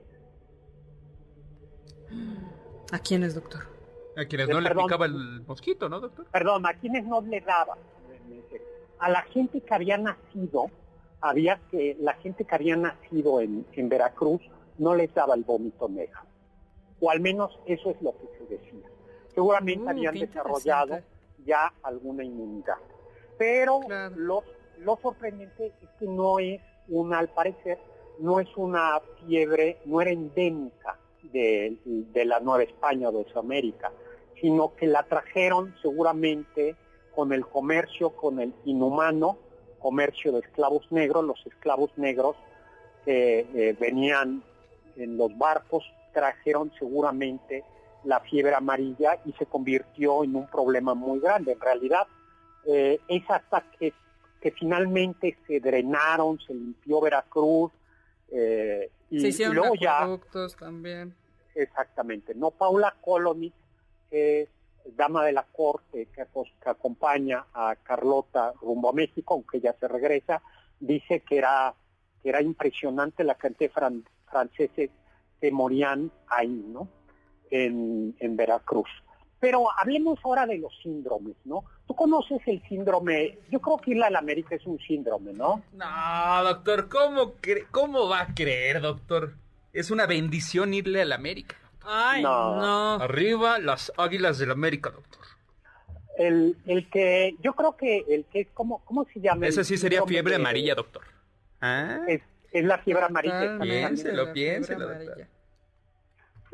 ¿A 2.91 2.99
quiénes, 2.99 3.35
doctor? 3.35 3.63
A 4.15 4.25
quienes 4.25 4.47
no 4.47 4.61
le 4.61 4.73
picaba 4.73 5.05
el 5.05 5.41
mosquito, 5.41 5.89
¿no, 5.89 5.99
doctor? 5.99 6.25
Perdón, 6.31 6.65
a 6.65 6.73
quienes 6.75 7.05
no 7.05 7.21
le 7.21 7.41
daba. 7.41 7.77
A 8.99 9.09
la 9.09 9.23
gente 9.23 9.61
que 9.61 9.73
había 9.73 9.97
nacido, 9.97 10.67
había 11.19 11.59
que, 11.69 11.97
la 11.99 12.13
gente 12.13 12.45
que 12.45 12.55
había 12.55 12.77
nacido 12.77 13.41
en, 13.41 13.65
Veracruz 13.89 14.41
no 14.77 14.95
les 14.95 15.13
daba 15.13 15.35
el 15.35 15.43
vómito 15.43 15.89
negro. 15.89 16.19
O 17.01 17.09
al 17.09 17.19
menos 17.19 17.59
eso 17.65 17.89
es 17.89 18.01
lo 18.01 18.13
que 18.13 18.27
se 18.37 18.55
decía. 18.55 18.87
Seguramente 19.35 19.85
mm, 19.85 19.89
habían 19.89 20.15
desarrollado 20.15 20.99
ya 21.45 21.71
alguna 21.83 22.23
inmunidad. 22.23 22.77
Pero 23.37 23.81
lo, 24.15 24.43
lo 24.79 24.97
sorprendente 25.01 25.67
es 25.67 25.89
que 25.99 26.05
no 26.05 26.39
es 26.39 26.61
una, 26.87 27.19
al 27.19 27.29
parecer, 27.29 27.77
no 28.19 28.39
es 28.39 28.47
una 28.55 29.01
fiebre, 29.19 29.77
no 29.85 30.01
era 30.01 30.11
endémica 30.11 30.97
de, 31.31 31.77
la 32.25 32.39
Nueva 32.39 32.63
España 32.63 33.09
o 33.09 33.11
de 33.11 33.25
Sudamérica, 33.25 33.91
sino 34.39 34.73
que 34.75 34.87
la 34.87 35.03
trajeron 35.03 35.75
seguramente 35.81 36.75
con 37.13 37.33
el 37.33 37.45
comercio, 37.45 38.11
con 38.11 38.39
el 38.39 38.53
inhumano 38.65 39.37
comercio 39.79 40.31
de 40.31 40.39
esclavos 40.39 40.91
negros, 40.91 41.23
los 41.23 41.45
esclavos 41.45 41.91
negros 41.97 42.35
que 43.03 43.45
eh, 43.53 43.75
venían 43.79 44.43
en 44.95 45.17
los 45.17 45.37
barcos 45.37 45.83
trajeron 46.13 46.71
seguramente 46.79 47.63
la 48.05 48.19
fiebre 48.21 48.53
amarilla 48.53 49.19
y 49.25 49.33
se 49.33 49.45
convirtió 49.45 50.23
en 50.23 50.35
un 50.35 50.47
problema 50.47 50.93
muy 50.93 51.19
grande. 51.19 51.53
En 51.53 51.59
realidad 51.59 52.07
eh, 52.65 52.99
es 53.07 53.23
hasta 53.29 53.61
que, 53.77 53.93
que, 54.41 54.51
finalmente 54.51 55.37
se 55.47 55.59
drenaron, 55.59 56.39
se 56.39 56.53
limpió 56.53 57.01
Veracruz 57.01 57.71
eh, 58.29 58.89
y, 59.09 59.31
se 59.31 59.49
luego 59.49 59.75
ya 59.75 60.07
también. 60.57 61.15
Exactamente. 61.53 62.35
No 62.35 62.51
Paula 62.51 62.95
Coloni, 63.01 63.51
que 64.09 64.41
es 64.43 64.49
dama 64.95 65.25
de 65.25 65.31
la 65.31 65.43
corte 65.43 66.07
que, 66.13 66.25
acompaña 66.65 67.45
a 67.53 67.75
Carlota 67.75 68.53
rumbo 68.61 68.89
a 68.89 68.93
México, 68.93 69.35
aunque 69.35 69.59
ya 69.59 69.73
se 69.73 69.87
regresa, 69.87 70.41
dice 70.79 71.21
que 71.21 71.37
era, 71.37 71.73
que 72.21 72.29
era 72.29 72.41
impresionante 72.41 73.23
la 73.23 73.35
cantidad 73.35 73.71
de 73.73 74.03
franceses 74.29 74.89
que 75.39 75.51
morían 75.51 76.11
ahí, 76.27 76.65
¿no? 76.67 76.87
En, 77.51 78.15
en 78.19 78.35
Veracruz. 78.35 78.89
Pero 79.39 79.67
hablemos 79.79 80.17
ahora 80.23 80.45
de 80.45 80.57
los 80.57 80.73
síndromes, 80.81 81.35
¿no? 81.45 81.63
Tú 81.87 81.93
conoces 81.93 82.39
el 82.47 82.61
síndrome, 82.67 83.37
yo 83.51 83.59
creo 83.59 83.77
que 83.77 83.91
irla 83.91 84.07
a 84.07 84.09
la 84.09 84.19
América 84.19 84.55
es 84.55 84.65
un 84.65 84.79
síndrome, 84.79 85.33
¿no? 85.33 85.61
No, 85.73 86.43
doctor, 86.43 86.89
¿cómo, 86.89 87.33
cómo 87.69 88.09
va 88.09 88.21
a 88.21 88.33
creer, 88.33 88.81
doctor? 88.81 89.33
Es 89.71 89.91
una 89.91 90.07
bendición 90.07 90.73
irle 90.73 91.01
a 91.01 91.05
la 91.05 91.15
América. 91.15 91.55
Ay, 91.83 92.23
no. 92.23 92.93
Arriba 92.95 93.59
las 93.59 93.91
águilas 93.97 94.39
del 94.39 94.51
América, 94.51 94.89
doctor. 94.89 95.21
El, 96.17 96.57
el 96.65 96.89
que, 96.89 97.35
yo 97.41 97.53
creo 97.53 97.75
que 97.75 98.05
el 98.09 98.25
que 98.25 98.41
es, 98.41 98.47
¿cómo, 98.53 98.83
cómo 98.85 99.05
se 99.13 99.19
llama? 99.19 99.45
Ese 99.45 99.63
sí 99.63 99.77
sería 99.77 100.03
fiebre 100.05 100.35
amarilla, 100.35 100.73
doctor. 100.73 101.03
¿Ah? 101.61 101.99
Es, 102.07 102.21
es, 102.51 102.63
la 102.63 102.77
fiebre 102.79 103.03
amarilla. 103.03 103.59
Piénselo, 103.59 104.31
piénselo, 104.33 104.87
doctor. 104.87 105.27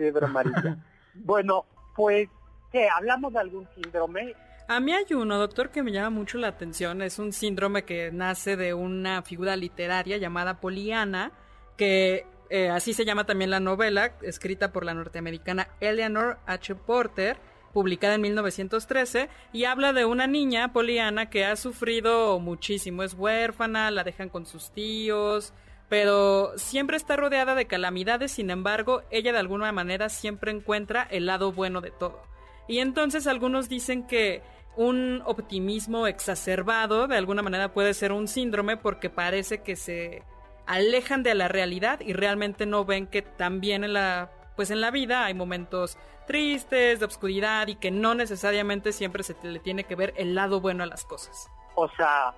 Fiebre 0.01 0.25
amarilla. 0.25 0.77
bueno, 1.13 1.65
pues, 1.95 2.27
¿qué? 2.71 2.89
¿Hablamos 2.89 3.33
de 3.33 3.39
algún 3.39 3.67
síndrome? 3.75 4.33
A 4.67 4.79
mí 4.79 4.93
hay 4.93 5.13
uno, 5.13 5.37
doctor, 5.37 5.69
que 5.69 5.83
me 5.83 5.91
llama 5.91 6.09
mucho 6.09 6.39
la 6.39 6.47
atención. 6.47 7.03
Es 7.03 7.19
un 7.19 7.33
síndrome 7.33 7.83
que 7.83 8.11
nace 8.11 8.55
de 8.55 8.73
una 8.73 9.21
figura 9.21 9.55
literaria 9.55 10.17
llamada 10.17 10.59
Poliana, 10.59 11.31
que 11.77 12.25
eh, 12.49 12.69
así 12.69 12.93
se 12.93 13.05
llama 13.05 13.25
también 13.25 13.51
la 13.51 13.59
novela, 13.59 14.13
escrita 14.23 14.71
por 14.71 14.85
la 14.85 14.95
norteamericana 14.95 15.67
Eleanor 15.79 16.39
H. 16.47 16.73
Porter, 16.73 17.37
publicada 17.73 18.15
en 18.15 18.21
1913, 18.21 19.29
y 19.53 19.65
habla 19.65 19.93
de 19.93 20.05
una 20.05 20.25
niña, 20.25 20.73
Poliana, 20.73 21.29
que 21.29 21.45
ha 21.45 21.55
sufrido 21.57 22.39
muchísimo. 22.39 23.03
Es 23.03 23.13
huérfana, 23.13 23.91
la 23.91 24.03
dejan 24.03 24.29
con 24.29 24.47
sus 24.47 24.71
tíos, 24.71 25.53
pero 25.91 26.53
siempre 26.57 26.95
está 26.95 27.17
rodeada 27.17 27.53
de 27.53 27.67
calamidades, 27.67 28.31
sin 28.31 28.49
embargo, 28.49 29.01
ella 29.11 29.33
de 29.33 29.39
alguna 29.39 29.73
manera 29.73 30.07
siempre 30.07 30.49
encuentra 30.49 31.05
el 31.11 31.25
lado 31.25 31.51
bueno 31.51 31.81
de 31.81 31.91
todo. 31.91 32.23
Y 32.69 32.79
entonces 32.79 33.27
algunos 33.27 33.67
dicen 33.67 34.07
que 34.07 34.41
un 34.77 35.21
optimismo 35.25 36.07
exacerbado 36.07 37.09
de 37.09 37.17
alguna 37.17 37.41
manera 37.41 37.73
puede 37.73 37.93
ser 37.93 38.13
un 38.13 38.29
síndrome 38.29 38.77
porque 38.77 39.09
parece 39.09 39.63
que 39.63 39.75
se 39.75 40.23
alejan 40.65 41.23
de 41.23 41.35
la 41.35 41.49
realidad 41.49 41.99
y 41.99 42.13
realmente 42.13 42.65
no 42.65 42.85
ven 42.85 43.05
que 43.05 43.21
también 43.21 43.83
en 43.83 43.91
la 43.91 44.31
pues 44.55 44.71
en 44.71 44.79
la 44.79 44.91
vida 44.91 45.25
hay 45.25 45.33
momentos 45.33 45.97
tristes, 46.25 46.99
de 46.99 47.05
obscuridad 47.05 47.67
y 47.67 47.75
que 47.75 47.91
no 47.91 48.15
necesariamente 48.15 48.93
siempre 48.93 49.23
se 49.23 49.35
le 49.43 49.59
tiene 49.59 49.83
que 49.83 49.95
ver 49.95 50.13
el 50.15 50.35
lado 50.35 50.61
bueno 50.61 50.83
a 50.83 50.85
las 50.85 51.03
cosas. 51.03 51.49
O 51.75 51.89
sea, 51.89 52.33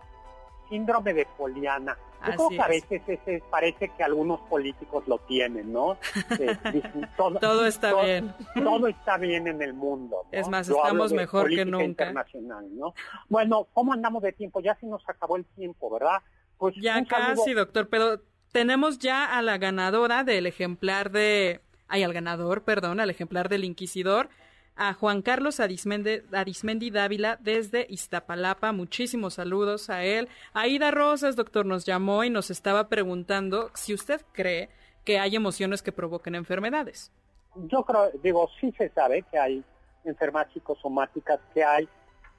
síndrome 0.69 1.13
de 1.13 1.27
Poliana. 1.37 1.95
Yo 2.25 2.35
creo 2.35 2.49
que 2.49 2.61
a 2.61 2.67
veces 2.67 3.43
parece 3.49 3.89
que 3.89 4.03
algunos 4.03 4.39
políticos 4.41 5.03
lo 5.07 5.19
tienen, 5.19 5.73
¿no? 5.73 5.97
todo, 7.17 7.65
está 7.65 8.01
bien. 8.03 8.33
Todo 8.55 8.87
está 8.87 9.17
bien 9.17 9.47
en 9.47 9.61
el 9.61 9.73
mundo. 9.73 10.25
Es 10.31 10.47
más, 10.47 10.69
estamos 10.69 11.13
mejor 11.13 11.49
que 11.49 11.65
nunca. 11.65 11.83
Internacional, 11.83 12.65
¿no? 12.75 12.93
Bueno, 13.29 13.67
¿cómo 13.73 13.93
andamos 13.93 14.23
de 14.23 14.31
tiempo? 14.31 14.61
Ya 14.61 14.75
se 14.75 14.85
nos 14.85 15.07
acabó 15.07 15.35
el 15.35 15.45
tiempo, 15.45 15.89
¿verdad? 15.89 16.21
Pues 16.57 16.75
ya 16.81 17.03
casi, 17.05 17.53
doctor, 17.53 17.89
pero 17.89 18.21
tenemos 18.51 18.99
ya 18.99 19.37
a 19.37 19.41
la 19.41 19.57
ganadora 19.57 20.23
del 20.23 20.45
ejemplar 20.45 21.11
de... 21.11 21.61
Ay, 21.87 22.03
al 22.03 22.13
ganador, 22.13 22.63
perdón, 22.63 22.99
al 22.99 23.09
ejemplar 23.09 23.49
del 23.49 23.65
Inquisidor 23.65 24.29
a 24.75 24.93
Juan 24.93 25.21
Carlos 25.21 25.59
Arismendi, 25.59 26.89
Dávila 26.89 27.37
desde 27.41 27.85
Iztapalapa. 27.89 28.71
Muchísimos 28.71 29.35
saludos 29.35 29.89
a 29.89 30.03
él. 30.03 30.29
Aida 30.53 30.91
Rosas, 30.91 31.35
doctor, 31.35 31.65
nos 31.65 31.85
llamó 31.85 32.23
y 32.23 32.29
nos 32.29 32.49
estaba 32.49 32.89
preguntando 32.89 33.69
si 33.75 33.93
usted 33.93 34.21
cree 34.31 34.69
que 35.05 35.19
hay 35.19 35.35
emociones 35.35 35.81
que 35.83 35.91
provoquen 35.91 36.35
enfermedades. 36.35 37.11
Yo 37.55 37.83
creo, 37.83 38.09
digo, 38.23 38.49
sí 38.59 38.73
se 38.77 38.89
sabe 38.89 39.23
que 39.29 39.37
hay 39.37 39.63
enfermedades 40.05 40.53
psicosomáticas, 40.53 41.39
que 41.53 41.63
hay, 41.63 41.87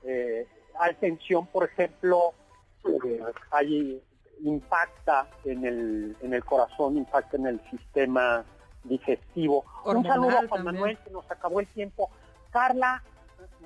eh, 0.02 0.46
hay 0.78 0.94
tensión, 0.94 1.46
por 1.46 1.64
ejemplo, 1.64 2.34
eh, 2.84 3.22
hay 3.50 4.02
impacta 4.42 5.28
en 5.44 5.64
el, 5.64 6.16
en 6.20 6.34
el 6.34 6.44
corazón, 6.44 6.96
impacta 6.96 7.36
en 7.36 7.46
el 7.46 7.60
sistema 7.70 8.44
digestivo. 8.82 9.64
Un 9.84 10.04
saludo 10.04 10.38
a 10.38 10.48
Juan 10.48 10.64
Manuel, 10.64 10.98
que 10.98 11.10
nos 11.10 11.30
acabó 11.30 11.60
el 11.60 11.66
tiempo. 11.68 12.10
Carla, 12.54 13.02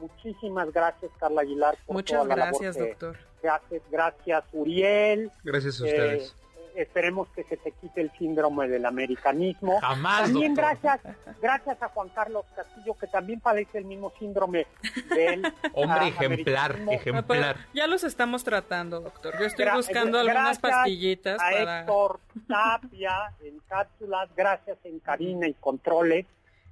muchísimas 0.01 0.73
gracias, 0.73 1.13
Carla 1.21 1.43
Aguilar. 1.43 1.77
Por 1.87 1.97
Muchas 1.97 2.27
gracias, 2.27 2.79
doctor. 2.79 3.19
Gracias, 3.43 3.83
gracias, 3.91 4.45
Uriel. 4.51 5.31
Gracias 5.45 5.81
a 5.83 5.85
ustedes. 5.85 6.35
Eh, 6.75 6.83
esperemos 6.83 7.29
que 7.37 7.45
se 7.45 7.59
te 7.59 7.73
quite 7.73 8.01
el 8.01 8.11
síndrome 8.13 8.67
del 8.67 8.87
americanismo. 8.87 9.79
Jamás, 9.83 10.23
También 10.23 10.55
gracias, 10.55 11.01
gracias 11.43 11.83
a 11.83 11.89
Juan 11.89 12.09
Carlos 12.15 12.47
Castillo, 12.57 12.95
que 12.99 13.09
también 13.09 13.41
padece 13.41 13.77
el 13.77 13.85
mismo 13.85 14.11
síndrome 14.19 14.67
del 15.11 15.43
Hombre 15.75 16.01
ah, 16.01 16.09
ejemplar, 16.09 16.79
ejemplar. 16.91 17.57
ya 17.75 17.87
los 17.89 18.05
estamos 18.05 18.43
tratando, 18.43 19.01
doctor. 19.01 19.39
Yo 19.39 19.45
estoy 19.45 19.67
buscando 19.75 20.19
algunas 20.19 20.59
pastillitas. 20.59 21.39
A 21.43 21.53
Héctor 21.53 22.21
Tapia 22.49 23.35
en 23.43 23.59
cápsulas, 23.69 24.31
gracias 24.35 24.79
en 24.85 24.99
cabina 25.01 25.47
y 25.47 25.53
controles. 25.53 26.25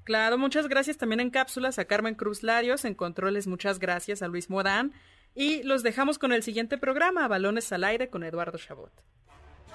Claro, 0.06 0.38
muchas 0.38 0.68
gracias 0.68 0.98
también 0.98 1.18
en 1.18 1.30
cápsulas 1.30 1.80
a 1.80 1.84
Carmen 1.84 2.14
Cruz 2.14 2.44
Larios, 2.44 2.84
en 2.84 2.94
controles 2.94 3.48
muchas 3.48 3.80
gracias 3.80 4.22
a 4.22 4.28
Luis 4.28 4.48
Morán 4.48 4.92
y 5.34 5.64
los 5.64 5.82
dejamos 5.82 6.20
con 6.20 6.32
el 6.32 6.44
siguiente 6.44 6.78
programa, 6.78 7.26
Balones 7.26 7.72
al 7.72 7.82
aire 7.82 8.08
con 8.08 8.22
Eduardo 8.22 8.56
Chabot. 8.56 8.92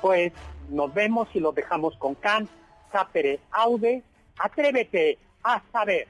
Pues 0.02 0.32
nos 0.70 0.94
vemos 0.94 1.28
y 1.34 1.42
los 1.42 1.54
dejamos 1.54 1.98
con 1.98 2.16
Kant, 2.16 2.50
Sapere 2.94 3.42
Aude, 3.52 4.04
atrévete 4.40 5.20
a 5.44 5.62
saber. 5.74 6.08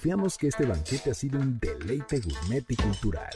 Confiamos 0.00 0.38
que 0.38 0.48
este 0.48 0.64
banquete 0.64 1.10
ha 1.10 1.14
sido 1.14 1.38
un 1.38 1.58
deleite 1.58 2.20
gourmet 2.20 2.64
y 2.70 2.76
cultural. 2.76 3.28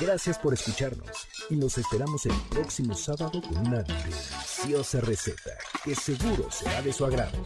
Gracias 0.00 0.40
por 0.40 0.52
escucharnos 0.52 1.28
y 1.48 1.54
nos 1.54 1.78
esperamos 1.78 2.26
el 2.26 2.34
próximo 2.50 2.96
sábado 2.96 3.40
con 3.40 3.58
una 3.58 3.84
deliciosa 3.84 5.00
receta 5.02 5.52
que 5.84 5.94
seguro 5.94 6.50
será 6.50 6.82
de 6.82 6.92
su 6.92 7.04
agrado. 7.04 7.38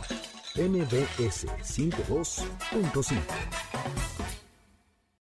MBS 0.56 1.44
52.5 1.62 4.43